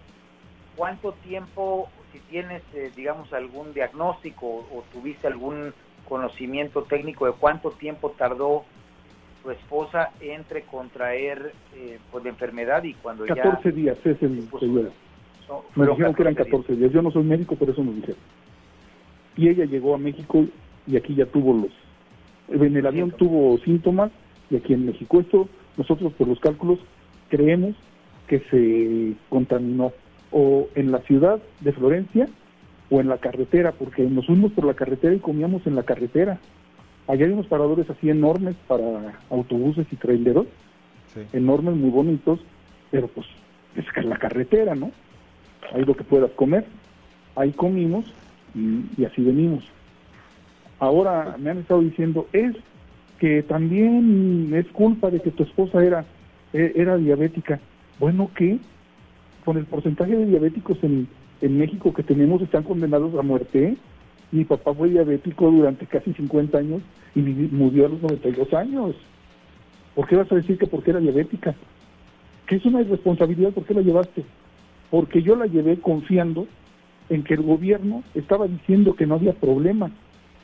¿cuánto 0.76 1.14
tiempo, 1.24 1.90
si 2.12 2.20
tienes, 2.20 2.62
eh, 2.74 2.92
digamos, 2.96 3.32
algún 3.34 3.74
diagnóstico 3.74 4.48
o 4.48 4.84
tuviste 4.92 5.28
algún 5.28 5.74
conocimiento 6.08 6.84
técnico 6.84 7.26
de 7.26 7.34
cuánto 7.34 7.72
tiempo 7.72 8.12
tardó 8.18 8.64
tu 9.42 9.52
esposa 9.52 10.12
entre 10.22 10.64
contraer 10.64 11.54
eh, 11.76 12.00
pues, 12.12 12.24
la 12.24 12.30
enfermedad 12.30 12.84
y 12.84 12.94
cuando 12.94 13.26
14 13.26 13.72
días 13.72 13.98
es 14.06 14.22
el 14.22 14.48
periodo. 14.52 14.92
me 15.76 15.88
dijeron 15.88 16.14
que 16.14 16.22
eran 16.22 16.36
14 16.36 16.76
días. 16.76 16.92
Yo 16.92 17.02
no 17.02 17.12
soy 17.12 17.24
médico, 17.24 17.56
pero 17.60 17.72
eso 17.72 17.84
nos 17.84 17.96
dijeron. 17.96 18.22
Y 19.36 19.50
ella 19.50 19.66
llegó 19.66 19.96
a 19.96 19.98
México 19.98 20.46
y 20.88 20.96
aquí 20.96 21.16
ya 21.16 21.26
tuvo 21.26 21.54
los... 21.54 21.72
En 22.50 22.76
el 22.76 22.86
avión 22.86 23.12
tuvo 23.12 23.58
síntomas 23.60 24.12
y 24.50 24.58
aquí 24.58 24.74
en 24.74 24.86
México. 24.86 25.20
Esto 25.20 25.48
nosotros 25.78 26.14
por 26.14 26.28
los 26.28 26.40
cálculos 26.40 26.80
creemos 27.30 27.76
que 28.28 28.40
se 28.52 29.16
contaminó 29.30 29.92
o 30.34 30.68
en 30.76 30.92
la 30.92 31.00
ciudad 31.00 31.40
de 31.62 31.72
Florencia 31.72 32.28
o 32.90 33.00
en 33.00 33.08
la 33.08 33.18
carretera, 33.18 33.72
porque 33.72 34.04
nos 34.04 34.26
fuimos 34.26 34.52
por 34.52 34.66
la 34.66 34.74
carretera 34.74 35.14
y 35.14 35.20
comíamos 35.20 35.66
en 35.66 35.76
la 35.76 35.84
carretera. 35.84 36.40
Allá 37.08 37.26
hay 37.26 37.32
unos 37.32 37.48
paradores 37.48 37.90
así 37.90 38.10
enormes 38.10 38.56
para 38.68 39.20
autobuses 39.30 39.88
y 39.92 39.96
traileros, 39.96 40.48
enormes, 41.32 41.76
muy 41.76 41.90
bonitos, 41.90 42.40
pero 42.92 43.08
pues 43.08 43.28
es 43.76 44.06
la 44.06 44.18
carretera, 44.18 44.76
¿no? 44.76 44.92
Ahí 45.74 45.84
lo 45.86 45.96
que 45.96 46.04
puedas 46.04 46.32
comer. 46.32 46.66
Ahí 47.36 47.52
comimos 47.52 48.06
y, 48.54 49.06
así 49.06 49.22
venimos. 49.22 49.64
Ahora 50.80 51.36
me 51.40 51.50
han 51.50 51.60
estado 51.60 51.82
diciendo, 51.82 52.28
es 52.34 52.56
que 53.20 53.44
también 53.44 54.52
es 54.54 54.68
culpa 54.68 55.10
de 55.10 55.22
que 55.22 55.32
tu 55.32 55.44
esposa 55.44 55.84
era, 55.84 56.06
e, 56.54 56.74
era 56.76 56.98
diabética. 56.98 57.60
Bueno, 58.00 58.30
¿qué? 58.36 58.60
Con 59.44 59.58
el 59.58 59.66
porcentaje 59.66 60.16
de 60.16 60.26
diabéticos 60.26 60.78
en, 60.84 61.08
México 61.42 61.94
que 61.94 62.04
tenemos 62.04 62.42
están 62.42 62.64
condenados 62.64 63.14
a 63.20 63.22
muerte. 63.22 63.76
Mi 64.32 64.46
papá 64.46 64.74
fue 64.74 64.90
diabético 64.90 65.52
durante 65.52 65.86
casi 65.86 66.14
50 66.14 66.58
años 66.58 66.82
y 67.14 67.20
murió 67.20 67.88
a 67.88 67.90
los 67.90 68.02
92 68.02 68.54
años. 68.54 68.96
¿Por 69.94 70.08
qué 70.08 70.16
vas 70.16 70.32
a 70.32 70.36
decir 70.36 70.58
que 70.58 70.68
porque 70.68 70.92
era 70.92 71.02
diabética? 71.02 71.54
Que 72.48 72.56
es 72.56 72.66
una 72.66 72.82
irresponsabilidad, 72.82 73.52
¿por 73.52 73.66
qué 73.66 73.74
la 73.74 73.82
llevaste? 73.82 74.24
Porque 74.90 75.22
yo 75.22 75.36
la 75.36 75.46
llevé 75.46 75.78
confiando 75.78 76.48
en 77.10 77.24
que 77.24 77.34
el 77.34 77.42
gobierno 77.42 78.04
estaba 78.16 78.48
diciendo 78.48 78.96
que 78.96 79.06
no 79.06 79.16
había 79.16 79.34
problema. 79.34 79.92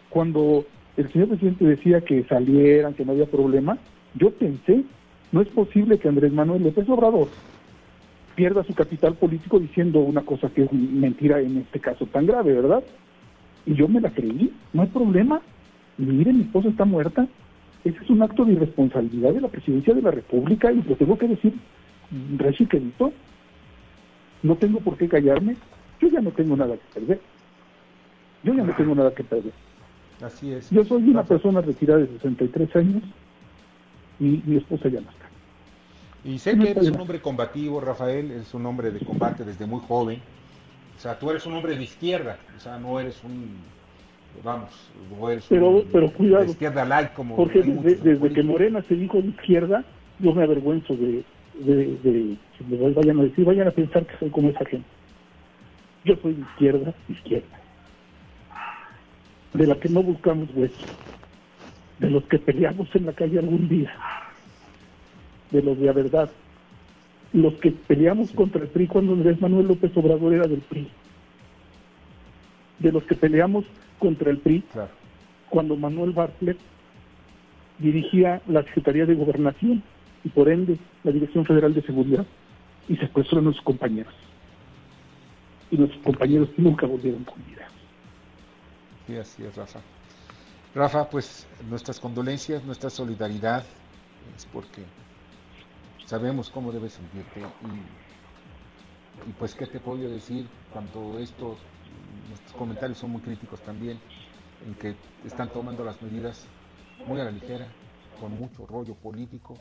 Cuando 0.10 0.66
el 0.98 1.10
señor 1.14 1.30
presidente 1.30 1.66
decía 1.66 2.02
que 2.02 2.26
salieran, 2.26 2.94
que 2.94 3.06
no 3.06 3.14
había 3.14 3.26
problema, 3.26 3.78
yo 4.16 4.32
pensé, 4.32 4.84
no 5.32 5.40
es 5.40 5.48
posible 5.48 5.98
que 5.98 6.10
Andrés 6.10 6.34
Manuel 6.34 6.64
López 6.64 6.90
Obrador 6.90 7.30
pierda 8.40 8.64
su 8.64 8.74
capital 8.74 9.16
político 9.16 9.60
diciendo 9.60 10.00
una 10.00 10.22
cosa 10.22 10.48
que 10.48 10.64
es 10.64 10.72
mentira 10.72 11.42
en 11.42 11.58
este 11.58 11.82
caso 11.82 12.06
tan 12.06 12.26
grave, 12.26 12.54
¿verdad? 12.54 12.82
Y 13.66 13.74
yo 13.74 13.90
me 13.90 14.00
la 14.00 14.12
creí, 14.12 14.54
no 14.72 14.84
hay 14.84 14.88
problema. 14.88 15.42
Y 15.98 16.04
miren, 16.04 16.38
mi 16.38 16.44
esposa 16.44 16.70
está 16.70 16.86
muerta. 16.86 17.28
Ese 17.84 17.98
es 18.02 18.10
un 18.10 18.24
acto 18.24 18.46
de 18.46 18.54
irresponsabilidad 18.54 19.34
de 19.34 19.42
la 19.42 19.50
presidencia 19.50 19.94
de 19.94 20.02
la 20.02 20.12
República 20.12 20.72
y 20.72 20.82
lo 20.82 20.96
tengo 20.96 21.18
que 21.18 21.28
decir 21.28 21.54
querido. 22.70 23.12
No 24.42 24.56
tengo 24.56 24.80
por 24.80 24.96
qué 24.96 25.10
callarme. 25.10 25.58
Yo 26.00 26.08
ya 26.08 26.22
no 26.22 26.32
tengo 26.32 26.56
nada 26.56 26.78
que 26.78 26.94
perder. 26.98 27.20
Yo 28.46 28.54
ya 28.54 28.64
no 28.64 28.74
tengo 28.74 28.96
nada 28.96 29.14
que 29.14 29.26
perder. 29.26 29.52
Así 30.22 30.54
es. 30.54 30.70
Yo 30.70 30.86
soy 30.86 31.10
una 31.10 31.24
persona 31.24 31.60
retirada 31.60 32.00
de 32.00 32.08
63 32.08 32.74
años 32.78 33.04
y 34.18 34.42
mi 34.46 34.56
esposa 34.56 34.88
ya 34.88 35.02
no. 35.02 35.19
Y 36.24 36.38
sé 36.40 36.58
que 36.58 36.72
eres 36.72 36.90
un 36.90 37.00
hombre 37.00 37.22
combativo, 37.22 37.80
Rafael, 37.80 38.32
eres 38.32 38.54
un 38.54 38.66
hombre 38.66 38.92
de 38.92 39.00
combate 39.00 39.44
desde 39.44 39.66
muy 39.66 39.82
joven. 39.88 40.22
O 40.98 41.02
sea, 41.02 41.18
tú 41.18 41.30
eres 41.30 41.46
un 41.46 41.54
hombre 41.54 41.78
de 41.78 41.84
izquierda, 41.84 42.38
o 42.58 42.60
sea, 42.60 42.78
no 42.78 43.00
eres 43.00 43.24
un, 43.24 43.56
vamos, 44.44 44.70
no 45.18 45.30
eres 45.30 45.46
pero, 45.48 45.70
un, 45.70 45.86
pero 45.92 46.12
cuidado, 46.12 46.44
de 46.44 46.52
izquierda 46.52 46.84
light 46.84 47.14
como... 47.14 47.38
Porque 47.38 47.62
desde, 47.62 48.34
que 48.34 48.44
Morena 48.44 48.84
se 48.86 48.96
dijo 48.96 49.22
de 49.22 49.30
izquierda, 49.30 49.86
yo 50.20 50.34
me 50.34 50.44
avergüenzo 50.44 50.94
de, 50.98 51.24
de, 51.58 51.98
de, 52.04 52.38
de, 52.60 52.94
vayan 52.94 53.20
a 53.22 53.24
decir, 53.24 53.46
vayan 53.46 53.70
a 53.70 53.72
pensar 53.72 54.06
que 54.06 54.18
soy 54.18 54.30
como 54.30 54.50
esa 54.50 54.66
gente. 54.66 54.88
Yo 56.04 56.18
soy 56.18 56.34
de 56.34 56.42
izquierda, 56.42 56.94
izquierda 57.08 57.60
de 59.54 59.68
la 59.68 59.76
que 59.76 59.90
no 59.90 60.04
buscamos 60.04 60.50
huesos, 60.54 60.86
de 62.00 62.10
los 62.10 62.24
que 62.26 62.40
peleamos 62.40 62.88
en 62.96 63.06
la 63.06 63.14
calle 63.14 63.40
algún 63.40 63.68
día, 63.68 63.92
de 65.52 65.62
los 65.62 65.78
de 65.80 65.86
la 65.86 65.94
verdad, 65.94 66.30
los 67.34 67.54
que 67.56 67.72
peleamos 67.72 68.32
contra 68.32 68.62
el 68.62 68.70
PRI 68.70 68.88
cuando 68.88 69.14
Andrés 69.14 69.40
Manuel 69.42 69.68
López 69.68 69.96
Obrador 69.96 70.34
era 70.34 70.48
del 70.48 70.62
PRI, 70.62 70.90
de 72.80 72.92
los 72.92 73.04
que 73.04 73.16
peleamos 73.16 73.66
contra 74.00 74.32
el 74.32 74.40
PRI 74.40 74.64
cuando 75.50 75.76
Manuel 75.76 76.12
Bartlett 76.12 76.58
dirigía 77.78 78.42
la 78.48 78.64
Secretaría 78.64 79.06
de 79.06 79.16
Gobernación 79.16 79.84
y 80.24 80.30
por 80.30 80.50
ende 80.50 80.78
la 81.04 81.12
Dirección 81.12 81.46
Federal 81.46 81.74
de 81.74 81.82
Seguridad 81.82 82.26
y 82.88 82.96
secuestró 82.98 83.40
a 83.40 83.42
nuestros 83.42 83.66
compañeros. 83.66 84.14
Y 85.72 85.78
nuestros 85.78 86.04
compañeros 86.04 86.50
nunca 86.58 86.88
volvieron 86.88 87.24
con 87.24 87.38
vida. 87.46 87.68
Sí, 89.08 89.16
así 89.16 89.44
es, 89.44 89.56
Rafa. 89.56 89.80
Rafa, 90.76 91.10
pues 91.10 91.48
nuestras 91.70 92.00
condolencias, 92.00 92.64
nuestra 92.64 92.90
solidaridad, 92.90 93.64
es 94.36 94.46
porque 94.46 94.84
sabemos 96.10 96.50
cómo 96.50 96.72
debes 96.72 96.94
sentirte 96.94 97.40
y, 97.62 99.30
y 99.30 99.34
pues 99.38 99.54
qué 99.54 99.68
te 99.68 99.80
puedo 99.80 100.10
decir 100.10 100.48
cuando 100.74 101.20
estos 101.20 101.60
comentarios 102.58 102.98
son 102.98 103.12
muy 103.12 103.22
críticos 103.22 103.62
también, 103.62 104.00
en 104.66 104.74
que 104.74 104.96
están 105.24 105.50
tomando 105.50 105.84
las 105.84 106.02
medidas 106.02 106.48
muy 107.06 107.22
a 107.22 107.26
la 107.26 107.32
ligera, 107.32 107.68
con 108.20 108.32
mucho 108.32 108.66
rollo 108.66 108.96
político, 108.96 109.60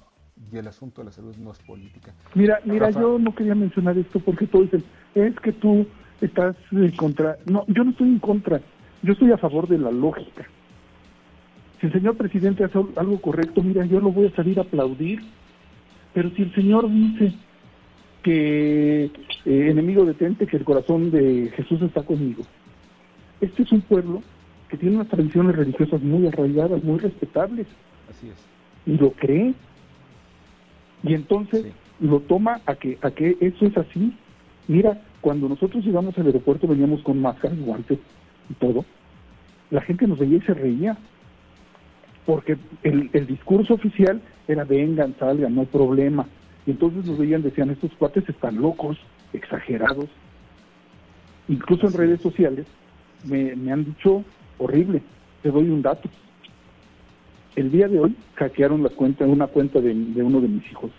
y 0.50 0.56
el 0.56 0.66
asunto 0.68 1.02
de 1.02 1.06
la 1.06 1.12
salud 1.12 1.36
no 1.36 1.52
es 1.52 1.58
política. 1.58 2.14
Mira, 2.34 2.60
mira, 2.64 2.90
yo 2.92 3.18
no 3.18 3.34
quería 3.34 3.54
mencionar 3.54 3.98
esto 3.98 4.18
porque 4.18 4.46
todos 4.46 4.70
dicen, 4.70 4.84
es 5.14 5.38
que 5.40 5.52
tú 5.52 5.86
estás 6.22 6.56
en 6.72 6.92
contra. 6.92 7.36
No, 7.44 7.66
yo 7.66 7.84
no 7.84 7.90
estoy 7.90 8.08
en 8.08 8.20
contra. 8.20 8.62
Yo 9.02 9.12
estoy 9.12 9.32
a 9.32 9.36
favor 9.36 9.68
de 9.68 9.76
la 9.76 9.90
lógica. 9.90 10.46
Si 11.78 11.88
el 11.88 11.92
señor 11.92 12.16
presidente 12.16 12.64
hace 12.64 12.78
algo 12.96 13.20
correcto, 13.20 13.62
mira, 13.62 13.84
yo 13.84 14.00
lo 14.00 14.10
voy 14.12 14.28
a 14.28 14.34
salir 14.34 14.58
a 14.58 14.62
aplaudir. 14.62 15.20
Pero 16.14 16.30
si 16.30 16.42
el 16.42 16.54
señor 16.54 16.90
dice 16.90 17.32
que 18.22 19.04
eh, 19.04 19.10
enemigo 19.44 20.04
detente, 20.04 20.46
que 20.46 20.56
el 20.56 20.64
corazón 20.64 21.10
de 21.10 21.50
Jesús 21.54 21.80
está 21.82 22.02
conmigo. 22.02 22.42
Este 23.40 23.62
es 23.62 23.72
un 23.72 23.80
pueblo 23.82 24.22
que 24.68 24.76
tiene 24.76 24.96
unas 24.96 25.08
tradiciones 25.08 25.56
religiosas 25.56 26.02
muy 26.02 26.26
arraigadas, 26.26 26.82
muy 26.82 26.98
respetables. 26.98 27.66
Así 28.10 28.28
es. 28.28 28.36
Y 28.86 28.98
lo 28.98 29.12
cree. 29.12 29.54
Y 31.02 31.14
entonces 31.14 31.66
lo 32.00 32.20
toma 32.20 32.60
a 32.66 32.74
que, 32.74 32.98
a 33.02 33.10
que 33.10 33.36
eso 33.40 33.66
es 33.66 33.76
así. 33.76 34.12
Mira, 34.66 35.00
cuando 35.20 35.48
nosotros 35.48 35.84
llegamos 35.84 36.16
al 36.18 36.26
aeropuerto 36.26 36.66
veníamos 36.66 37.02
con 37.02 37.20
máscaras, 37.20 37.58
guantes, 37.58 37.98
y 38.50 38.54
todo, 38.54 38.84
la 39.70 39.80
gente 39.82 40.06
nos 40.06 40.18
veía 40.18 40.38
y 40.38 40.42
se 40.42 40.54
reía. 40.54 40.96
Porque 42.28 42.58
el, 42.82 43.08
el 43.14 43.26
discurso 43.26 43.72
oficial 43.72 44.20
era 44.46 44.64
vengan, 44.64 45.14
salgan, 45.18 45.54
no 45.54 45.62
hay 45.62 45.66
problema. 45.68 46.26
Y 46.66 46.72
entonces 46.72 47.06
nos 47.06 47.16
veían, 47.16 47.42
decían, 47.42 47.70
estos 47.70 47.90
cuates 47.94 48.28
están 48.28 48.60
locos, 48.60 48.98
exagerados. 49.32 50.10
Incluso 51.48 51.86
en 51.86 51.94
redes 51.94 52.20
sociales 52.20 52.66
me, 53.24 53.56
me 53.56 53.72
han 53.72 53.86
dicho, 53.86 54.22
horrible, 54.58 55.00
te 55.42 55.50
doy 55.50 55.70
un 55.70 55.80
dato. 55.80 56.10
El 57.56 57.70
día 57.70 57.88
de 57.88 57.98
hoy 57.98 58.14
hackearon 58.34 58.82
la 58.82 58.90
cuenta, 58.90 59.24
una 59.24 59.46
cuenta 59.46 59.80
de, 59.80 59.94
de 59.94 60.22
uno 60.22 60.42
de 60.42 60.48
mis 60.48 60.70
hijos. 60.70 60.90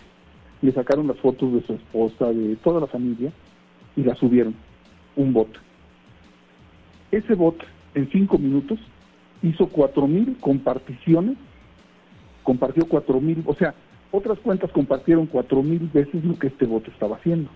Le 0.63 0.72
sacaron 0.72 1.06
las 1.06 1.20
fotos 1.20 1.54
de 1.54 1.62
su 1.62 1.74
esposa, 1.74 2.34
de 2.34 2.56
toda 2.56 2.82
la 2.82 2.88
familia, 2.88 3.32
y 3.96 4.02
la 4.02 4.15
subieron. 4.15 4.56
Un 5.15 5.32
bot. 5.32 5.50
Ese 7.12 7.36
bot 7.36 7.63
en 7.94 8.10
cinco 8.10 8.39
minutos 8.39 8.80
hizo 9.41 9.67
cuatro 9.67 10.08
mil 10.08 10.38
comparticiones, 10.39 11.38
compartió 12.43 12.88
cuatro 12.88 13.19
mil, 13.19 13.43
o 13.45 13.54
sea, 13.56 13.73
otras 14.12 14.39
cuentas 14.39 14.71
compartieron 14.71 15.28
cuatro 15.28 15.62
mil 15.62 15.89
veces 15.93 16.23
lo 16.23 16.38
que 16.38 16.47
este 16.47 16.65
bot 16.65 16.88
estaba 16.88 17.17
haciendo. 17.17 17.49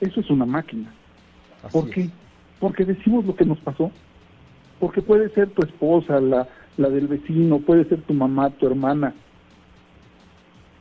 Eso 0.00 0.20
es 0.20 0.30
una 0.30 0.44
máquina. 0.44 0.92
¿Por 1.72 1.88
qué? 1.90 2.10
Porque 2.60 2.84
decimos 2.84 3.24
lo 3.24 3.34
que 3.34 3.44
nos 3.44 3.58
pasó. 3.58 3.90
Porque 4.78 5.00
puede 5.00 5.30
ser 5.30 5.48
tu 5.50 5.62
esposa, 5.62 6.20
la, 6.20 6.48
la 6.76 6.90
del 6.90 7.06
vecino, 7.06 7.60
puede 7.60 7.84
ser 7.86 8.02
tu 8.02 8.12
mamá, 8.12 8.50
tu 8.50 8.66
hermana. 8.66 9.14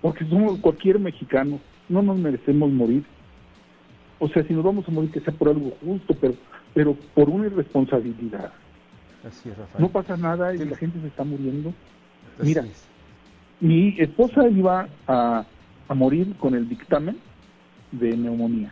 Porque 0.01 0.25
somos 0.25 0.59
cualquier 0.59 0.99
mexicano, 0.99 1.59
no 1.87 2.01
nos 2.01 2.17
merecemos 2.17 2.71
morir. 2.71 3.05
O 4.19 4.27
sea, 4.27 4.43
si 4.43 4.53
nos 4.53 4.63
vamos 4.63 4.87
a 4.87 4.91
morir, 4.91 5.11
que 5.11 5.21
sea 5.21 5.33
por 5.33 5.49
algo 5.49 5.71
justo, 5.81 6.13
pero 6.19 6.35
pero 6.75 6.93
por 7.15 7.29
una 7.29 7.47
irresponsabilidad. 7.47 8.51
Así 9.27 9.49
es, 9.49 9.57
Rafael. 9.57 9.81
No 9.81 9.89
pasa 9.89 10.15
nada 10.17 10.53
y 10.53 10.59
la 10.59 10.77
gente 10.77 10.99
se 11.01 11.07
está 11.07 11.23
muriendo. 11.23 11.73
Mira, 12.39 12.63
mi 13.59 13.95
esposa 13.97 14.47
iba 14.49 14.87
a, 15.07 15.45
a 15.87 15.93
morir 15.93 16.35
con 16.37 16.53
el 16.53 16.69
dictamen 16.69 17.17
de 17.91 18.15
neumonía. 18.15 18.71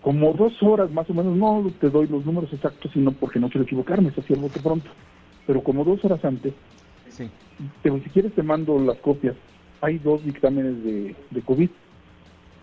Como 0.00 0.32
dos 0.32 0.60
horas 0.62 0.90
más 0.90 1.08
o 1.10 1.14
menos, 1.14 1.36
no 1.36 1.70
te 1.80 1.90
doy 1.90 2.08
los 2.08 2.24
números 2.24 2.52
exactos, 2.52 2.90
sino 2.92 3.12
porque 3.12 3.38
no 3.38 3.48
quiero 3.48 3.64
equivocarme, 3.64 4.08
hacía 4.08 4.36
el 4.36 4.42
voto 4.42 4.60
pronto. 4.60 4.90
Pero 5.46 5.62
como 5.62 5.84
dos 5.84 6.04
horas 6.04 6.24
antes, 6.24 6.54
sí. 7.08 7.28
pero 7.82 8.00
si 8.02 8.10
quieres 8.10 8.32
te 8.32 8.42
mando 8.42 8.78
las 8.78 8.98
copias. 8.98 9.36
Hay 9.80 9.98
dos 9.98 10.24
dictámenes 10.24 10.82
de, 10.84 11.16
de 11.30 11.42
COVID. 11.42 11.68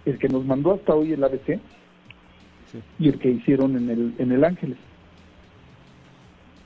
El 0.06 0.18
que 0.18 0.30
nos 0.30 0.46
mandó 0.46 0.74
hasta 0.74 0.96
hoy 0.96 1.12
el 1.12 1.24
ABC 1.24 1.60
y 2.98 3.10
el 3.10 3.20
que 3.20 3.30
hicieron 3.30 3.76
en 3.76 3.90
el, 3.90 4.16
en 4.18 4.32
el 4.32 4.44
Ángeles. 4.44 4.78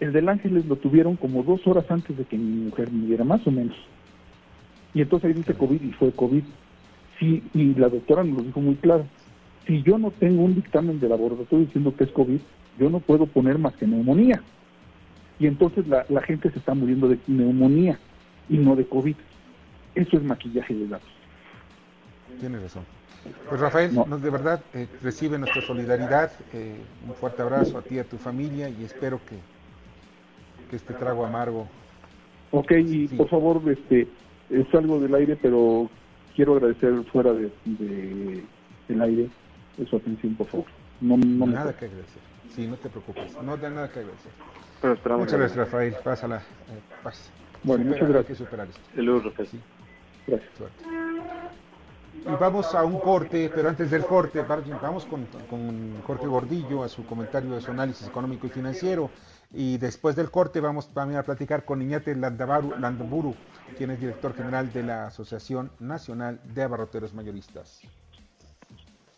El 0.04 0.12
del 0.12 0.28
Ángeles 0.28 0.66
lo 0.66 0.76
tuvieron 0.76 1.16
como 1.16 1.44
dos 1.44 1.66
horas 1.66 1.86
antes 1.90 2.18
de 2.18 2.26
que 2.26 2.38
mi 2.38 2.66
mujer 2.66 2.92
muriera, 2.92 3.24
más 3.24 3.48
o 3.48 3.52
menos. 3.52 3.78
Y 4.94 5.02
entonces 5.02 5.30
ahí 5.30 5.34
dice 5.34 5.54
COVID 5.54 5.82
y 5.82 5.94
fue 5.94 6.12
COVID. 6.12 6.44
Sí, 7.18 7.42
y 7.54 7.74
la 7.76 7.88
doctora 7.88 8.22
nos 8.22 8.40
lo 8.40 8.44
dijo 8.44 8.60
muy 8.60 8.76
claro. 8.76 9.06
Si 9.66 9.82
yo 9.82 9.98
no 9.98 10.12
tengo 10.12 10.44
un 10.44 10.56
dictamen 10.56 11.00
de 11.00 11.08
laboratorio 11.08 11.66
diciendo 11.66 11.96
que 11.96 12.04
es 12.04 12.12
COVID, 12.12 12.42
yo 12.78 12.90
no 12.90 13.00
puedo 13.00 13.28
poner 13.28 13.58
más 13.58 13.76
que 13.76 13.88
neumonía. 13.88 14.42
Y 15.40 15.48
entonces 15.48 15.88
la, 15.88 16.06
la 16.10 16.22
gente 16.22 16.52
se 16.52 16.60
está 16.60 16.74
muriendo 16.74 17.08
de 17.08 17.18
neumonía 17.28 17.98
y 18.50 18.58
no 18.58 18.76
de 18.76 18.86
COVID. 18.86 19.16
Eso 19.96 20.18
es 20.18 20.24
maquillaje 20.24 20.74
de 20.74 20.88
datos. 20.90 21.10
Tienes 22.42 22.62
razón. 22.62 22.84
Pues 23.48 23.62
Rafael, 23.62 23.96
de 23.96 24.30
verdad 24.30 24.62
eh, 24.74 24.86
recibe 25.02 25.38
nuestra 25.38 25.62
solidaridad, 25.62 26.30
eh, 26.52 26.76
un 27.08 27.16
fuerte 27.16 27.42
abrazo 27.42 27.78
a 27.78 27.82
ti 27.82 27.96
y 27.96 28.00
a 28.00 28.04
tu 28.04 28.18
familia 28.18 28.68
y 28.68 28.84
espero 28.84 29.22
que, 29.26 29.38
que 30.64 30.76
este 30.76 30.94
trago 30.94 31.26
amargo. 31.26 31.68
Ok, 32.52 32.72
y 32.72 33.08
por 33.08 33.30
favor, 33.30 33.62
este, 33.68 34.08
salgo 34.72 35.00
del 35.00 35.16
aire, 35.16 35.38
pero 35.42 35.90
quiero 36.36 36.54
agradecer 36.54 37.04
fuera 37.12 37.34
de, 37.34 37.52
de 37.66 38.44
del 38.88 39.02
aire 39.02 39.30
su 39.90 39.96
atención, 39.96 40.36
por 40.36 40.48
favor. 40.48 40.66
No, 41.02 41.18
no 41.18 41.48
nada 41.48 41.76
que 41.76 41.86
agradecer. 41.86 42.22
Sí, 42.56 42.68
no 42.68 42.76
te 42.76 42.90
preocupes, 42.90 43.34
no 43.42 43.54
hay 43.54 43.60
nada 43.62 43.90
que 43.90 44.00
agradecer. 44.00 44.32
muchas 45.18 45.40
gracias, 45.40 45.58
Rafael. 45.58 45.96
Pásala, 46.04 46.38
eh, 46.38 46.80
paz. 47.04 47.32
Bueno, 47.64 47.86
muchas 47.86 48.08
gracias. 48.08 48.18
Hay 48.18 48.26
que 48.26 48.36
superar 48.36 48.68
esto. 48.68 48.82
Saludos, 48.96 49.24
Rafael. 49.26 49.50
Gracias. 50.28 50.52
Suerte. 50.58 50.84
Y 52.26 52.36
vamos 52.40 52.74
a 52.74 52.86
un 52.86 53.00
corte, 53.00 53.52
pero 53.54 53.68
antes 53.70 53.92
del 53.92 54.06
corte, 54.06 54.42
vamos 54.82 55.06
con, 55.06 55.26
con 55.50 56.02
Jorge 56.06 56.28
Gordillo 56.28 56.84
a 56.84 56.88
su 56.88 57.06
comentario 57.06 57.52
de 57.52 57.62
su 57.62 57.72
análisis 57.72 58.08
económico 58.08 58.48
y 58.48 58.50
financiero. 58.50 59.10
Y 59.54 59.78
después 59.78 60.16
del 60.16 60.32
corte 60.32 60.60
vamos 60.60 60.92
también 60.94 61.20
a 61.20 61.24
platicar 61.24 61.64
con 61.64 61.82
Iñate 61.82 62.16
Landaburu, 62.16 63.36
quien 63.78 63.92
es 63.92 64.00
director 64.00 64.34
general 64.36 64.74
de 64.74 64.82
la 64.84 65.08
Asociación 65.08 65.70
Nacional 65.80 66.40
de 66.56 66.64
Abarroteros 66.64 67.14
Mayoristas. 67.14 67.82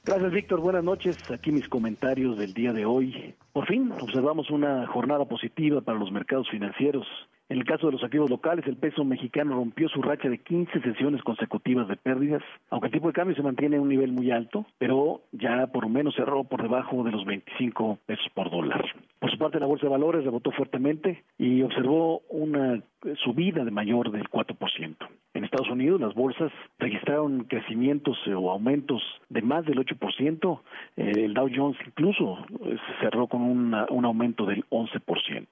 Gracias, 0.03 0.31
Víctor. 0.31 0.59
Buenas 0.59 0.83
noches. 0.83 1.17
Aquí 1.31 1.51
mis 1.51 1.67
comentarios 1.67 2.37
del 2.37 2.53
día 2.53 2.73
de 2.73 2.85
hoy. 2.85 3.33
Por 3.53 3.65
fin 3.65 3.91
observamos 3.93 4.51
una 4.51 4.85
jornada 4.87 5.25
positiva 5.25 5.81
para 5.81 5.97
los 5.97 6.11
mercados 6.11 6.47
financieros. 6.49 7.07
En 7.47 7.59
el 7.59 7.65
caso 7.65 7.85
de 7.85 7.91
los 7.91 8.03
activos 8.03 8.29
locales, 8.29 8.65
el 8.65 8.75
peso 8.75 9.03
mexicano 9.03 9.55
rompió 9.55 9.87
su 9.89 10.01
racha 10.01 10.27
de 10.29 10.39
15 10.39 10.81
sesiones 10.81 11.21
consecutivas 11.21 11.87
de 11.87 11.95
pérdidas, 11.95 12.41
aunque 12.71 12.87
el 12.87 12.93
tipo 12.93 13.07
de 13.07 13.13
cambio 13.13 13.35
se 13.35 13.43
mantiene 13.43 13.75
en 13.75 13.83
un 13.83 13.89
nivel 13.89 14.11
muy 14.11 14.31
alto, 14.31 14.65
pero 14.79 15.21
ya 15.31 15.67
por 15.67 15.83
lo 15.83 15.89
menos 15.89 16.15
cerró 16.15 16.43
por 16.45 16.63
debajo 16.63 17.03
de 17.03 17.11
los 17.11 17.23
25 17.23 17.99
pesos 18.07 18.25
por 18.33 18.49
dólar. 18.49 18.83
Por 19.19 19.29
su 19.29 19.37
parte, 19.37 19.59
la 19.59 19.67
bolsa 19.67 19.85
de 19.85 19.91
valores 19.91 20.23
rebotó 20.23 20.51
fuertemente 20.51 21.23
y 21.37 21.61
observó 21.61 22.21
una 22.29 22.81
subida 23.23 23.63
de 23.63 23.69
mayor 23.69 24.09
del 24.09 24.27
4%. 24.27 24.95
En 25.35 25.43
Estados 25.43 25.69
Unidos, 25.69 26.01
las 26.01 26.15
bolsas 26.15 26.51
registraron 26.79 27.43
crecimientos 27.43 28.17
o 28.27 28.49
aumentos 28.49 29.03
de 29.29 29.43
más 29.43 29.65
del 29.65 29.77
8%. 29.77 30.61
El 30.95 31.33
Dow 31.35 31.49
Jones 31.55 31.77
incluso 31.85 32.39
eh, 32.65 32.77
cerró 33.01 33.27
con 33.27 33.43
un 33.43 34.05
aumento 34.05 34.47
del 34.47 34.65
11%. 34.69 35.45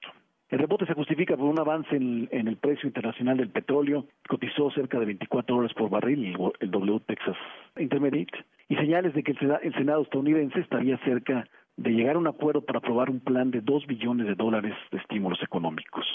El 0.50 0.58
rebote 0.58 0.86
se 0.86 0.94
justifica 0.94 1.36
por 1.36 1.46
un 1.46 1.58
avance 1.58 1.96
en, 1.96 2.28
el 2.30 2.56
precio 2.56 2.86
internacional 2.86 3.38
del 3.38 3.48
petróleo, 3.48 4.06
cotizó 4.28 4.70
cerca 4.70 4.98
de 5.00 5.06
24 5.06 5.56
dólares 5.56 5.74
por 5.74 5.88
barril 5.88 6.36
el, 6.60 6.70
W 6.70 7.00
Texas 7.06 7.36
Intermediate, 7.78 8.44
y 8.68 8.76
señales 8.76 9.14
de 9.14 9.22
que 9.22 9.32
el, 9.32 9.74
Senado 9.74 10.02
estadounidense 10.02 10.60
estaría 10.60 10.98
cerca 10.98 11.48
de 11.76 11.90
llegar 11.90 12.16
a 12.16 12.18
un 12.18 12.26
acuerdo 12.26 12.60
para 12.60 12.78
aprobar 12.78 13.10
un 13.10 13.20
plan 13.20 13.50
de 13.50 13.62
2 13.62 13.86
billones 13.86 14.26
de 14.26 14.34
dólares 14.34 14.74
de 14.92 14.98
estímulos 14.98 15.42
económicos. 15.42 16.06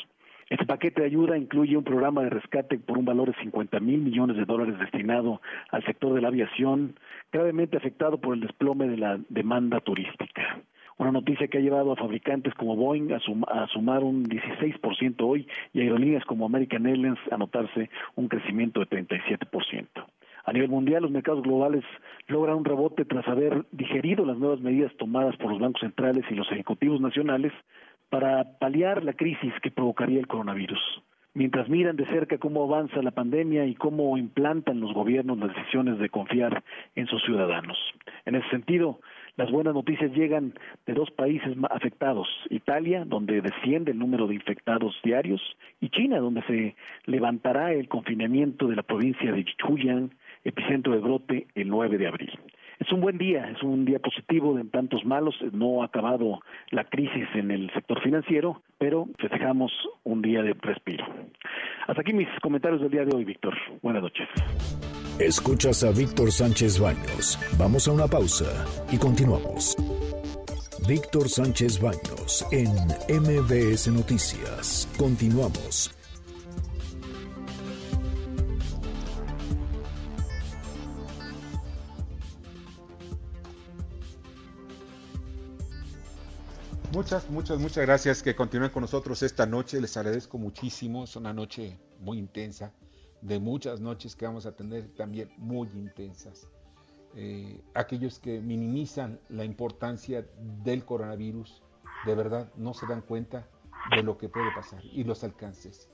Este 0.50 0.66
paquete 0.66 1.02
de 1.02 1.08
ayuda 1.08 1.38
incluye 1.38 1.78
un 1.78 1.84
programa 1.84 2.24
de 2.24 2.30
rescate 2.30 2.80
por 2.80 2.98
un 2.98 3.06
valor 3.06 3.32
de 3.32 3.42
50 3.42 3.80
mil 3.80 4.00
millones 4.00 4.38
de 4.38 4.46
dólares 4.46 4.80
destinado 4.80 5.42
al 5.72 5.84
sector 5.86 6.14
de 6.14 6.22
la 6.22 6.30
aviación, 6.30 6.98
gravemente 7.32 7.78
afectado 7.78 8.20
por 8.20 8.34
el 8.36 8.42
desplome 8.42 8.88
de 8.88 8.98
la 8.98 9.20
demanda 9.30 9.80
turística. 9.80 10.60
Una 11.00 11.14
noticia 11.14 11.48
que 11.48 11.58
ha 11.58 11.62
llevado 11.62 11.94
a 11.94 11.96
fabricantes 11.96 12.54
como 12.56 12.76
Boeing 12.76 13.14
a, 13.14 13.20
sumar 13.68 14.04
un 14.04 14.26
16% 14.26 15.16
hoy 15.22 15.48
y 15.74 15.80
aerolíneas 15.80 16.26
como 16.26 16.46
American 16.46 16.86
Airlines 16.86 17.18
a 17.32 17.38
notarse 17.38 17.90
un 18.16 18.28
crecimiento 18.28 18.82
de 18.82 18.90
37%. 18.90 19.88
A 20.44 20.52
nivel 20.52 20.68
mundial, 20.68 21.04
los 21.04 21.12
mercados 21.12 21.42
globales 21.42 21.86
logran 22.28 22.58
un 22.58 22.66
rebote 22.66 23.06
tras 23.06 23.26
haber 23.30 23.66
digerido 23.72 24.26
las 24.26 24.38
nuevas 24.38 24.60
medidas 24.60 24.94
tomadas 24.98 25.38
por 25.38 25.52
los 25.52 25.60
bancos 25.62 25.80
centrales 25.80 26.26
y 26.30 26.36
los 26.36 26.52
ejecutivos 26.52 27.00
nacionales 27.00 27.54
para 28.10 28.60
paliar 28.60 29.06
la 29.06 29.14
crisis 29.14 29.54
que 29.62 29.72
provocaría 29.72 30.20
el 30.20 30.28
coronavirus. 30.28 30.82
Mientras 31.34 31.70
miran 31.70 31.96
de 31.96 32.08
cerca 32.08 32.40
cómo 32.40 32.66
avanza 32.66 33.02
la 33.02 33.12
pandemia 33.12 33.66
y 33.66 33.76
cómo 33.76 34.18
implantan 34.18 34.82
los 34.82 34.94
gobiernos 34.94 35.38
las 35.38 35.56
decisiones 35.56 35.98
de 35.98 36.10
confiar 36.10 36.62
en 36.96 37.08
sus 37.08 37.24
ciudadanos. 37.24 37.78
En 38.26 38.36
ese 38.36 38.50
sentido, 38.50 39.00
las 39.40 39.52
buenas 39.52 39.74
noticias 39.74 40.12
llegan 40.12 40.54
de 40.86 40.94
dos 40.94 41.10
países 41.12 41.56
afectados, 41.70 42.28
Italia, 42.50 43.06
donde 43.06 43.40
desciende 43.40 43.92
el 43.92 43.98
número 43.98 44.28
de 44.28 44.36
infectados 44.36 44.94
diarios, 45.02 45.42
y 45.80 45.88
China, 45.92 46.20
donde 46.20 46.42
se 46.42 46.76
levantará 47.06 47.72
el 47.72 47.88
confinamiento 47.88 48.68
de 48.68 48.76
la 48.76 48.84
provincia 48.84 49.32
de 49.32 49.46
Zhejiang, 49.66 50.10
epicentro 50.44 50.92
de 50.92 51.00
brote, 51.00 51.48
el 51.56 51.70
9 51.70 51.98
de 51.98 52.08
abril. 52.08 52.38
Es 52.80 52.92
un 52.92 53.00
buen 53.00 53.18
día, 53.18 53.50
es 53.50 53.64
un 53.64 53.86
día 53.86 54.00
positivo 54.00 54.60
en 54.60 54.70
tantos 54.72 55.06
malos, 55.06 55.36
no 55.54 55.84
ha 55.84 55.86
acabado 55.86 56.42
la 56.72 56.84
crisis 56.84 57.28
en 57.34 57.52
el 57.52 57.72
sector 57.72 58.02
financiero, 58.02 58.62
pero 58.78 59.08
festejamos 59.20 59.72
un 60.04 60.22
día 60.22 60.44
de 60.44 60.54
respiro. 60.54 61.06
Hasta 61.88 62.02
aquí 62.02 62.12
mis 62.12 62.28
comentarios 62.42 62.82
del 62.82 62.92
día 62.92 63.06
de 63.06 63.16
hoy, 63.16 63.24
Víctor. 63.24 63.56
Buenas 63.82 64.04
noches. 64.04 64.28
Escuchas 65.20 65.84
a 65.84 65.92
Víctor 65.92 66.32
Sánchez 66.32 66.80
Baños. 66.80 67.38
Vamos 67.58 67.90
a 67.90 67.92
una 67.92 68.08
pausa 68.08 68.66
y 68.90 68.98
continuamos. 68.98 69.76
Víctor 70.88 71.28
Sánchez 71.28 71.82
Baños 71.82 72.46
en 72.52 72.72
MBS 73.10 73.90
Noticias. 73.90 74.88
Continuamos. 74.98 75.92
Muchas, 86.94 87.30
muchas, 87.30 87.60
muchas 87.60 87.86
gracias 87.86 88.24
que 88.24 88.36
continúen 88.38 88.72
con 88.72 88.84
nosotros 88.84 89.22
esta 89.22 89.46
noche. 89.46 89.82
Les 89.82 89.98
agradezco 89.98 90.38
muchísimo. 90.38 91.04
Es 91.04 91.18
una 91.18 91.34
noche 91.34 91.78
muy 92.00 92.18
intensa 92.18 92.72
de 93.22 93.40
muchas 93.40 93.82
noches 93.82 94.16
que 94.16 94.26
vamos 94.26 94.46
a 94.46 94.56
tener 94.56 94.88
también 94.96 95.30
muy 95.38 95.68
intensas. 95.70 96.50
Eh, 97.16 97.60
aquellos 97.74 98.20
que 98.20 98.40
minimizan 98.40 99.20
la 99.30 99.44
importancia 99.44 100.26
del 100.64 100.86
coronavirus, 100.86 101.64
de 102.06 102.16
verdad 102.16 102.52
no 102.56 102.74
se 102.74 102.86
dan 102.88 103.02
cuenta 103.02 103.48
de 103.96 104.04
lo 104.04 104.18
que 104.18 104.30
puede 104.30 104.52
pasar 104.54 104.84
y 104.84 105.04
los 105.04 105.24
alcances. 105.24 105.90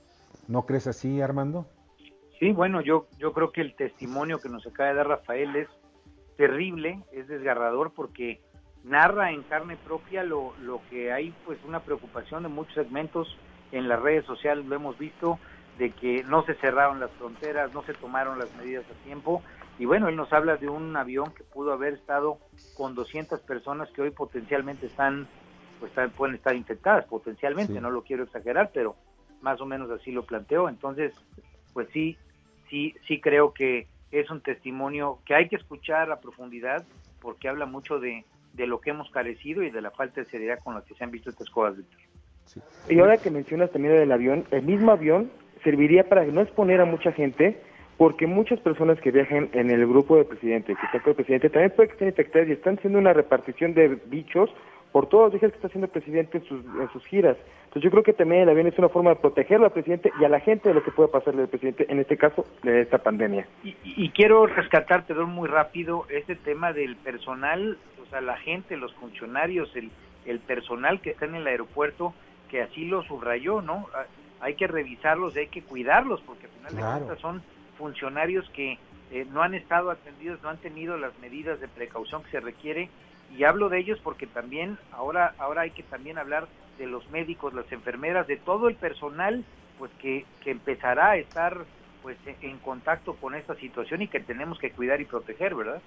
¿No 0.48 0.66
crees 0.66 0.86
así, 0.86 1.20
Armando? 1.20 1.66
Sí, 2.38 2.52
bueno, 2.52 2.82
yo, 2.82 3.06
yo 3.18 3.32
creo 3.32 3.50
que 3.50 3.62
el 3.62 3.74
testimonio 3.74 4.40
que 4.40 4.50
nos 4.50 4.66
acaba 4.66 4.90
de 4.90 4.96
dar 4.96 5.08
Rafael 5.08 5.56
es 5.56 5.68
terrible, 6.36 7.02
es 7.12 7.28
desgarrador 7.28 7.92
porque 7.94 8.42
narra 8.84 9.32
en 9.32 9.42
carne 9.42 9.76
propia 9.76 10.22
lo, 10.22 10.54
lo 10.60 10.80
que 10.90 11.12
hay, 11.12 11.34
pues 11.46 11.58
una 11.66 11.80
preocupación 11.80 12.42
de 12.42 12.50
muchos 12.50 12.74
segmentos 12.74 13.36
en 13.72 13.88
las 13.88 14.00
redes 14.00 14.24
sociales, 14.26 14.66
lo 14.66 14.76
hemos 14.76 14.98
visto, 14.98 15.38
de 15.78 15.90
que 15.90 16.24
no 16.24 16.44
se 16.44 16.54
cerraron 16.54 17.00
las 17.00 17.10
fronteras, 17.12 17.72
no 17.74 17.82
se 17.82 17.94
tomaron 17.94 18.38
las 18.38 18.54
medidas 18.56 18.84
a 18.90 19.04
tiempo. 19.04 19.42
Y 19.78 19.84
bueno, 19.84 20.08
él 20.08 20.16
nos 20.16 20.32
habla 20.32 20.56
de 20.56 20.68
un 20.68 20.96
avión 20.96 21.32
que 21.34 21.44
pudo 21.44 21.72
haber 21.72 21.94
estado 21.94 22.38
con 22.76 22.94
200 22.94 23.40
personas 23.40 23.90
que 23.90 24.02
hoy 24.02 24.10
potencialmente 24.10 24.86
están, 24.86 25.28
pues 25.78 25.92
pueden 26.16 26.36
estar 26.36 26.56
infectadas, 26.56 27.04
potencialmente, 27.04 27.80
no 27.80 27.90
lo 27.90 28.02
quiero 28.02 28.24
exagerar, 28.24 28.70
pero 28.72 28.96
más 29.42 29.60
o 29.60 29.66
menos 29.66 29.90
así 29.90 30.12
lo 30.12 30.24
planteó. 30.24 30.68
Entonces, 30.68 31.12
pues 31.74 31.88
sí, 31.92 32.16
sí, 32.70 32.94
sí 33.06 33.20
creo 33.20 33.52
que 33.52 33.86
es 34.10 34.30
un 34.30 34.40
testimonio 34.40 35.18
que 35.26 35.34
hay 35.34 35.48
que 35.48 35.56
escuchar 35.56 36.10
a 36.10 36.20
profundidad 36.20 36.84
porque 37.20 37.48
habla 37.48 37.66
mucho 37.66 37.98
de, 37.98 38.24
de 38.54 38.66
lo 38.66 38.80
que 38.80 38.90
hemos 38.90 39.10
carecido 39.10 39.62
y 39.62 39.70
de 39.70 39.82
la 39.82 39.90
falta 39.90 40.22
de 40.22 40.26
seriedad 40.26 40.58
con 40.60 40.74
la 40.74 40.82
que 40.82 40.94
se 40.94 41.04
han 41.04 41.10
visto 41.10 41.28
estas 41.28 41.50
cosas, 41.50 41.84
Y 42.88 42.98
ahora 42.98 43.18
que 43.18 43.30
mencionas 43.30 43.70
también 43.70 43.94
del 43.94 44.12
avión, 44.12 44.46
el 44.50 44.62
mismo 44.62 44.92
avión 44.92 45.30
serviría 45.62 46.08
para 46.08 46.24
no 46.24 46.40
exponer 46.40 46.80
a 46.80 46.84
mucha 46.84 47.12
gente, 47.12 47.60
porque 47.96 48.26
muchas 48.26 48.60
personas 48.60 49.00
que 49.00 49.10
viajan 49.10 49.48
en 49.52 49.70
el 49.70 49.86
grupo 49.86 50.16
del 50.16 50.26
presidente, 50.26 50.74
que 50.74 50.86
está 50.86 51.00
con 51.00 51.10
el 51.10 51.16
presidente, 51.16 51.50
también 51.50 51.72
pueden 51.74 51.92
estar 51.92 52.08
infectadas 52.08 52.48
y 52.48 52.52
están 52.52 52.76
haciendo 52.78 52.98
una 52.98 53.12
repartición 53.12 53.74
de 53.74 53.98
bichos 54.06 54.50
por 54.92 55.08
todos 55.08 55.24
los 55.24 55.32
viajes 55.32 55.50
que 55.50 55.56
está 55.56 55.68
haciendo 55.68 55.86
el 55.86 55.92
presidente 55.92 56.38
en 56.38 56.44
sus, 56.44 56.64
en 56.64 56.88
sus 56.92 57.04
giras. 57.06 57.36
Entonces 57.64 57.82
yo 57.82 57.90
creo 57.90 58.02
que 58.02 58.12
también 58.12 58.42
el 58.42 58.48
avión 58.48 58.66
es 58.66 58.78
una 58.78 58.88
forma 58.88 59.10
de 59.10 59.16
protegerlo 59.16 59.66
al 59.66 59.72
presidente 59.72 60.10
y 60.20 60.24
a 60.24 60.28
la 60.28 60.40
gente 60.40 60.68
de 60.68 60.74
lo 60.74 60.82
que 60.82 60.90
puede 60.90 61.10
pasarle 61.10 61.42
al 61.42 61.48
presidente, 61.48 61.86
en 61.90 61.98
este 61.98 62.16
caso, 62.16 62.46
de 62.62 62.80
esta 62.80 62.98
pandemia. 62.98 63.46
Y, 63.62 64.08
quiero 64.10 64.46
rescatar, 64.46 65.04
perdón, 65.04 65.30
muy 65.30 65.48
rápido, 65.48 66.06
ese 66.08 66.36
tema 66.36 66.72
del 66.72 66.96
personal, 66.96 67.76
o 68.02 68.08
sea, 68.08 68.20
la 68.20 68.38
gente, 68.38 68.76
los 68.78 68.94
funcionarios, 68.94 69.74
el, 69.76 69.90
el 70.24 70.40
personal 70.40 71.00
que 71.00 71.10
está 71.10 71.26
en 71.26 71.34
el 71.34 71.46
aeropuerto, 71.46 72.14
que 72.48 72.62
así 72.62 72.86
lo 72.86 73.02
subrayó, 73.02 73.60
¿no? 73.60 73.86
Hay 74.40 74.54
que 74.54 74.66
revisarlos 74.66 75.34
y 75.36 75.40
hay 75.40 75.46
que 75.48 75.62
cuidarlos, 75.62 76.20
porque 76.22 76.46
al 76.46 76.52
final 76.52 76.76
de 76.76 76.82
cuentas 76.82 77.20
son 77.20 77.42
funcionarios 77.78 78.48
que 78.50 78.78
eh, 79.10 79.26
no 79.30 79.42
han 79.42 79.54
estado 79.54 79.90
atendidos, 79.90 80.42
no 80.42 80.48
han 80.48 80.58
tenido 80.58 80.96
las 80.96 81.16
medidas 81.20 81.60
de 81.60 81.68
precaución 81.68 82.22
que 82.24 82.30
se 82.30 82.40
requiere 82.40 82.88
y 83.36 83.44
hablo 83.44 83.68
de 83.68 83.78
ellos 83.78 84.00
porque 84.02 84.26
también 84.26 84.78
ahora 84.92 85.34
ahora 85.38 85.62
hay 85.62 85.70
que 85.70 85.82
también 85.82 86.18
hablar 86.18 86.46
de 86.78 86.86
los 86.86 87.08
médicos, 87.10 87.54
las 87.54 87.70
enfermeras, 87.72 88.26
de 88.26 88.36
todo 88.36 88.68
el 88.68 88.76
personal 88.76 89.44
pues 89.78 89.90
que, 90.00 90.24
que 90.42 90.50
empezará 90.50 91.10
a 91.10 91.16
estar 91.16 91.64
pues 92.02 92.16
en 92.40 92.58
contacto 92.58 93.14
con 93.14 93.34
esta 93.34 93.54
situación 93.56 94.02
y 94.02 94.08
que 94.08 94.20
tenemos 94.20 94.58
que 94.58 94.70
cuidar 94.70 95.00
y 95.00 95.04
proteger, 95.04 95.54
¿verdad? 95.54 95.80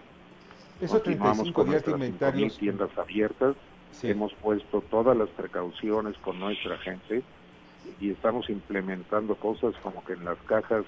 Esos 0.80 1.02
35 1.04 1.64
días 1.66 1.86
de 1.86 1.92
inventario. 1.92 2.50
tiendas 2.52 2.98
abiertas. 2.98 3.56
Hemos 4.04 4.34
puesto 4.36 4.82
todas 4.82 5.18
las 5.18 5.30
precauciones 5.30 6.16
con 6.20 6.40
nuestra 6.40 6.78
gente 6.78 7.24
y 8.00 8.12
estamos 8.12 8.50
implementando 8.50 9.36
cosas 9.36 9.74
como 9.82 10.04
que 10.04 10.14
en 10.14 10.26
las 10.26 10.38
cajas 10.40 10.86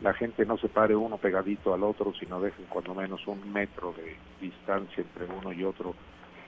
la 0.00 0.14
gente 0.14 0.46
no 0.46 0.56
se 0.58 0.68
pare 0.68 0.94
uno 0.94 1.18
pegadito 1.18 1.74
al 1.74 1.82
otro, 1.82 2.12
sino 2.14 2.40
dejen 2.40 2.66
cuando 2.66 2.94
menos 2.94 3.26
un 3.26 3.52
metro 3.52 3.92
de 3.92 4.16
distancia 4.40 5.02
entre 5.02 5.26
uno 5.26 5.52
y 5.52 5.64
otro 5.64 5.94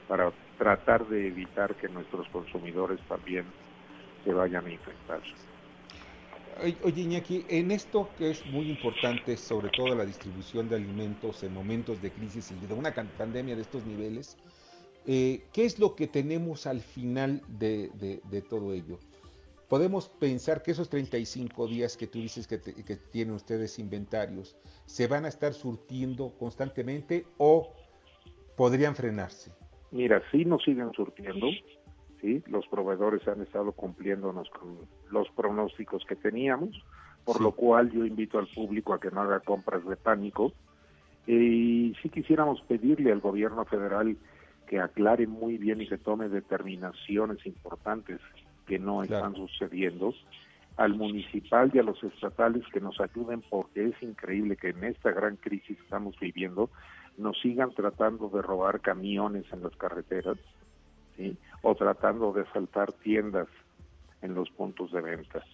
para 0.07 0.33
tratar 0.59 1.07
de 1.07 1.29
evitar 1.29 1.75
que 1.77 1.89
nuestros 1.89 2.29
consumidores 2.29 3.01
también 3.09 3.45
se 4.25 4.33
vayan 4.33 4.67
a 4.67 4.71
infectar. 4.71 5.21
Oye, 6.83 7.01
Iñaki, 7.01 7.47
en 7.49 7.71
esto 7.71 8.11
que 8.19 8.31
es 8.31 8.45
muy 8.47 8.69
importante, 8.69 9.37
sobre 9.37 9.71
todo 9.71 9.95
la 9.95 10.05
distribución 10.05 10.69
de 10.69 10.77
alimentos 10.77 11.43
en 11.43 11.55
momentos 11.55 12.03
de 12.03 12.11
crisis 12.11 12.51
y 12.51 12.67
de 12.67 12.75
una 12.75 12.93
pandemia 12.93 13.57
de 13.57 13.63
estos 13.63 13.87
niveles, 13.87 14.37
eh, 15.07 15.43
¿Qué 15.53 15.65
es 15.65 15.79
lo 15.79 15.97
que 15.97 16.07
tenemos 16.07 16.67
al 16.67 16.81
final 16.81 17.43
de, 17.49 18.45
todo 18.49 18.73
ello? 18.73 18.99
Podemos 19.71 20.09
pensar 20.09 20.65
que 20.65 20.73
esos 20.73 20.91
35 20.91 21.69
días 21.69 21.97
que 21.97 22.09
tú 22.09 22.19
dices 22.19 22.49
que, 22.49 22.59
tienen 22.59 23.35
ustedes 23.37 23.79
inventarios 23.79 24.57
se 24.85 25.07
van 25.07 25.25
a 25.27 25.29
estar 25.29 25.53
surtiendo 25.53 26.35
constantemente 26.37 27.25
o 27.39 27.73
podrían 28.57 28.97
frenarse. 28.97 29.53
Mira, 29.93 30.21
sí 30.33 30.45
nos 30.45 30.65
siguen 30.65 30.91
surtiendo, 30.93 31.47
sí, 32.21 32.43
los 32.49 32.67
proveedores 32.67 33.27
han 33.29 33.43
estado 33.43 33.71
cumpliéndonos 33.71 34.51
con 34.51 34.89
los 35.09 35.31
pronósticos 35.37 36.05
que 36.05 36.17
teníamos, 36.17 36.85
por 37.25 37.41
lo 37.41 37.53
cual 37.53 37.93
yo 37.93 38.05
invito 38.05 38.41
al 38.41 38.49
público 38.49 38.93
a 38.93 38.99
que 38.99 39.13
no 39.13 39.21
haga 39.21 39.39
compras 39.39 39.87
de 39.87 39.95
pánico. 39.97 40.53
Y 41.29 41.95
sí 42.03 42.09
quisiéramos 42.09 42.61
pedirle 42.63 43.13
al 43.13 43.21
gobierno 43.21 43.65
federal 43.67 44.17
que 44.67 44.81
aclare 44.81 45.29
muy 45.29 45.59
bien 45.59 45.81
y 45.81 45.89
que 45.89 45.99
tome 45.99 46.29
determinaciones 46.29 47.47
importantes 47.47 48.19
que 48.71 48.79
no 48.79 49.03
están 49.03 49.35
sucediendo, 49.35 50.15
al 50.77 50.95
municipal 50.95 51.73
y 51.75 51.81
a 51.81 51.83
los 51.83 52.01
estatales 52.05 52.63
que 52.73 52.81
nos 52.81 53.01
ayuden 53.01 53.43
porque 53.51 53.87
es 53.87 54.01
increíble 54.01 54.57
que 54.57 54.69
en 54.69 54.85
esta 54.85 55.11
gran 55.11 55.35
crisis 55.35 55.77
que 55.77 55.83
estamos 55.83 56.17
viviendo 56.21 56.71
nos 57.19 57.37
sigan 57.41 57.75
tratando 57.75 58.29
de 58.29 58.41
robar 58.41 58.81
camiones 58.81 59.45
en 59.53 59.65
las 59.65 59.75
carreteras 59.75 60.39
¿sí? 61.17 61.37
o 61.63 61.75
tratando 61.75 62.33
de 62.33 62.43
asaltar 62.43 62.93
tiendas 62.93 63.49
en 64.23 64.37
los 64.37 64.49
puntos 64.51 64.93
de 64.93 65.01
venta. 65.01 65.45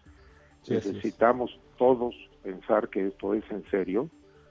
Necesitamos 0.69 1.59
todos 1.79 2.15
pensar 2.43 2.91
que 2.91 3.07
esto 3.07 3.33
es 3.33 3.51
en 3.51 3.65
serio, 3.71 4.11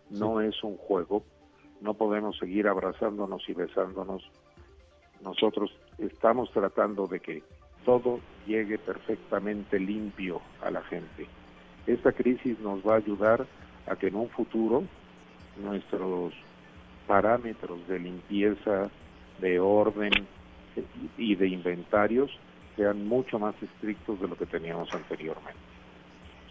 no 0.09 0.41
es 0.41 0.63
un 0.63 0.75
juego, 0.75 1.23
no 1.81 1.93
podemos 1.93 2.35
seguir 2.39 2.67
abrazándonos 2.67 3.47
y 3.47 3.53
besándonos 3.53 4.23
nosotros 5.23 5.71
estamos 5.97 6.51
tratando 6.51 7.07
de 7.07 7.19
que 7.19 7.43
todo 7.85 8.19
llegue 8.45 8.77
perfectamente 8.77 9.79
limpio 9.79 10.41
a 10.61 10.71
la 10.71 10.81
gente. 10.83 11.27
Esta 11.87 12.11
crisis 12.11 12.59
nos 12.59 12.85
va 12.85 12.95
a 12.95 12.97
ayudar 12.97 13.45
a 13.87 13.95
que 13.95 14.07
en 14.07 14.15
un 14.15 14.29
futuro 14.29 14.83
nuestros 15.57 16.33
parámetros 17.07 17.87
de 17.87 17.99
limpieza, 17.99 18.89
de 19.39 19.59
orden 19.59 20.11
y 21.17 21.35
de 21.35 21.47
inventarios 21.47 22.31
sean 22.75 23.07
mucho 23.07 23.39
más 23.39 23.55
estrictos 23.61 24.19
de 24.19 24.27
lo 24.27 24.35
que 24.35 24.45
teníamos 24.45 24.91
anteriormente. 24.93 25.59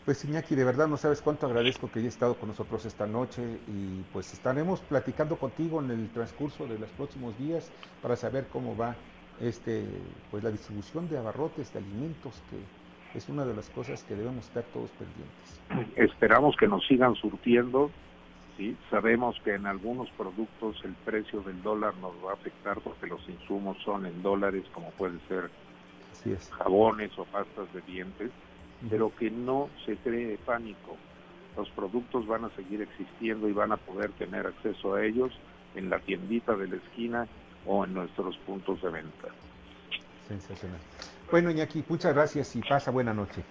Pues 0.05 0.23
Iñaki, 0.25 0.55
de 0.55 0.65
verdad 0.65 0.87
no 0.87 0.99
sabes 0.99 1.23
cuánto 1.23 1.47
agradezco 1.47 1.91
que 1.91 1.99
hayas 1.99 2.13
estado 2.13 2.35
con 2.35 2.51
nosotros 2.51 2.85
esta 2.85 3.07
noche 3.07 3.43
y 3.67 4.03
pues 4.13 4.33
estaremos 4.35 4.81
platicando 4.81 5.37
contigo 5.37 5.81
en 5.81 5.91
el 5.91 6.11
transcurso 6.11 6.67
de 6.67 6.79
los 6.79 6.91
próximos 6.91 7.39
días 7.39 7.71
para 8.03 8.15
saber 8.15 8.47
cómo 8.53 8.77
va 8.77 8.97
este 9.41 9.85
pues 10.31 10.43
la 10.45 10.51
distribución 10.51 11.09
de 11.09 11.19
abarrotes, 11.19 11.73
de 11.73 11.79
alimentos, 11.81 12.43
que 12.51 13.19
es 13.19 13.29
una 13.29 13.45
de 13.45 13.55
las 13.55 13.71
cosas 13.71 14.03
que 14.05 14.15
debemos 14.15 14.47
estar 14.47 14.65
todos 14.65 14.91
pendientes. 14.91 15.95
Esperamos 15.97 16.57
que 16.57 16.67
nos 16.67 16.87
sigan 16.87 17.15
surtiendo, 17.15 17.91
¿sí? 18.57 18.77
sabemos 18.91 19.37
que 19.45 19.55
en 19.55 19.67
algunos 19.67 20.11
productos 20.11 20.81
el 20.85 20.95
precio 21.05 21.41
del 21.43 21.63
dólar 21.63 21.95
nos 21.97 22.13
va 22.25 22.31
a 22.31 22.35
afectar 22.35 22.81
porque 22.81 23.07
los 23.07 23.27
insumos 23.29 23.77
son 23.85 24.07
en 24.07 24.23
dólares, 24.23 24.65
como 24.73 24.91
puede 24.91 25.19
ser 25.29 25.51
jabones 26.59 27.11
o 27.19 27.25
pastas 27.25 27.73
de 27.75 27.81
dientes 27.83 28.31
pero 28.91 29.15
que 29.17 29.31
no 29.31 29.69
se 29.85 29.97
cree 29.97 30.39
pánico. 30.39 30.97
Los 31.57 31.69
productos 31.71 32.27
van 32.27 32.45
a 32.45 32.51
seguir 32.51 32.83
existiendo 32.83 33.49
y 33.49 33.53
van 33.53 33.73
a 33.73 33.77
poder 33.77 34.11
tener 34.13 34.47
acceso 34.47 34.95
a 34.95 35.05
ellos 35.05 35.33
en 35.75 35.91
la 35.91 36.01
tiendita 36.01 36.55
de 36.57 36.69
la 36.69 36.77
esquina 36.77 37.29
o 37.67 37.85
en 37.85 37.95
nuestros 37.95 38.37
puntos 38.39 38.81
de 38.83 38.91
venta. 38.91 39.29
Sensacional. 40.29 40.79
Bueno, 41.31 41.51
Iñaki, 41.51 41.85
muchas 41.89 42.15
gracias 42.15 42.55
y 42.57 42.61
pasa 42.61 42.91
buena 42.91 43.13
noche. 43.13 43.43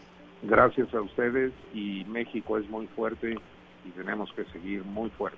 Gracias 0.44 0.94
a 0.94 1.02
ustedes 1.02 1.54
y 1.74 2.04
México 2.06 2.58
es 2.58 2.70
muy 2.70 2.88
fuerte 2.88 3.38
y 3.86 3.90
tenemos 3.92 4.32
que 4.34 4.46
seguir 4.46 4.84
muy 4.84 5.10
fuerte. 5.12 5.38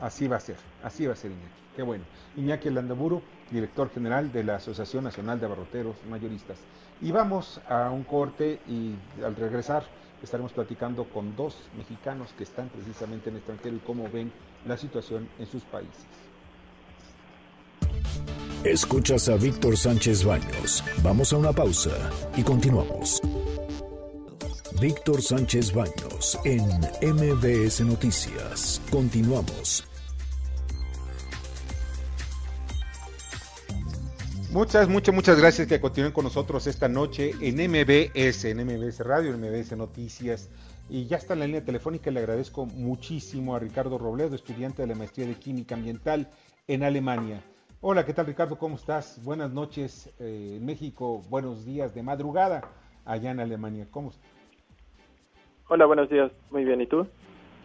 Así 0.00 0.26
va 0.26 0.36
a 0.36 0.40
ser, 0.40 0.56
así 0.82 1.06
va 1.06 1.12
a 1.12 1.16
ser 1.16 1.30
Iñaki. 1.30 1.64
Qué 1.76 1.82
bueno. 1.82 2.04
Iñaki 2.36 2.70
Landaburu, 2.70 3.22
director 3.50 3.90
general 3.90 4.32
de 4.32 4.44
la 4.44 4.56
Asociación 4.56 5.04
Nacional 5.04 5.40
de 5.40 5.46
Abarroteros 5.46 5.96
Mayoristas. 6.08 6.58
Y 7.00 7.10
vamos 7.10 7.60
a 7.68 7.90
un 7.90 8.04
corte 8.04 8.60
y 8.68 8.94
al 9.24 9.34
regresar 9.34 9.84
estaremos 10.22 10.52
platicando 10.52 11.04
con 11.04 11.36
dos 11.36 11.56
mexicanos 11.76 12.32
que 12.36 12.44
están 12.44 12.68
precisamente 12.68 13.28
en 13.28 13.36
el 13.36 13.38
extranjero 13.40 13.76
y 13.76 13.80
cómo 13.80 14.08
ven 14.10 14.32
la 14.66 14.76
situación 14.76 15.28
en 15.38 15.46
sus 15.46 15.62
países. 15.64 16.06
Escuchas 18.64 19.28
a 19.28 19.36
Víctor 19.36 19.76
Sánchez 19.76 20.24
Baños. 20.24 20.82
Vamos 21.02 21.34
a 21.34 21.36
una 21.36 21.52
pausa 21.52 22.10
y 22.34 22.42
continuamos. 22.42 23.20
Víctor 24.80 25.20
Sánchez 25.20 25.74
Baños 25.74 26.38
en 26.46 26.64
MBS 27.02 27.82
Noticias. 27.82 28.80
Continuamos. 28.90 29.84
Muchas, 34.50 34.88
muchas, 34.88 35.14
muchas 35.14 35.38
gracias 35.38 35.68
que 35.68 35.78
continúen 35.78 36.12
con 36.12 36.24
nosotros 36.24 36.66
esta 36.66 36.88
noche 36.88 37.32
en 37.42 37.56
MBS, 37.56 38.46
en 38.46 38.64
MBS 38.64 39.00
Radio, 39.00 39.34
en 39.34 39.42
MBS 39.42 39.76
Noticias. 39.76 40.48
Y 40.88 41.04
ya 41.04 41.18
está 41.18 41.34
en 41.34 41.40
la 41.40 41.46
línea 41.46 41.64
telefónica. 41.66 42.10
Le 42.10 42.20
agradezco 42.20 42.64
muchísimo 42.64 43.54
a 43.54 43.58
Ricardo 43.58 43.98
Robledo, 43.98 44.34
estudiante 44.34 44.80
de 44.80 44.88
la 44.88 44.94
maestría 44.94 45.26
de 45.26 45.34
Química 45.34 45.74
Ambiental 45.74 46.30
en 46.66 46.82
Alemania. 46.82 47.44
Hola, 47.86 48.06
¿qué 48.06 48.14
tal 48.14 48.24
Ricardo? 48.24 48.56
¿Cómo 48.56 48.76
estás? 48.76 49.22
Buenas 49.24 49.52
noches 49.52 50.10
eh, 50.18 50.54
en 50.56 50.64
México, 50.64 51.20
buenos 51.28 51.66
días 51.66 51.94
de 51.94 52.02
madrugada 52.02 52.62
allá 53.04 53.30
en 53.30 53.40
Alemania. 53.40 53.86
¿Cómo? 53.90 54.10
Hola, 55.68 55.84
buenos 55.84 56.08
días. 56.08 56.32
Muy 56.50 56.64
bien, 56.64 56.80
¿y 56.80 56.86
tú? 56.86 57.06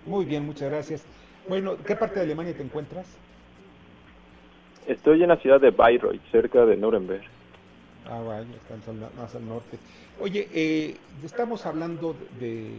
Muy 0.06 0.26
bien, 0.26 0.46
muchas 0.46 0.70
gracias. 0.70 1.06
Bueno, 1.48 1.78
¿qué 1.88 1.96
parte 1.96 2.16
de 2.16 2.26
Alemania 2.26 2.54
te 2.54 2.64
encuentras? 2.64 3.08
Estoy 4.88 5.24
en 5.24 5.30
la 5.30 5.38
ciudad 5.38 5.62
de 5.62 5.72
Bayreuth, 5.72 6.20
cerca 6.34 6.66
de 6.66 6.76
Nuremberg. 6.76 7.24
Ah, 8.06 8.20
vaya, 8.20 8.46
están 8.58 9.00
más 9.16 9.34
al 9.36 9.48
norte. 9.48 9.80
Oye, 10.20 10.50
eh, 10.54 10.98
estamos 11.24 11.66
hablando 11.66 12.14
de 12.42 12.74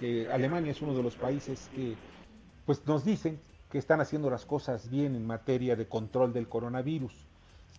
que 0.00 0.30
Alemania 0.32 0.70
es 0.70 0.80
uno 0.80 0.94
de 0.94 1.02
los 1.02 1.14
países 1.14 1.68
que 1.76 1.94
pues 2.64 2.86
nos 2.86 3.04
dicen 3.04 3.38
que 3.74 3.78
están 3.78 4.00
haciendo 4.00 4.30
las 4.30 4.46
cosas 4.46 4.88
bien 4.88 5.16
en 5.16 5.26
materia 5.26 5.74
de 5.74 5.88
control 5.88 6.32
del 6.32 6.46
coronavirus. 6.46 7.12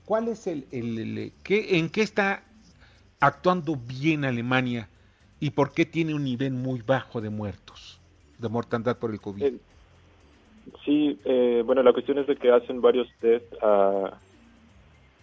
¿Cuál 0.04 0.28
es 0.28 0.46
el, 0.46 0.66
el, 0.74 1.32
qué, 1.42 1.80
en 1.80 1.90
qué 1.90 2.02
está 2.02 2.44
actuando 3.22 3.78
bien 3.78 4.26
Alemania 4.26 4.90
y 5.40 5.52
por 5.52 5.72
qué 5.72 5.86
tiene 5.86 6.14
un 6.14 6.26
nivel 6.26 6.52
muy 6.52 6.82
bajo 6.82 7.22
de 7.22 7.30
muertos, 7.30 8.02
de 8.40 8.50
mortandad 8.50 8.98
por 8.98 9.12
el 9.12 9.22
COVID? 9.22 9.42
Eh, 9.42 9.58
sí, 10.84 11.18
eh, 11.24 11.64
bueno, 11.66 11.82
la 11.82 11.94
cuestión 11.94 12.18
es 12.18 12.28
de 12.28 12.36
que 12.36 12.52
hacen 12.52 12.82
varios 12.82 13.08
test 13.22 13.54
a, 13.64 14.20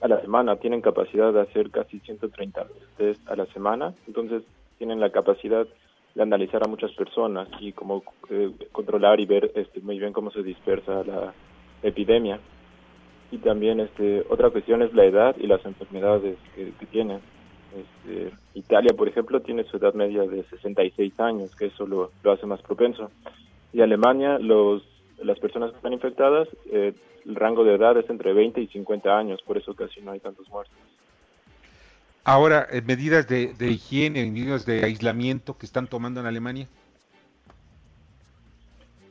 a 0.00 0.08
la 0.08 0.22
semana, 0.22 0.56
tienen 0.56 0.80
capacidad 0.80 1.34
de 1.34 1.42
hacer 1.42 1.70
casi 1.70 2.00
130 2.00 2.66
test 2.96 3.28
a 3.28 3.36
la 3.36 3.44
semana, 3.52 3.92
entonces 4.06 4.42
tienen 4.78 5.00
la 5.00 5.12
capacidad 5.12 5.66
de 6.14 6.22
analizar 6.22 6.62
a 6.64 6.68
muchas 6.68 6.92
personas 6.92 7.48
y 7.60 7.72
como 7.72 8.02
eh, 8.30 8.50
controlar 8.72 9.20
y 9.20 9.26
ver 9.26 9.50
este, 9.54 9.80
muy 9.80 9.98
bien 9.98 10.12
cómo 10.12 10.30
se 10.30 10.42
dispersa 10.42 11.04
la 11.04 11.32
epidemia. 11.82 12.38
Y 13.30 13.38
también 13.38 13.80
este, 13.80 14.24
otra 14.28 14.50
cuestión 14.50 14.82
es 14.82 14.92
la 14.92 15.04
edad 15.04 15.36
y 15.38 15.46
las 15.46 15.64
enfermedades 15.64 16.36
que, 16.54 16.72
tienen. 16.90 17.20
Este, 17.74 18.30
Italia, 18.54 18.94
por 18.94 19.08
ejemplo, 19.08 19.40
tiene 19.40 19.64
su 19.64 19.78
edad 19.78 19.94
media 19.94 20.22
de 20.22 20.42
66 20.44 21.18
años, 21.18 21.56
que 21.56 21.66
eso 21.66 21.86
lo, 21.86 22.10
lo 22.22 22.32
hace 22.32 22.44
más 22.44 22.60
propenso. 22.60 23.10
Y 23.72 23.80
Alemania, 23.80 24.38
los, 24.38 24.82
las 25.22 25.38
personas 25.38 25.70
que 25.70 25.76
están 25.76 25.94
infectadas, 25.94 26.46
eh, 26.70 26.92
el 27.24 27.34
rango 27.34 27.64
de 27.64 27.74
edad 27.74 27.96
es 27.96 28.08
entre 28.10 28.34
20 28.34 28.60
y 28.60 28.66
50 28.66 29.16
años, 29.16 29.40
por 29.42 29.56
eso 29.56 29.74
casi 29.74 30.02
no 30.02 30.12
hay 30.12 30.20
tantos 30.20 30.48
muertos. 30.50 30.76
Ahora, 32.24 32.68
eh, 32.70 32.82
medidas 32.82 33.26
de, 33.26 33.54
higiene, 33.60 34.24
medidas 34.30 34.64
de 34.64 34.84
aislamiento 34.84 35.58
que 35.58 35.66
están 35.66 35.88
tomando 35.88 36.20
en 36.20 36.26
Alemania. 36.26 36.68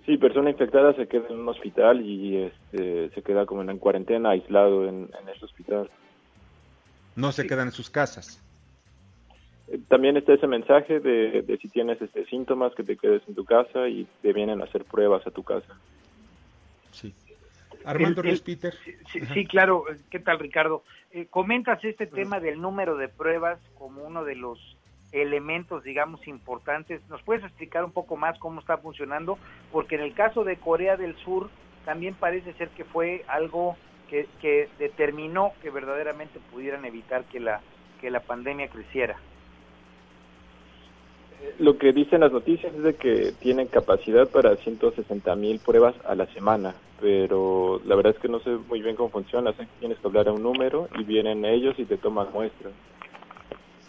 Sí, 0.05 0.17
persona 0.17 0.49
infectada 0.49 0.93
se 0.95 1.07
queda 1.07 1.27
en 1.29 1.39
un 1.39 1.49
hospital 1.49 2.01
y 2.01 2.37
este, 2.37 3.09
se 3.09 3.21
queda 3.21 3.45
como 3.45 3.61
en 3.63 3.77
cuarentena, 3.77 4.31
aislado 4.31 4.87
en, 4.87 5.09
en 5.21 5.29
ese 5.29 5.45
hospital. 5.45 5.89
No 7.15 7.31
se 7.31 7.45
quedan 7.45 7.67
en 7.67 7.73
sus 7.73 7.89
casas. 7.89 8.41
Eh, 9.67 9.79
también 9.89 10.15
está 10.15 10.33
ese 10.33 10.47
mensaje 10.47 10.99
de, 10.99 11.41
de, 11.41 11.57
si 11.57 11.67
tienes 11.67 12.01
este 12.01 12.25
síntomas 12.25 12.73
que 12.75 12.83
te 12.83 12.95
quedes 12.97 13.21
en 13.27 13.35
tu 13.35 13.43
casa 13.43 13.89
y 13.89 14.07
te 14.21 14.31
vienen 14.31 14.61
a 14.61 14.65
hacer 14.65 14.85
pruebas 14.85 15.25
a 15.27 15.31
tu 15.31 15.43
casa. 15.43 15.75
Sí. 16.91 17.13
Armando 17.85 18.21
Peter. 18.21 18.73
Sí, 19.33 19.45
claro. 19.45 19.85
¿Qué 20.09 20.19
tal, 20.19 20.39
Ricardo? 20.39 20.83
Eh, 21.11 21.27
comentas 21.29 21.83
este 21.83 22.07
tema 22.07 22.39
del 22.39 22.61
número 22.61 22.95
de 22.97 23.09
pruebas 23.09 23.59
como 23.77 24.03
uno 24.03 24.23
de 24.23 24.35
los 24.35 24.59
elementos, 25.11 25.83
digamos, 25.83 26.27
importantes. 26.27 27.01
¿Nos 27.09 27.21
puedes 27.23 27.43
explicar 27.43 27.83
un 27.83 27.91
poco 27.91 28.15
más 28.15 28.37
cómo 28.39 28.59
está 28.59 28.77
funcionando? 28.77 29.37
Porque 29.71 29.95
en 29.95 30.01
el 30.01 30.13
caso 30.13 30.43
de 30.43 30.57
Corea 30.57 30.97
del 30.97 31.15
Sur 31.17 31.49
también 31.85 32.13
parece 32.13 32.53
ser 32.53 32.69
que 32.69 32.85
fue 32.85 33.25
algo 33.27 33.75
que, 34.09 34.27
que 34.41 34.69
determinó 34.79 35.51
que 35.61 35.69
verdaderamente 35.69 36.39
pudieran 36.51 36.85
evitar 36.85 37.25
que 37.25 37.39
la, 37.39 37.61
que 37.99 38.09
la 38.09 38.21
pandemia 38.21 38.69
creciera 38.69 39.17
lo 41.59 41.77
que 41.77 41.91
dicen 41.93 42.21
las 42.21 42.31
noticias 42.31 42.73
es 42.73 42.83
de 42.83 42.95
que 42.95 43.33
tienen 43.39 43.67
capacidad 43.67 44.27
para 44.27 44.55
160 44.55 45.35
mil 45.35 45.59
pruebas 45.59 45.95
a 46.05 46.15
la 46.15 46.27
semana, 46.27 46.75
pero 47.01 47.81
la 47.85 47.95
verdad 47.95 48.13
es 48.15 48.21
que 48.21 48.29
no 48.29 48.39
sé 48.39 48.51
muy 48.51 48.81
bien 48.81 48.95
cómo 48.95 49.09
funciona. 49.09 49.53
tienes 49.79 49.97
que 49.97 50.07
hablar 50.07 50.27
a 50.27 50.33
un 50.33 50.43
número 50.43 50.87
y 50.97 51.03
vienen 51.03 51.43
ellos 51.43 51.77
y 51.77 51.85
te 51.85 51.97
toman 51.97 52.31
muestras. 52.31 52.73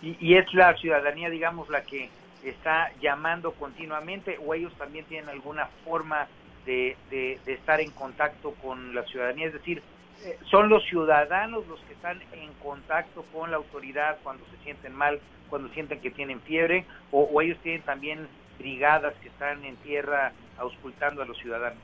Y, 0.01 0.17
y, 0.19 0.35
es 0.35 0.53
la 0.55 0.75
ciudadanía, 0.77 1.31
digamos, 1.31 1.69
la 1.69 1.83
que 1.85 2.11
está 2.43 2.91
llamando 3.01 3.53
continuamente 3.53 4.39
o 4.45 4.55
ellos 4.55 4.73
también 4.75 5.05
tienen 5.05 5.29
alguna 5.29 5.67
forma 5.85 6.27
de, 6.67 6.97
de, 7.11 7.39
estar 7.47 7.81
en 7.81 7.91
contacto 7.91 8.55
con 8.63 8.95
la 8.95 9.03
ciudadanía, 9.05 9.47
es 9.47 9.53
decir, 9.53 9.83
eh, 10.25 10.39
son 10.51 10.69
los 10.69 10.85
ciudadanos 10.85 11.67
los 11.67 11.81
que 11.81 11.95
están 11.95 12.21
en 12.33 12.53
contacto 12.63 13.25
con 13.33 13.51
la 13.51 13.57
autoridad 13.57 14.19
cuando 14.23 14.45
se 14.47 14.63
sienten 14.65 14.95
mal, 14.95 15.21
cuando 15.51 15.69
sienten 15.71 16.01
que 16.01 16.11
tienen 16.11 16.41
fiebre, 16.41 16.85
o, 17.11 17.41
ellos 17.41 17.59
tienen 17.63 17.83
también 17.83 18.29
brigadas 18.59 19.15
que 19.23 19.29
están 19.29 19.65
en 19.65 19.77
tierra 19.77 20.33
auscultando 20.59 21.23
a 21.23 21.27
los 21.27 21.37
ciudadanos. 21.39 21.83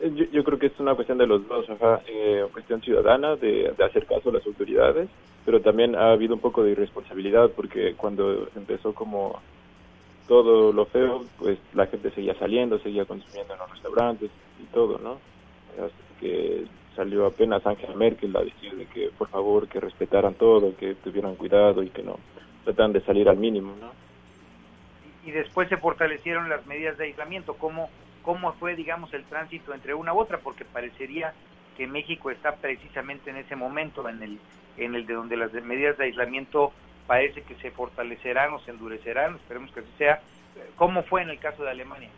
Eh, 0.00 0.28
yo, 0.32 0.44
creo 0.44 0.58
que 0.58 0.66
es 0.66 0.80
una 0.80 0.94
cuestión 0.94 1.18
de 1.18 1.26
los 1.26 1.46
dos, 1.46 1.66
eh, 2.08 2.44
cuestión 2.52 2.80
ciudadana 2.80 3.36
de, 3.36 3.74
hacer 3.84 4.06
caso 4.06 4.30
a 4.30 4.32
las 4.32 4.46
autoridades, 4.46 5.08
pero 5.44 5.60
también 5.60 5.94
ha 5.96 6.12
habido 6.12 6.34
un 6.34 6.40
poco 6.40 6.62
de 6.62 6.72
irresponsabilidad 6.72 7.50
porque 7.50 7.94
cuando 7.94 8.48
empezó 8.56 8.94
como 8.94 9.40
todo 10.28 10.72
lo 10.72 10.86
feo, 10.86 11.24
pues 11.38 11.58
la 11.74 11.86
gente 11.86 12.10
seguía 12.10 12.34
saliendo, 12.38 12.78
seguía 12.78 13.04
consumiendo 13.04 13.52
en 13.52 13.58
los 13.58 13.70
restaurantes 13.70 14.30
y 14.60 14.64
todo, 14.72 14.98
¿no? 14.98 15.18
que 16.20 16.64
salió 16.94 17.26
apenas 17.26 17.66
Angela 17.66 17.94
Merkel 17.94 18.36
a 18.36 18.44
decir 18.44 18.76
de 18.76 18.86
que 18.86 19.10
por 19.16 19.28
favor 19.28 19.68
que 19.68 19.80
respetaran 19.80 20.34
todo, 20.34 20.76
que 20.76 20.94
tuvieran 20.94 21.34
cuidado 21.36 21.82
y 21.82 21.90
que 21.90 22.02
no 22.02 22.18
tratan 22.64 22.92
de 22.92 23.00
salir 23.00 23.28
al 23.28 23.36
mínimo, 23.36 23.74
¿no? 23.80 23.90
Y 25.24 25.30
después 25.30 25.68
se 25.68 25.76
fortalecieron 25.76 26.48
las 26.48 26.66
medidas 26.66 26.98
de 26.98 27.04
aislamiento. 27.04 27.54
¿Cómo, 27.54 27.90
cómo 28.22 28.52
fue, 28.54 28.76
digamos, 28.76 29.12
el 29.14 29.24
tránsito 29.24 29.74
entre 29.74 29.94
una 29.94 30.14
u 30.14 30.18
otra? 30.18 30.38
Porque 30.38 30.64
parecería 30.64 31.32
que 31.76 31.86
México 31.86 32.30
está 32.30 32.56
precisamente 32.56 33.30
en 33.30 33.36
ese 33.36 33.56
momento 33.56 34.08
en 34.08 34.22
el, 34.22 34.38
en 34.76 34.94
el 34.94 35.06
de 35.06 35.14
donde 35.14 35.36
las 35.36 35.52
medidas 35.52 35.98
de 35.98 36.04
aislamiento 36.04 36.72
parece 37.06 37.42
que 37.42 37.54
se 37.56 37.70
fortalecerán 37.70 38.54
o 38.54 38.60
se 38.60 38.70
endurecerán, 38.70 39.36
esperemos 39.36 39.72
que 39.72 39.80
así 39.80 39.90
sea. 39.98 40.20
¿Cómo 40.76 41.02
fue 41.02 41.22
en 41.22 41.30
el 41.30 41.38
caso 41.38 41.62
de 41.64 41.70
Alemania? 41.70 42.10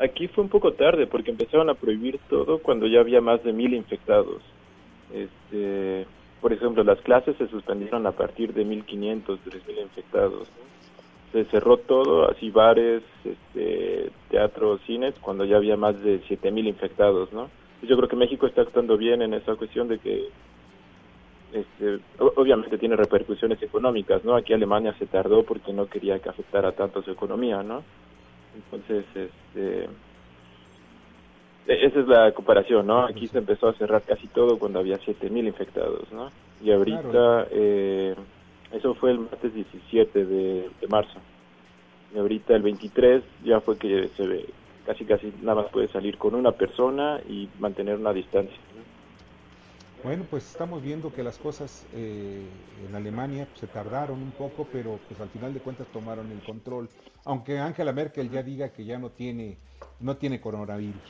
Aquí 0.00 0.28
fue 0.28 0.44
un 0.44 0.50
poco 0.50 0.72
tarde 0.72 1.06
porque 1.06 1.30
empezaron 1.30 1.68
a 1.68 1.74
prohibir 1.74 2.18
todo 2.28 2.58
cuando 2.58 2.86
ya 2.86 3.00
había 3.00 3.20
más 3.20 3.42
de 3.44 3.52
mil 3.52 3.74
infectados. 3.74 4.42
Este, 5.12 6.06
por 6.40 6.52
ejemplo, 6.52 6.82
las 6.82 7.00
clases 7.02 7.36
se 7.36 7.48
suspendieron 7.48 8.06
a 8.06 8.12
partir 8.12 8.54
de 8.54 8.64
1500, 8.64 9.40
3000 9.40 9.78
infectados. 9.78 10.48
Se 11.32 11.44
cerró 11.46 11.76
todo, 11.76 12.28
así 12.28 12.50
bares, 12.50 13.02
este, 13.24 14.10
teatros, 14.30 14.80
cines, 14.86 15.14
cuando 15.20 15.44
ya 15.44 15.56
había 15.56 15.76
más 15.76 16.00
de 16.02 16.20
7000 16.26 16.66
infectados, 16.66 17.32
¿no? 17.32 17.48
Yo 17.82 17.96
creo 17.96 18.08
que 18.08 18.16
México 18.16 18.46
está 18.46 18.62
actuando 18.62 18.96
bien 18.96 19.22
en 19.22 19.34
esa 19.34 19.54
cuestión 19.54 19.88
de 19.88 19.98
que 19.98 20.28
este, 21.52 21.98
obviamente 22.18 22.78
tiene 22.78 22.96
repercusiones 22.96 23.62
económicas, 23.62 24.24
¿no? 24.24 24.36
Aquí 24.36 24.52
Alemania 24.52 24.94
se 24.98 25.06
tardó 25.06 25.42
porque 25.44 25.72
no 25.72 25.86
quería 25.86 26.18
que 26.18 26.28
afectara 26.28 26.72
tanto 26.72 27.02
su 27.02 27.10
economía, 27.10 27.62
¿no? 27.62 27.82
Entonces, 28.54 29.04
este, 29.14 29.88
e-, 31.66 31.86
esa 31.86 32.00
es 32.00 32.08
la 32.08 32.32
comparación, 32.32 32.86
¿no? 32.86 33.04
Aquí 33.04 33.26
se 33.28 33.38
empezó 33.38 33.68
a 33.68 33.74
cerrar 33.74 34.02
casi 34.02 34.26
todo 34.28 34.58
cuando 34.58 34.78
había 34.78 34.98
7.000 34.98 35.46
infectados, 35.46 36.10
¿no? 36.12 36.30
Y 36.62 36.70
ahorita, 36.72 37.46
eh, 37.50 38.14
eso 38.72 38.94
fue 38.94 39.12
el 39.12 39.20
martes 39.20 39.54
17 39.54 40.24
de, 40.24 40.70
marzo. 40.88 41.18
Y 42.14 42.18
ahorita 42.18 42.54
el 42.54 42.62
23 42.62 43.22
ya 43.44 43.60
fue 43.60 43.78
que 43.78 44.08
se 44.16 44.26
ve, 44.26 44.48
casi 44.86 45.04
casi 45.04 45.32
nada 45.42 45.62
más 45.62 45.70
puede 45.70 45.88
salir 45.88 46.18
con 46.18 46.34
una 46.34 46.52
persona 46.52 47.20
y 47.28 47.48
mantener 47.58 47.96
una 47.96 48.12
distancia. 48.12 48.56
Bueno, 50.02 50.24
pues 50.30 50.50
estamos 50.50 50.82
viendo 50.82 51.12
que 51.12 51.22
las 51.22 51.36
cosas 51.36 51.84
eh, 51.92 52.42
en 52.88 52.94
Alemania 52.94 53.46
se 53.54 53.66
tardaron 53.66 54.22
un 54.22 54.30
poco, 54.30 54.66
pero 54.72 54.98
pues 55.06 55.20
al 55.20 55.28
final 55.28 55.52
de 55.52 55.60
cuentas 55.60 55.86
tomaron 55.88 56.30
el 56.32 56.40
control. 56.40 56.88
Aunque 57.24 57.58
Angela 57.58 57.92
Merkel 57.92 58.30
ya 58.30 58.42
diga 58.42 58.70
que 58.70 58.86
ya 58.86 58.98
no 58.98 59.10
tiene, 59.10 59.58
no 60.00 60.16
tiene 60.16 60.40
coronavirus. 60.40 61.02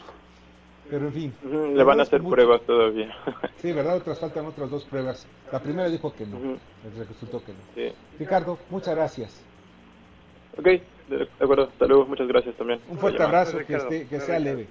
Pero 0.91 1.07
en 1.07 1.13
fin. 1.13 1.35
Le 1.75 1.85
van 1.85 2.01
a 2.01 2.03
hacer 2.03 2.23
pruebas 2.23 2.63
todavía. 2.63 3.15
Sí, 3.61 3.73
¿verdad? 3.73 3.99
Otras 3.99 4.19
faltan 4.19 4.47
otras 4.47 4.71
dos 4.71 4.85
pruebas. 4.85 5.27
La 5.53 5.61
primera 5.61 5.89
dijo 5.91 6.15
que 6.15 6.25
no. 6.25 6.39
resultó 7.09 7.43
que 7.45 7.53
no. 7.53 7.93
Ricardo, 8.19 8.59
muchas 8.71 8.95
gracias. 8.95 9.45
Ok, 10.57 10.65
de 10.65 11.29
acuerdo. 11.39 11.65
Hasta 11.65 11.87
luego. 11.87 12.07
Muchas 12.07 12.27
gracias 12.27 12.57
también. 12.57 12.81
Un 12.89 12.99
fuerte 12.99 13.23
abrazo, 13.23 13.59
que, 13.59 14.07
que 14.09 14.21
sea 14.21 14.39
leve. 14.39 14.67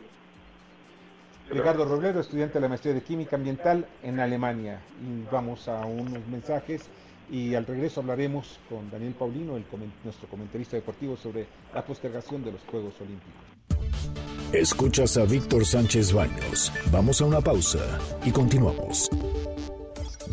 Ricardo 1.51 1.86
Robledo, 1.86 2.20
estudiante 2.20 2.55
de 2.55 2.61
la 2.61 2.67
maestría 2.67 2.93
de 2.93 3.01
Química 3.01 3.36
Ambiental 3.36 3.86
en 4.03 4.20
Alemania. 4.20 4.82
Y 5.03 5.32
vamos 5.32 5.67
a 5.67 5.86
unos 5.86 6.26
mensajes 6.28 6.89
y 7.32 7.53
al 7.55 7.65
regreso 7.65 8.01
hablaremos 8.01 8.59
con 8.70 8.89
Daniel 8.89 9.13
Paulino, 9.13 9.55
el, 9.55 9.63
nuestro 10.03 10.28
comentarista 10.28 10.76
deportivo, 10.76 11.15
sobre 11.15 11.47
la 11.74 11.84
postergación 11.84 12.43
de 12.43 12.51
los 12.51 12.61
Juegos 12.65 12.93
Olímpicos. 13.01 14.39
Escuchas 14.54 15.16
a 15.18 15.26
Víctor 15.26 15.64
Sánchez 15.64 16.12
Baños. 16.12 16.74
Vamos 16.91 17.22
a 17.22 17.26
una 17.26 17.39
pausa 17.39 18.00
y 18.26 18.32
continuamos. 18.32 19.08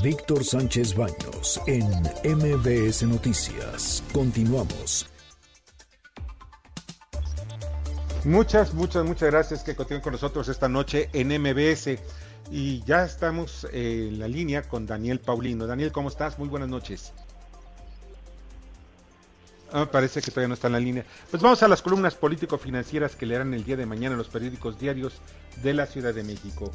Víctor 0.03 0.43
Sánchez 0.43 0.97
Baños 0.97 1.61
en 1.67 1.87
MBS 2.25 3.03
Noticias. 3.03 4.03
Continuamos. 4.15 5.07
Muchas, 8.25 8.73
muchas, 8.73 9.05
muchas 9.05 9.31
gracias 9.31 9.63
que 9.63 9.77
continúen 9.77 10.03
con 10.03 10.13
nosotros 10.13 10.49
esta 10.49 10.71
noche 10.71 11.11
en 11.13 11.29
MBS. 11.39 11.99
Y 12.51 12.83
ya 12.85 13.05
estamos 13.05 13.67
en 13.71 14.19
la 14.19 14.29
línea 14.29 14.63
con 14.63 14.87
Daniel 14.87 15.21
Paulino. 15.21 15.67
Daniel, 15.67 15.93
¿cómo 15.93 16.09
estás? 16.09 16.39
Muy 16.39 16.49
buenas 16.49 16.71
noches. 16.71 17.13
Ah, 19.73 19.89
parece 19.91 20.23
que 20.23 20.31
todavía 20.31 20.49
no 20.49 20.55
está 20.55 20.69
en 20.69 20.75
la 20.75 20.81
línea. 20.81 21.05
Pues 21.31 21.43
vamos 21.43 21.63
a 21.63 21.69
las 21.69 21.83
columnas 21.83 22.15
político-financieras 22.15 23.17
que 23.17 23.27
leerán 23.27 23.53
el 23.55 23.65
día 23.65 23.77
de 23.77 23.87
mañana 23.87 24.13
en 24.13 24.19
los 24.19 24.29
periódicos 24.29 24.79
diarios 24.79 25.15
de 25.63 25.75
la 25.75 25.87
Ciudad 25.87 26.15
de 26.15 26.23
México. 26.23 26.71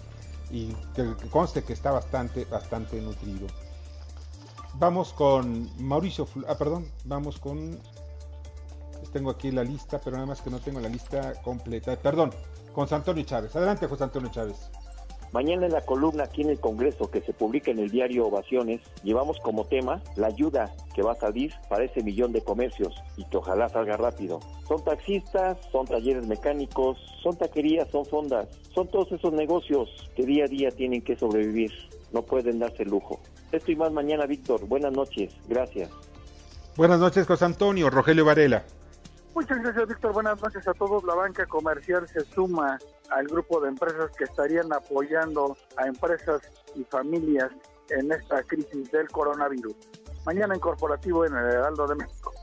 Y 0.49 0.73
que, 0.93 1.15
conste 1.29 1.63
que 1.63 1.73
está 1.73 1.91
bastante, 1.91 2.45
bastante 2.45 2.99
nutrido. 3.01 3.47
Vamos 4.75 5.13
con 5.13 5.69
Mauricio, 5.83 6.27
ah, 6.47 6.57
perdón, 6.57 6.89
vamos 7.05 7.39
con, 7.39 7.79
tengo 9.13 9.29
aquí 9.29 9.51
la 9.51 9.63
lista, 9.63 9.99
pero 9.99 10.15
nada 10.15 10.27
más 10.27 10.41
que 10.41 10.49
no 10.49 10.59
tengo 10.59 10.79
la 10.79 10.89
lista 10.89 11.33
completa, 11.41 11.95
perdón, 11.97 12.31
con 12.73 12.85
José 12.85 12.95
Antonio 12.95 13.23
Chávez. 13.23 13.55
Adelante, 13.55 13.87
José 13.87 14.03
Antonio 14.05 14.31
Chávez. 14.31 14.69
Mañana 15.33 15.65
en 15.65 15.71
la 15.71 15.81
columna 15.81 16.25
aquí 16.25 16.41
en 16.41 16.49
el 16.49 16.59
Congreso 16.59 17.09
que 17.09 17.21
se 17.21 17.31
publica 17.31 17.71
en 17.71 17.79
el 17.79 17.89
diario 17.89 18.27
Ovaciones, 18.27 18.81
llevamos 19.03 19.37
como 19.39 19.65
tema 19.65 20.01
la 20.17 20.27
ayuda 20.27 20.73
que 20.93 21.01
va 21.01 21.13
a 21.13 21.15
salir 21.15 21.53
para 21.69 21.85
ese 21.85 22.03
millón 22.03 22.33
de 22.33 22.41
comercios 22.41 22.93
y 23.15 23.23
que 23.25 23.37
ojalá 23.37 23.69
salga 23.69 23.95
rápido. 23.95 24.41
Son 24.67 24.83
taxistas, 24.83 25.57
son 25.71 25.85
talleres 25.85 26.27
mecánicos, 26.27 26.97
son 27.23 27.37
taquerías, 27.37 27.89
son 27.89 28.05
fondas, 28.05 28.47
son 28.75 28.89
todos 28.89 29.09
esos 29.13 29.31
negocios 29.31 29.89
que 30.15 30.25
día 30.25 30.45
a 30.45 30.47
día 30.47 30.69
tienen 30.71 31.01
que 31.01 31.15
sobrevivir. 31.15 31.71
No 32.11 32.23
pueden 32.23 32.59
darse 32.59 32.83
lujo. 32.83 33.21
Esto 33.53 33.71
y 33.71 33.75
más 33.77 33.91
mañana, 33.93 34.25
Víctor. 34.25 34.65
Buenas 34.67 34.91
noches. 34.91 35.33
Gracias. 35.47 35.89
Buenas 36.75 36.99
noches, 36.99 37.25
José 37.25 37.45
Antonio. 37.45 37.89
Rogelio 37.89 38.25
Varela. 38.25 38.65
Muchas 39.33 39.61
gracias, 39.61 39.87
Víctor. 39.87 40.13
Buenas 40.13 40.41
noches 40.41 40.67
a 40.67 40.73
todos. 40.73 41.03
La 41.03 41.15
banca 41.15 41.45
comercial 41.45 42.07
se 42.07 42.21
suma 42.21 42.77
al 43.09 43.27
grupo 43.27 43.61
de 43.61 43.69
empresas 43.69 44.11
que 44.17 44.25
estarían 44.25 44.71
apoyando 44.73 45.57
a 45.77 45.87
empresas 45.87 46.41
y 46.75 46.83
familias 46.83 47.49
en 47.89 48.11
esta 48.11 48.43
crisis 48.43 48.91
del 48.91 49.07
coronavirus. 49.09 49.75
Mañana 50.25 50.53
en 50.53 50.59
Corporativo 50.59 51.25
en 51.25 51.35
el 51.35 51.45
Heraldo 51.45 51.87
de 51.87 51.95
México. 51.95 52.33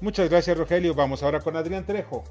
Muchas 0.00 0.28
gracias, 0.30 0.56
Rogelio. 0.56 0.94
Vamos 0.94 1.22
ahora 1.22 1.40
con 1.40 1.56
Adrián 1.56 1.84
Trejo 1.84 2.24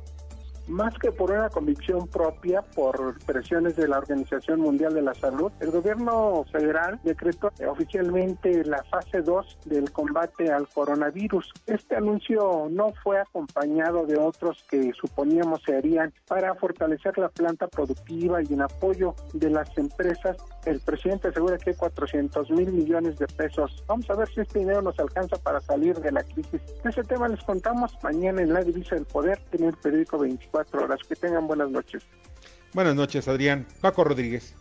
más 0.67 0.97
que 0.97 1.11
por 1.11 1.31
una 1.31 1.49
convicción 1.49 2.07
propia, 2.07 2.61
por 2.61 3.17
presiones 3.25 3.75
de 3.75 3.87
la 3.87 3.97
Organización 3.97 4.61
Mundial 4.61 4.93
de 4.93 5.01
la 5.01 5.13
Salud, 5.13 5.51
el 5.59 5.71
gobierno 5.71 6.43
federal 6.51 6.99
decretó 7.03 7.51
oficialmente 7.67 8.63
la 8.65 8.83
fase 8.83 9.21
2 9.21 9.57
del 9.65 9.91
combate 9.91 10.51
al 10.51 10.67
coronavirus. 10.67 11.51
Este 11.65 11.95
anuncio 11.95 12.67
no 12.69 12.93
fue 13.03 13.19
acompañado 13.19 14.05
de 14.05 14.17
otros 14.17 14.63
que 14.69 14.91
suponíamos 14.93 15.55
se 15.65 15.75
harían 15.75 16.13
para 16.27 16.55
fortalecer 16.55 17.17
la 17.17 17.29
planta 17.29 17.67
productiva 17.67 18.41
y 18.41 18.53
en 18.53 18.61
apoyo 18.61 19.15
de 19.33 19.49
las 19.49 19.77
empresas. 19.77 20.37
El 20.65 20.79
presidente 20.79 21.27
asegura 21.27 21.57
que 21.57 21.69
hay 21.71 21.75
400 21.75 22.49
mil 22.49 22.71
millones 22.71 23.19
de 23.19 23.27
pesos. 23.27 23.83
Vamos 23.87 24.09
a 24.09 24.15
ver 24.15 24.27
si 24.29 24.41
este 24.41 24.59
dinero 24.59 24.81
nos 24.81 24.99
alcanza 24.99 25.37
para 25.37 25.61
salir 25.61 25.95
de 25.99 26.11
la 26.11 26.23
crisis. 26.23 26.59
Ese 26.83 27.03
tema 27.03 27.27
les 27.27 27.43
contamos 27.43 27.91
mañana 28.01 28.41
en 28.41 28.51
la 28.51 28.63
Divisa 28.63 28.95
del 28.95 29.05
Poder, 29.05 29.39
en 29.51 29.65
el 29.65 29.77
periódico 29.77 30.17
24 30.17 30.83
horas. 30.83 30.99
Que 31.07 31.15
tengan 31.15 31.45
buenas 31.45 31.69
noches. 31.69 32.03
Buenas 32.73 32.95
noches, 32.95 33.27
Adrián. 33.27 33.67
Paco 33.79 34.03
Rodríguez. 34.03 34.55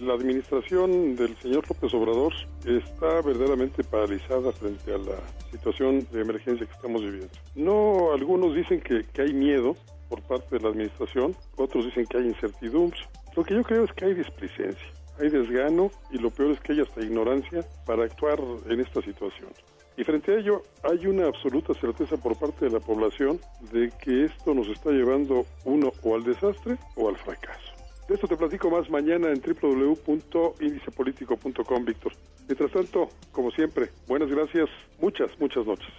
La 0.00 0.14
administración 0.14 1.14
del 1.14 1.36
señor 1.38 1.64
López 1.68 1.94
Obrador 1.94 2.32
está 2.66 3.20
verdaderamente 3.20 3.84
paralizada 3.84 4.50
frente 4.50 4.92
a 4.92 4.98
la 4.98 5.16
situación 5.52 6.04
de 6.10 6.22
emergencia 6.22 6.66
que 6.66 6.72
estamos 6.72 7.02
viviendo. 7.02 7.30
No, 7.54 8.12
algunos 8.12 8.56
dicen 8.56 8.80
que, 8.80 9.04
que 9.12 9.22
hay 9.22 9.32
miedo 9.32 9.76
por 10.08 10.20
parte 10.22 10.56
de 10.56 10.62
la 10.62 10.70
administración, 10.70 11.36
otros 11.56 11.84
dicen 11.84 12.04
que 12.06 12.18
hay 12.18 12.26
incertidumbre. 12.26 12.98
Lo 13.36 13.44
que 13.44 13.54
yo 13.54 13.62
creo 13.62 13.84
es 13.84 13.92
que 13.92 14.04
hay 14.04 14.14
displicencia, 14.14 14.88
hay 15.20 15.28
desgano 15.28 15.90
y 16.10 16.16
lo 16.18 16.30
peor 16.30 16.52
es 16.52 16.60
que 16.60 16.72
hay 16.72 16.80
hasta 16.80 17.02
ignorancia 17.02 17.64
para 17.86 18.04
actuar 18.04 18.40
en 18.68 18.80
esta 18.80 19.02
situación. 19.02 19.50
Y 19.96 20.04
frente 20.04 20.32
a 20.32 20.38
ello 20.38 20.62
hay 20.82 21.06
una 21.06 21.26
absoluta 21.26 21.74
certeza 21.74 22.16
por 22.16 22.36
parte 22.36 22.64
de 22.64 22.70
la 22.70 22.80
población 22.80 23.38
de 23.72 23.92
que 24.02 24.24
esto 24.24 24.54
nos 24.54 24.68
está 24.68 24.90
llevando 24.90 25.44
uno 25.64 25.92
o 26.02 26.14
al 26.14 26.24
desastre 26.24 26.78
o 26.96 27.08
al 27.08 27.16
fracaso. 27.16 27.72
De 28.08 28.14
esto 28.14 28.26
te 28.26 28.36
platico 28.36 28.70
más 28.70 28.90
mañana 28.90 29.30
en 29.30 29.40
www.indicepolitico.com, 29.40 31.84
Víctor. 31.84 32.12
Mientras 32.48 32.72
tanto, 32.72 33.08
como 33.30 33.52
siempre, 33.52 33.90
buenas 34.08 34.28
gracias, 34.28 34.68
muchas, 35.00 35.30
muchas 35.38 35.64
noches. 35.66 35.92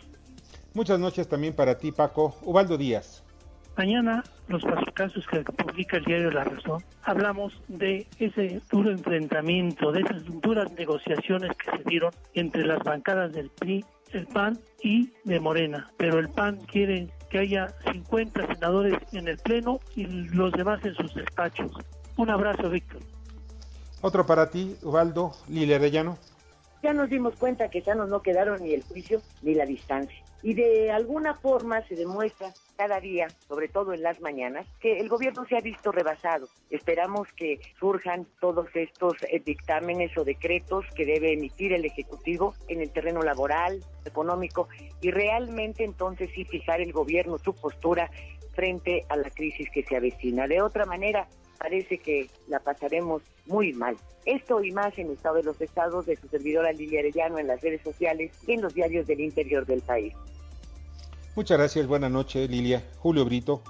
Muchas 0.73 0.99
noches 0.99 1.27
también 1.27 1.55
para 1.55 1.77
ti, 1.77 1.91
Paco. 1.91 2.35
Ubaldo 2.41 2.77
Díaz. 2.77 3.22
Mañana, 3.75 4.23
los 4.47 4.63
casos 4.93 5.25
que 5.27 5.39
publica 5.41 5.97
el 5.97 6.05
diario 6.05 6.29
La 6.29 6.43
Razón, 6.43 6.83
hablamos 7.01 7.59
de 7.67 8.05
ese 8.19 8.61
duro 8.71 8.91
enfrentamiento, 8.91 9.91
de 9.91 10.01
esas 10.01 10.23
duras 10.41 10.71
negociaciones 10.73 11.51
que 11.57 11.77
se 11.77 11.83
dieron 11.89 12.11
entre 12.35 12.65
las 12.65 12.83
bancadas 12.83 13.33
del 13.33 13.49
PRI, 13.49 13.83
el 14.11 14.27
PAN 14.27 14.59
y 14.83 15.11
de 15.23 15.39
Morena. 15.39 15.91
Pero 15.97 16.19
el 16.19 16.29
PAN 16.29 16.57
quiere 16.71 17.07
que 17.31 17.39
haya 17.39 17.73
50 17.91 18.45
senadores 18.53 18.95
en 19.11 19.27
el 19.27 19.37
Pleno 19.37 19.79
y 19.95 20.05
los 20.05 20.51
demás 20.51 20.85
en 20.85 20.93
sus 20.93 21.15
despachos. 21.15 21.71
Un 22.17 22.29
abrazo, 22.29 22.69
Víctor. 22.69 23.01
Otro 24.01 24.23
para 24.23 24.51
ti, 24.51 24.75
Ubaldo, 24.83 25.31
Lilia 25.47 25.77
Arellano. 25.77 26.19
Ya 26.83 26.93
nos 26.93 27.09
dimos 27.09 27.35
cuenta 27.37 27.69
que 27.69 27.81
ya 27.81 27.95
no 27.95 28.21
quedaron 28.21 28.61
ni 28.61 28.73
el 28.73 28.83
juicio 28.83 29.21
ni 29.41 29.55
la 29.55 29.65
distancia 29.65 30.23
y 30.43 30.53
de 30.53 30.91
alguna 30.91 31.33
forma 31.33 31.81
se 31.87 31.95
demuestra 31.95 32.53
cada 32.75 32.99
día, 32.99 33.27
sobre 33.47 33.67
todo 33.67 33.93
en 33.93 34.03
las 34.03 34.19
mañanas, 34.21 34.67
que 34.79 34.97
el 34.97 35.09
gobierno 35.09 35.45
se 35.45 35.57
ha 35.57 35.61
visto 35.61 35.91
rebasado. 35.91 36.47
Esperamos 36.69 37.27
que 37.33 37.59
surjan 37.79 38.27
todos 38.39 38.67
estos 38.75 39.13
eh, 39.23 39.41
dictámenes 39.45 40.17
o 40.17 40.23
decretos 40.23 40.85
que 40.95 41.05
debe 41.05 41.33
emitir 41.33 41.73
el 41.73 41.85
Ejecutivo 41.85 42.53
en 42.67 42.81
el 42.81 42.91
terreno 42.91 43.21
laboral, 43.21 43.83
económico, 44.05 44.67
y 45.01 45.11
realmente 45.11 45.83
entonces 45.83 46.29
sí 46.33 46.45
fijar 46.45 46.81
el 46.81 46.91
gobierno 46.91 47.37
su 47.37 47.53
postura 47.53 48.09
frente 48.53 49.05
a 49.09 49.15
la 49.15 49.29
crisis 49.29 49.69
que 49.71 49.83
se 49.83 49.95
avecina. 49.95 50.47
De 50.47 50.61
otra 50.61 50.85
manera, 50.85 51.27
parece 51.57 51.97
que 51.97 52.27
la 52.47 52.59
pasaremos 52.59 53.23
muy 53.45 53.73
mal. 53.73 53.95
Esto 54.25 54.63
y 54.63 54.71
más 54.71 54.97
en 54.97 55.11
Estado 55.11 55.35
de 55.35 55.43
los 55.43 55.59
Estados 55.61 56.05
de 56.05 56.15
su 56.15 56.27
servidora 56.27 56.71
Lilia 56.71 56.99
Arellano 56.99 57.39
en 57.39 57.47
las 57.47 57.61
redes 57.61 57.81
sociales 57.81 58.31
y 58.47 58.53
en 58.53 58.61
los 58.61 58.73
diarios 58.73 59.07
del 59.07 59.21
interior 59.21 59.65
del 59.65 59.81
país. 59.81 60.13
Muchas 61.35 61.57
gracias, 61.57 61.87
buenas 61.87 62.11
noches 62.11 62.47
Lilia. 62.47 62.83
Julio 62.99 63.25
Brito. 63.25 63.63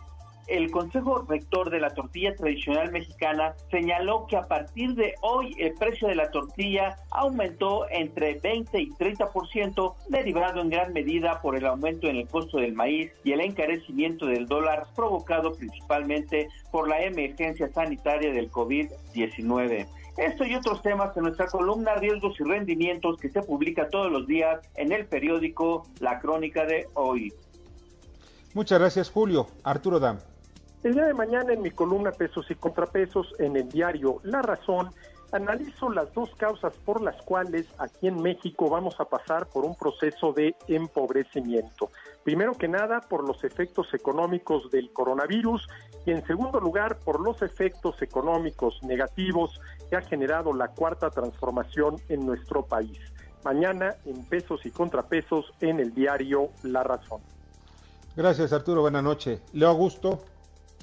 El 0.48 0.70
Consejo 0.70 1.26
Rector 1.30 1.70
de 1.70 1.80
la 1.80 1.92
Tortilla 1.92 2.36
Tradicional 2.36 2.92
Mexicana 2.92 3.56
señaló 3.72 4.28
que 4.28 4.36
a 4.36 4.50
partir 4.50 4.94
de 4.96 5.16
hoy 5.22 5.56
el 5.58 5.74
precio 5.76 6.10
de 6.10 6.16
la 6.16 6.30
tortilla 6.30 7.00
aumentó 7.12 7.90
entre 7.90 8.40
20 8.40 8.82
y 8.82 8.92
30%, 8.92 9.94
derivado 10.10 10.60
en 10.60 10.70
gran 10.70 10.92
medida 10.92 11.40
por 11.42 11.56
el 11.56 11.66
aumento 11.66 12.08
en 12.08 12.18
el 12.18 12.28
costo 12.28 12.58
del 12.58 12.74
maíz 12.74 13.14
y 13.24 13.32
el 13.32 13.40
encarecimiento 13.40 14.26
del 14.26 14.46
dólar 14.46 14.86
provocado 14.94 15.54
principalmente 15.54 16.50
por 16.70 16.90
la 16.90 17.02
emergencia 17.02 17.72
sanitaria 17.72 18.34
del 18.34 18.52
COVID-19. 18.52 19.88
Esto 20.18 20.46
y 20.46 20.54
otros 20.54 20.82
temas 20.82 21.16
en 21.18 21.24
nuestra 21.24 21.48
columna 21.48 21.96
Riesgos 21.96 22.40
y 22.40 22.44
Rendimientos 22.44 23.18
que 23.18 23.30
se 23.30 23.42
publica 23.42 23.90
todos 23.90 24.12
los 24.12 24.28
días 24.28 24.60
en 24.76 24.92
el 24.92 25.08
periódico 25.08 25.88
La 26.02 26.20
Crónica 26.20 26.66
de 26.66 26.86
Hoy. 26.94 27.34
Muchas 28.54 28.80
gracias, 28.80 29.10
Julio. 29.10 29.48
Arturo 29.64 30.00
Dam. 30.00 30.20
El 30.84 30.94
día 30.94 31.06
de 31.06 31.14
mañana 31.16 31.54
en 31.54 31.62
mi 31.62 31.72
columna 31.72 32.12
Pesos 32.12 32.46
y 32.52 32.56
Contrapesos 32.56 33.34
en 33.40 33.56
el 33.56 33.68
diario 33.68 34.20
La 34.24 34.44
Razón, 34.44 34.90
analizo 35.32 35.90
las 35.90 36.14
dos 36.14 36.30
causas 36.36 36.72
por 36.86 37.02
las 37.02 37.20
cuales 37.24 37.66
aquí 37.80 38.08
en 38.08 38.22
México 38.22 38.70
vamos 38.70 39.00
a 39.00 39.06
pasar 39.06 39.48
por 39.48 39.66
un 39.66 39.76
proceso 39.76 40.34
de 40.34 40.56
empobrecimiento. 40.68 41.90
Primero 42.24 42.54
que 42.54 42.68
nada, 42.68 43.02
por 43.02 43.28
los 43.28 43.44
efectos 43.44 43.92
económicos 43.94 44.70
del 44.70 44.94
coronavirus 44.94 45.68
y 46.06 46.12
en 46.12 46.24
segundo 46.28 46.60
lugar, 46.60 47.00
por 47.00 47.22
los 47.22 47.42
efectos 47.42 48.00
económicos 48.04 48.78
negativos 48.84 49.60
que 49.90 49.96
ha 49.96 50.02
generado 50.02 50.54
la 50.54 50.68
cuarta 50.68 51.10
transformación 51.10 51.96
en 52.08 52.24
nuestro 52.24 52.68
país. 52.68 53.00
Mañana 53.44 53.96
en 54.06 54.24
Pesos 54.26 54.64
y 54.66 54.70
Contrapesos 54.70 55.52
en 55.60 55.80
el 55.80 55.92
diario 55.96 56.50
La 56.62 56.84
Razón. 56.84 57.22
Gracias 58.16 58.54
Arturo, 58.54 58.82
buena 58.82 59.02
noche. 59.02 59.40
Leo 59.54 59.70
Augusto. 59.70 60.24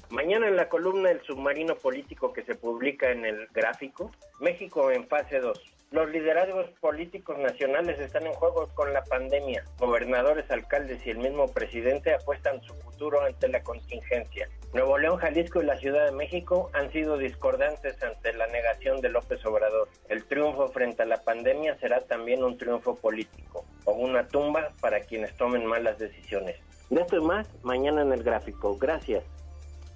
Mañana 0.09 0.49
en 0.49 0.57
la 0.57 0.67
columna 0.67 1.11
El 1.11 1.21
submarino 1.21 1.75
político 1.75 2.33
que 2.33 2.43
se 2.43 2.55
publica 2.55 3.09
en 3.09 3.23
el 3.23 3.47
gráfico, 3.53 4.11
México 4.41 4.91
en 4.91 5.07
fase 5.07 5.39
2. 5.39 5.57
Los 5.91 6.09
liderazgos 6.09 6.69
políticos 6.81 7.37
nacionales 7.37 7.99
están 7.99 8.27
en 8.27 8.33
juego 8.33 8.67
con 8.75 8.91
la 8.91 9.03
pandemia. 9.05 9.63
Gobernadores, 9.77 10.51
alcaldes 10.51 11.05
y 11.05 11.11
el 11.11 11.19
mismo 11.19 11.47
presidente 11.47 12.13
apuestan 12.13 12.61
su 12.63 12.73
futuro 12.75 13.21
ante 13.21 13.47
la 13.47 13.63
contingencia. 13.63 14.49
Nuevo 14.73 14.97
León, 14.97 15.17
Jalisco 15.17 15.61
y 15.61 15.65
la 15.65 15.77
Ciudad 15.77 16.05
de 16.05 16.11
México 16.11 16.69
han 16.73 16.91
sido 16.91 17.17
discordantes 17.17 18.01
ante 18.03 18.33
la 18.33 18.47
negación 18.47 18.99
de 18.99 19.07
López 19.07 19.45
Obrador. 19.45 19.87
El 20.09 20.25
triunfo 20.25 20.67
frente 20.67 21.03
a 21.03 21.05
la 21.05 21.23
pandemia 21.23 21.77
será 21.79 22.01
también 22.01 22.43
un 22.43 22.57
triunfo 22.57 22.95
político 22.95 23.63
o 23.85 23.93
una 23.93 24.27
tumba 24.27 24.73
para 24.81 24.99
quienes 24.99 25.35
tomen 25.37 25.65
malas 25.65 25.97
decisiones. 25.97 26.57
De 26.91 26.99
esto 27.01 27.15
y 27.15 27.21
más, 27.21 27.47
mañana 27.63 28.01
en 28.01 28.11
el 28.11 28.21
gráfico. 28.21 28.77
Gracias. 28.77 29.23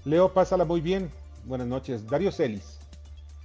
Leo, 0.05 0.31
pásala 0.31 0.63
muy 0.63 0.79
bien. 0.79 1.11
Buenas 1.43 1.67
noches. 1.67 2.07
Darío 2.07 2.31
Celis. 2.31 2.79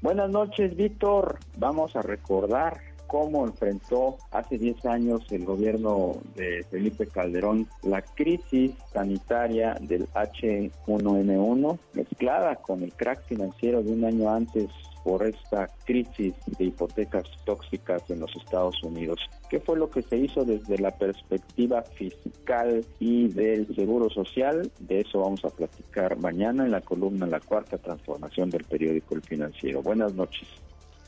Buenas 0.03 0.31
noches, 0.31 0.77
Víctor. 0.77 1.39
Vamos 1.57 1.97
a 1.97 2.03
recordar 2.03 2.81
cómo 3.11 3.45
enfrentó 3.45 4.19
hace 4.31 4.57
10 4.57 4.87
años 4.87 5.27
el 5.31 5.45
gobierno 5.45 6.19
de 6.37 6.65
Felipe 6.71 7.09
Calderón 7.09 7.67
la 7.83 8.03
crisis 8.03 8.73
sanitaria 8.93 9.75
del 9.81 10.07
H1N1 10.11 11.79
mezclada 11.95 12.55
con 12.57 12.85
el 12.85 12.93
crack 12.93 13.27
financiero 13.27 13.83
de 13.83 13.93
un 13.93 14.05
año 14.05 14.31
antes 14.31 14.69
por 15.03 15.27
esta 15.27 15.69
crisis 15.87 16.35
de 16.59 16.67
hipotecas 16.67 17.25
tóxicas 17.45 18.03
en 18.11 18.21
los 18.21 18.31
Estados 18.37 18.81
Unidos. 18.85 19.19
¿Qué 19.49 19.59
fue 19.59 19.77
lo 19.77 19.91
que 19.91 20.03
se 20.03 20.17
hizo 20.17 20.45
desde 20.45 20.79
la 20.79 20.91
perspectiva 20.91 21.83
fiscal 21.83 22.85
y 23.01 23.29
del 23.29 23.75
seguro 23.75 24.11
social? 24.11 24.71
De 24.79 25.01
eso 25.01 25.21
vamos 25.21 25.45
a 25.45 25.51
platicar 25.51 26.19
mañana 26.19 26.65
en 26.65 26.71
la 26.71 26.83
columna 26.83 27.27
La 27.27 27.41
Cuarta 27.41 27.79
Transformación 27.79 28.51
del 28.51 28.65
periódico 28.65 29.15
El 29.15 29.23
Financiero. 29.23 29.83
Buenas 29.83 30.15
noches. 30.15 30.47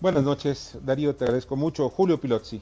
Buenas 0.02 0.24
noches, 0.24 0.76
Darío, 0.82 1.14
te 1.14 1.22
agradezco 1.22 1.54
mucho. 1.54 1.88
Julio 1.88 2.20
Pilotzi. 2.20 2.60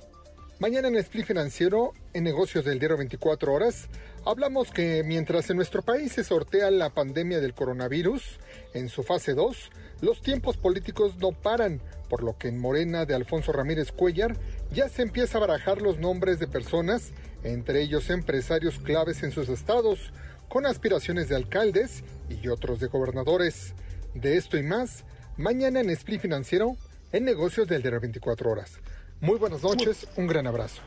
Mañana 0.59 0.89
en 0.89 0.97
Split 0.97 1.25
Financiero, 1.25 1.95
en 2.13 2.23
negocios 2.25 2.67
del 2.67 2.79
diario 2.79 2.99
24 2.99 3.55
horas, 3.55 3.89
hablamos 4.27 4.71
que 4.71 5.03
mientras 5.07 5.49
en 5.49 5.57
nuestro 5.57 5.81
país 5.81 6.13
se 6.13 6.23
sortea 6.23 6.71
la 6.71 6.91
pandemia 6.91 7.41
del 7.41 7.55
coronavirus 7.55 8.39
en 8.75 8.91
su 8.91 9.03
fase 9.05 9.33
2, 9.33 9.71
los 10.03 10.21
tiempos 10.21 10.59
políticos 10.59 11.17
no 11.17 11.33
paran, 11.33 11.81
por 12.11 12.23
lo 12.23 12.37
que 12.37 12.49
en 12.49 12.59
Morena 12.59 13.07
de 13.07 13.15
Alfonso 13.15 13.53
Ramírez 13.53 13.91
Cuellar 13.91 14.37
ya 14.71 14.91
se 14.91 15.01
empieza 15.01 15.39
a 15.39 15.41
barajar 15.41 15.81
los 15.81 15.99
nombres 15.99 16.41
de 16.41 16.47
personas, 16.47 17.13
entre 17.43 17.81
ellos 17.81 18.11
empresarios 18.11 18.79
claves 18.81 19.23
en 19.23 19.33
sus 19.33 19.49
estados, 19.49 20.13
con 20.51 20.67
aspiraciones 20.67 21.31
de 21.31 21.37
alcaldes 21.37 22.05
y 22.29 22.49
otros 22.49 22.81
de 22.81 22.89
gobernadores. 22.89 23.73
De 24.13 24.37
esto 24.37 24.59
y 24.59 24.63
más, 24.63 25.07
mañana 25.39 25.81
en 25.81 25.89
Split 25.89 26.21
Financiero, 26.21 26.77
en 27.13 27.25
negocios 27.25 27.67
del 27.67 27.83
diario 27.83 28.01
24 28.01 28.51
horas. 28.51 28.79
Muy 29.21 29.39
buenas 29.39 29.63
noches, 29.63 30.07
un 30.17 30.27
gran 30.27 30.47
abrazo. 30.47 30.81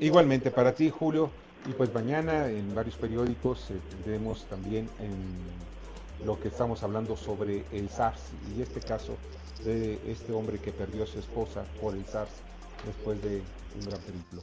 Igualmente 0.00 0.50
para 0.50 0.74
ti, 0.74 0.90
Julio. 0.90 1.30
Y 1.68 1.72
pues 1.74 1.94
mañana 1.94 2.48
en 2.48 2.74
varios 2.74 2.96
periódicos 2.96 3.70
eh, 3.70 3.74
tendremos 3.90 4.44
también 4.46 4.88
en 4.98 6.26
lo 6.26 6.40
que 6.40 6.48
estamos 6.48 6.82
hablando 6.82 7.16
sobre 7.16 7.64
el 7.70 7.88
SARS 7.88 8.20
y 8.56 8.62
este 8.62 8.80
caso 8.80 9.16
de 9.64 10.00
este 10.10 10.32
hombre 10.32 10.58
que 10.58 10.72
perdió 10.72 11.04
a 11.04 11.06
su 11.06 11.20
esposa 11.20 11.64
por 11.80 11.94
el 11.94 12.04
SARS 12.04 12.30
después 12.84 13.22
de 13.22 13.42
un 13.76 13.86
gran 13.86 14.00
periplo. 14.00 14.42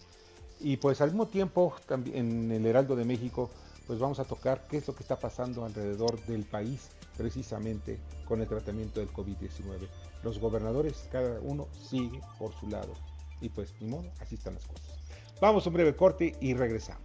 Y 0.61 0.77
pues 0.77 1.01
al 1.01 1.09
mismo 1.09 1.27
tiempo 1.27 1.75
también 1.87 2.17
en 2.17 2.51
el 2.51 2.65
Heraldo 2.65 2.95
de 2.95 3.03
México 3.03 3.49
pues 3.85 3.99
vamos 3.99 4.19
a 4.19 4.23
tocar 4.23 4.65
qué 4.69 4.77
es 4.77 4.87
lo 4.87 4.95
que 4.95 5.03
está 5.03 5.19
pasando 5.19 5.65
alrededor 5.65 6.23
del 6.25 6.45
país 6.45 6.89
precisamente 7.17 7.99
con 8.25 8.39
el 8.39 8.47
tratamiento 8.47 9.01
del 9.01 9.09
COVID-19. 9.09 9.89
Los 10.23 10.39
gobernadores, 10.39 11.07
cada 11.11 11.39
uno 11.41 11.67
sigue 11.71 12.21
por 12.37 12.53
su 12.53 12.67
lado. 12.67 12.93
Y 13.41 13.49
pues, 13.49 13.73
ni 13.79 13.87
modo, 13.87 14.11
así 14.19 14.35
están 14.35 14.55
las 14.55 14.65
cosas. 14.65 14.99
Vamos 15.39 15.65
a 15.65 15.69
un 15.69 15.75
breve 15.75 15.95
corte 15.95 16.35
y 16.41 16.53
regresamos. 16.53 17.03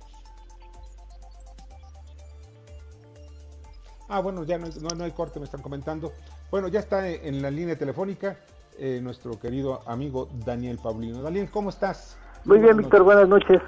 Ah, 4.08 4.20
bueno, 4.20 4.44
ya 4.44 4.58
no, 4.58 5.04
hay 5.04 5.12
corte, 5.12 5.38
me 5.38 5.46
están 5.46 5.62
comentando. 5.62 6.12
Bueno, 6.50 6.68
ya 6.68 6.80
está 6.80 7.08
en 7.08 7.40
la 7.40 7.50
línea 7.50 7.76
telefónica 7.76 8.36
eh, 8.78 8.98
nuestro 9.00 9.38
querido 9.38 9.80
amigo 9.86 10.28
Daniel 10.44 10.78
Paulino. 10.82 11.22
Daniel, 11.22 11.48
¿cómo 11.50 11.70
estás? 11.70 12.16
Muy 12.44 12.58
bien, 12.58 12.76
Víctor, 12.76 13.02
buenas 13.04 13.28
noches. 13.28 13.62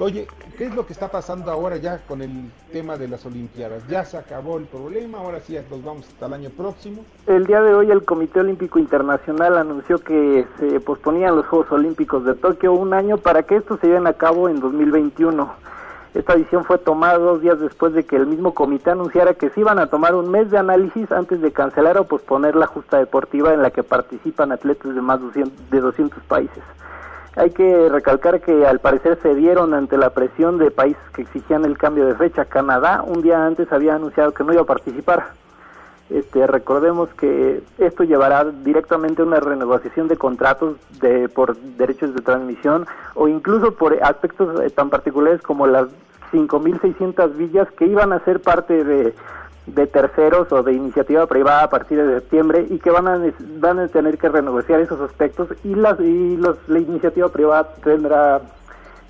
Oye, 0.00 0.26
¿qué 0.56 0.64
es 0.64 0.74
lo 0.74 0.86
que 0.86 0.94
está 0.94 1.08
pasando 1.08 1.50
ahora 1.50 1.76
ya 1.76 1.98
con 2.08 2.22
el 2.22 2.50
tema 2.72 2.96
de 2.96 3.06
las 3.06 3.26
Olimpiadas? 3.26 3.86
¿Ya 3.86 4.02
se 4.02 4.16
acabó 4.16 4.56
el 4.56 4.64
problema? 4.64 5.18
Ahora 5.18 5.40
sí 5.40 5.58
nos 5.70 5.84
vamos 5.84 6.08
hasta 6.08 6.24
el 6.24 6.32
año 6.32 6.48
próximo. 6.48 7.04
El 7.26 7.44
día 7.44 7.60
de 7.60 7.74
hoy 7.74 7.90
el 7.90 8.02
Comité 8.06 8.40
Olímpico 8.40 8.78
Internacional 8.78 9.58
anunció 9.58 9.98
que 9.98 10.46
se 10.58 10.80
posponían 10.80 11.36
los 11.36 11.46
Juegos 11.48 11.70
Olímpicos 11.70 12.24
de 12.24 12.34
Tokio 12.34 12.72
un 12.72 12.94
año 12.94 13.18
para 13.18 13.42
que 13.42 13.56
estos 13.56 13.78
se 13.80 13.88
lleven 13.88 14.06
a 14.06 14.14
cabo 14.14 14.48
en 14.48 14.60
2021. 14.60 15.52
Esta 16.14 16.34
decisión 16.34 16.64
fue 16.64 16.78
tomada 16.78 17.18
dos 17.18 17.42
días 17.42 17.60
después 17.60 17.92
de 17.92 18.04
que 18.04 18.16
el 18.16 18.26
mismo 18.26 18.54
comité 18.54 18.92
anunciara 18.92 19.34
que 19.34 19.50
se 19.50 19.60
iban 19.60 19.78
a 19.78 19.88
tomar 19.88 20.14
un 20.14 20.30
mes 20.30 20.50
de 20.50 20.56
análisis 20.56 21.12
antes 21.12 21.42
de 21.42 21.52
cancelar 21.52 21.98
o 21.98 22.04
posponer 22.04 22.56
la 22.56 22.66
justa 22.66 22.96
deportiva 22.96 23.52
en 23.52 23.60
la 23.60 23.70
que 23.70 23.82
participan 23.82 24.50
atletas 24.50 24.94
de 24.94 25.02
más 25.02 25.20
de 25.70 25.80
200 25.80 26.22
países. 26.24 26.62
Hay 27.36 27.50
que 27.50 27.88
recalcar 27.88 28.40
que 28.40 28.66
al 28.66 28.80
parecer 28.80 29.18
se 29.22 29.34
dieron 29.34 29.72
ante 29.72 29.96
la 29.96 30.10
presión 30.10 30.58
de 30.58 30.70
países 30.70 31.02
que 31.14 31.22
exigían 31.22 31.64
el 31.64 31.78
cambio 31.78 32.06
de 32.06 32.16
fecha. 32.16 32.44
Canadá 32.44 33.02
un 33.06 33.22
día 33.22 33.46
antes 33.46 33.72
había 33.72 33.94
anunciado 33.94 34.32
que 34.32 34.42
no 34.42 34.52
iba 34.52 34.62
a 34.62 34.66
participar. 34.66 35.32
Este, 36.10 36.44
recordemos 36.48 37.08
que 37.10 37.62
esto 37.78 38.02
llevará 38.02 38.44
directamente 38.44 39.22
a 39.22 39.24
una 39.24 39.38
renegociación 39.38 40.08
de 40.08 40.16
contratos 40.16 40.76
de, 41.00 41.28
por 41.28 41.56
derechos 41.56 42.12
de 42.14 42.20
transmisión 42.20 42.84
o 43.14 43.28
incluso 43.28 43.74
por 43.74 43.96
aspectos 44.02 44.60
eh, 44.60 44.70
tan 44.70 44.90
particulares 44.90 45.40
como 45.40 45.68
las 45.68 45.86
5.600 46.32 47.36
villas 47.36 47.70
que 47.72 47.86
iban 47.86 48.12
a 48.12 48.24
ser 48.24 48.42
parte 48.42 48.82
de 48.82 49.14
de 49.74 49.86
terceros 49.86 50.50
o 50.52 50.62
de 50.62 50.72
iniciativa 50.72 51.26
privada 51.26 51.64
a 51.64 51.70
partir 51.70 52.02
de 52.04 52.20
septiembre 52.20 52.66
y 52.68 52.78
que 52.78 52.90
van 52.90 53.08
a 53.08 53.20
van 53.58 53.78
a 53.78 53.88
tener 53.88 54.18
que 54.18 54.28
renegociar 54.28 54.80
esos 54.80 55.00
aspectos 55.00 55.48
y 55.64 55.74
las 55.74 55.98
y 56.00 56.36
los, 56.36 56.56
la 56.68 56.78
iniciativa 56.78 57.28
privada 57.28 57.74
tendrá 57.82 58.40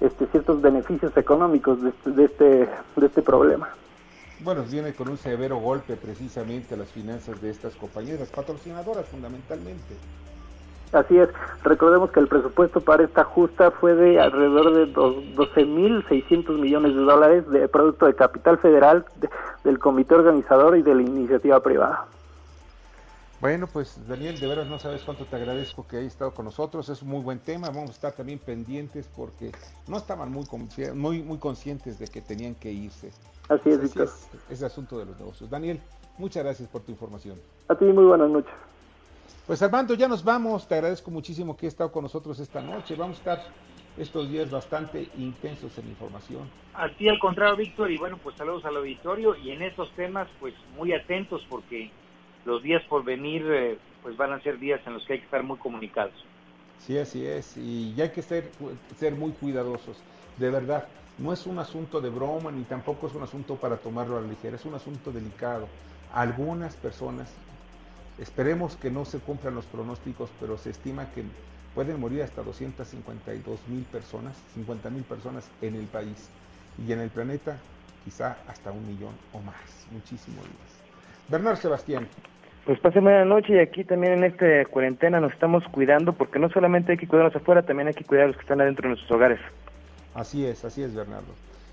este 0.01 0.27
ciertos 0.27 0.61
beneficios 0.61 1.17
económicos 1.17 1.79
de, 1.83 1.93
de 2.05 2.25
este 2.25 2.69
de 2.97 3.07
este 3.07 3.23
problema. 3.23 3.69
Bueno, 4.43 4.65
viene 4.65 4.95
con 4.95 5.09
un 5.09 5.19
severo 5.19 5.59
golpe 5.59 5.97
precisamente 5.97 6.75
a 6.75 6.79
las 6.79 6.89
finanzas 6.89 7.41
de 7.43 7.51
estas 7.51 7.75
compañías, 7.75 8.27
patrocinadoras 8.31 9.07
fundamentalmente. 9.07 9.95
Así 10.93 11.17
es, 11.17 11.29
recordemos 11.63 12.11
que 12.11 12.19
el 12.19 12.27
presupuesto 12.27 12.81
para 12.81 13.05
esta 13.05 13.23
justa 13.23 13.71
fue 13.71 13.95
de 13.95 14.21
alrededor 14.21 14.75
de 14.75 14.93
12.600 14.93 16.59
millones 16.59 16.95
de 16.97 17.01
dólares 17.01 17.49
de 17.49 17.69
producto 17.69 18.07
de 18.07 18.15
capital 18.15 18.59
federal 18.59 19.05
del 19.63 19.79
comité 19.79 20.17
organizador 20.17 20.77
y 20.77 20.83
de 20.83 20.95
la 20.97 21.03
iniciativa 21.03 21.61
privada. 21.61 22.07
Bueno, 23.41 23.69
pues 23.73 23.99
Daniel, 24.07 24.39
de 24.39 24.47
veras 24.47 24.67
no 24.67 24.79
sabes 24.79 25.03
cuánto 25.03 25.25
te 25.25 25.37
agradezco 25.37 25.87
que 25.87 25.97
hayas 25.97 26.13
estado 26.13 26.33
con 26.33 26.45
nosotros, 26.45 26.89
es 26.91 27.01
un 27.01 27.09
muy 27.09 27.23
buen 27.23 27.39
tema, 27.39 27.69
vamos 27.69 27.91
a 27.91 27.93
estar 27.93 28.13
también 28.13 28.39
pendientes 28.39 29.09
porque 29.17 29.53
no 29.89 29.97
estaban 29.97 30.31
muy, 30.31 30.45
muy, 30.95 31.23
muy 31.23 31.39
conscientes 31.39 31.99
de 31.99 32.07
que 32.09 32.21
tenían 32.21 32.55
que 32.55 32.71
irse. 32.71 33.13
Así 33.49 33.71
es, 33.71 33.81
Víctor. 33.81 34.09
Es, 34.09 34.29
ese 34.51 34.67
asunto 34.67 34.99
de 34.99 35.07
los 35.07 35.19
negocios. 35.19 35.49
Daniel, 35.49 35.81
muchas 36.19 36.45
gracias 36.45 36.69
por 36.69 36.83
tu 36.83 36.93
información. 36.93 37.39
A 37.69 37.75
ti, 37.77 37.87
muy 37.87 38.05
buenas 38.05 38.29
noches. 38.29 38.53
Pues 39.47 39.63
Armando, 39.63 39.95
ya 39.95 40.09
nos 40.09 40.23
vamos. 40.23 40.69
Te 40.69 40.77
agradezco 40.77 41.11
muchísimo 41.11 41.57
que 41.57 41.67
hayas 41.67 41.75
estado 41.75 41.91
con 41.91 42.03
nosotros 42.03 42.39
esta 42.39 42.61
noche. 42.61 42.95
Vamos 42.95 43.17
a 43.17 43.19
estar 43.19 43.39
estos 43.97 44.31
días 44.31 44.51
bastante 44.51 45.09
intensos 45.19 45.77
en 45.79 45.89
información. 45.89 46.49
Así 46.75 47.09
al 47.09 47.19
contrario, 47.19 47.57
Víctor, 47.57 47.91
y 47.91 47.99
bueno, 47.99 48.19
pues 48.23 48.37
saludos 48.37 48.65
al 48.65 48.77
auditorio 48.77 49.37
y 49.37 49.51
en 49.51 49.63
estos 49.63 49.91
temas, 49.93 50.29
pues 50.39 50.55
muy 50.77 50.93
atentos 50.93 51.45
porque 51.49 51.91
los 52.45 52.63
días 52.63 52.83
por 52.89 53.05
venir, 53.05 53.45
eh, 53.51 53.79
pues 54.03 54.17
van 54.17 54.33
a 54.33 54.41
ser 54.41 54.59
días 54.59 54.81
en 54.87 54.95
los 54.95 55.05
que 55.05 55.15
hay 55.15 55.19
que 55.19 55.25
estar 55.27 55.43
muy 55.43 55.59
comunicados. 55.59 56.15
Sí, 56.79 56.97
así 56.97 57.27
es, 57.27 57.57
y 57.57 57.95
ya 57.95 58.05
hay 58.05 58.11
que 58.11 58.23
ser, 58.23 58.51
ser 58.97 59.15
muy 59.15 59.33
cuidadosos, 59.33 59.99
de 60.39 60.51
verdad. 60.51 60.89
No 61.19 61.33
es 61.35 61.47
un 61.47 61.59
asunto 61.59 62.01
de 62.01 62.09
broma 62.09 62.51
ni 62.51 62.63
tampoco 62.63 63.07
es 63.07 63.15
un 63.15 63.23
asunto 63.23 63.57
para 63.57 63.77
tomarlo 63.77 64.17
a 64.17 64.23
la 64.23 64.29
ligera, 64.29 64.57
es 64.57 64.65
un 64.65 64.75
asunto 64.75 65.13
delicado. 65.13 65.69
Algunas 66.15 66.75
personas 66.77 67.31
Esperemos 68.21 68.77
que 68.77 68.91
no 68.91 69.07
se 69.07 69.19
cumplan 69.19 69.55
los 69.55 69.65
pronósticos, 69.65 70.31
pero 70.39 70.59
se 70.59 70.71
estima 70.71 71.07
que 71.15 71.25
pueden 71.75 71.99
morir 71.99 72.23
hasta 72.23 72.43
252 72.43 73.61
mil 73.69 73.85
personas, 73.85 74.37
50 74.55 74.91
mil 74.91 75.05
personas 75.05 75.51
en 75.63 75.75
el 75.75 75.87
país 75.87 76.29
y 76.87 76.93
en 76.93 77.01
el 77.01 77.09
planeta 77.09 77.57
quizá 78.05 78.37
hasta 78.47 78.73
un 78.73 78.87
millón 78.87 79.15
o 79.33 79.41
más, 79.41 79.87
muchísimo 79.91 80.37
más. 80.43 80.81
Bernardo 81.29 81.57
Sebastián. 81.57 82.09
Pues 82.67 82.79
pasen 82.81 83.05
buena 83.05 83.25
noche 83.25 83.55
y 83.55 83.59
aquí 83.59 83.85
también 83.85 84.13
en 84.15 84.25
esta 84.25 84.67
cuarentena 84.67 85.19
nos 85.19 85.33
estamos 85.33 85.65
cuidando 85.69 86.13
porque 86.13 86.39
no 86.39 86.51
solamente 86.51 86.93
hay 86.93 86.99
que 86.99 87.09
cuidarnos 87.09 87.35
afuera, 87.35 87.63
también 87.63 87.89
hay 87.89 87.95
que 87.95 88.05
cuidar 88.05 88.25
a 88.25 88.29
los 88.29 88.37
que 88.37 88.43
están 88.43 88.61
adentro 88.61 88.83
de 88.83 88.89
nuestros 88.91 89.11
hogares. 89.11 89.41
Así 90.15 90.45
es, 90.45 90.63
así 90.65 90.83
es 90.83 90.95
Bernardo. 90.95 91.33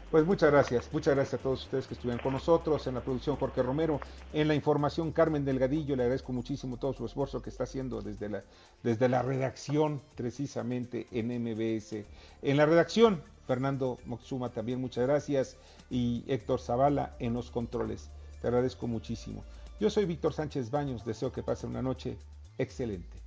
Pues 0.10 0.26
muchas 0.26 0.52
gracias, 0.52 0.90
muchas 0.94 1.16
gracias 1.16 1.38
a 1.38 1.44
todos 1.44 1.66
ustedes 1.66 1.86
que 1.86 1.94
estuvieron 1.94 2.24
con 2.24 2.32
nosotros 2.32 2.88
en 2.88 2.94
la 2.94 3.02
producción 3.02 3.36
Jorge 3.36 3.62
Romero, 3.62 4.00
en 4.32 4.48
la 4.48 4.56
información 4.56 5.12
Carmen 5.12 5.44
Delgadillo, 5.44 5.98
le 5.98 6.04
agradezco 6.04 6.32
muchísimo 6.32 6.78
todo 6.78 6.94
su 6.94 7.06
esfuerzo 7.06 7.42
que 7.42 7.50
está 7.50 7.66
haciendo 7.66 8.02
desde 8.02 8.30
la, 8.30 8.44
desde 8.84 9.10
la 9.10 9.22
redacción 9.22 10.02
precisamente 10.16 11.08
en 11.12 11.28
MBS. 11.28 12.06
En 12.42 12.56
la 12.56 12.66
redacción, 12.66 13.22
Fernando 13.48 13.98
Moxuma 14.06 14.50
también 14.50 14.80
muchas 14.80 15.06
gracias 15.06 15.58
y 15.90 16.24
Héctor 16.28 16.62
Zavala 16.62 17.18
en 17.20 17.34
los 17.34 17.52
controles. 17.52 18.10
Te 18.42 18.48
agradezco 18.48 18.88
muchísimo. 18.88 19.44
Yo 19.78 19.90
soy 19.90 20.06
Víctor 20.06 20.32
Sánchez 20.32 20.72
Baños, 20.72 21.04
deseo 21.04 21.34
que 21.34 21.44
pase 21.44 21.68
una 21.68 21.82
noche 21.82 22.18
excelente. 22.58 23.27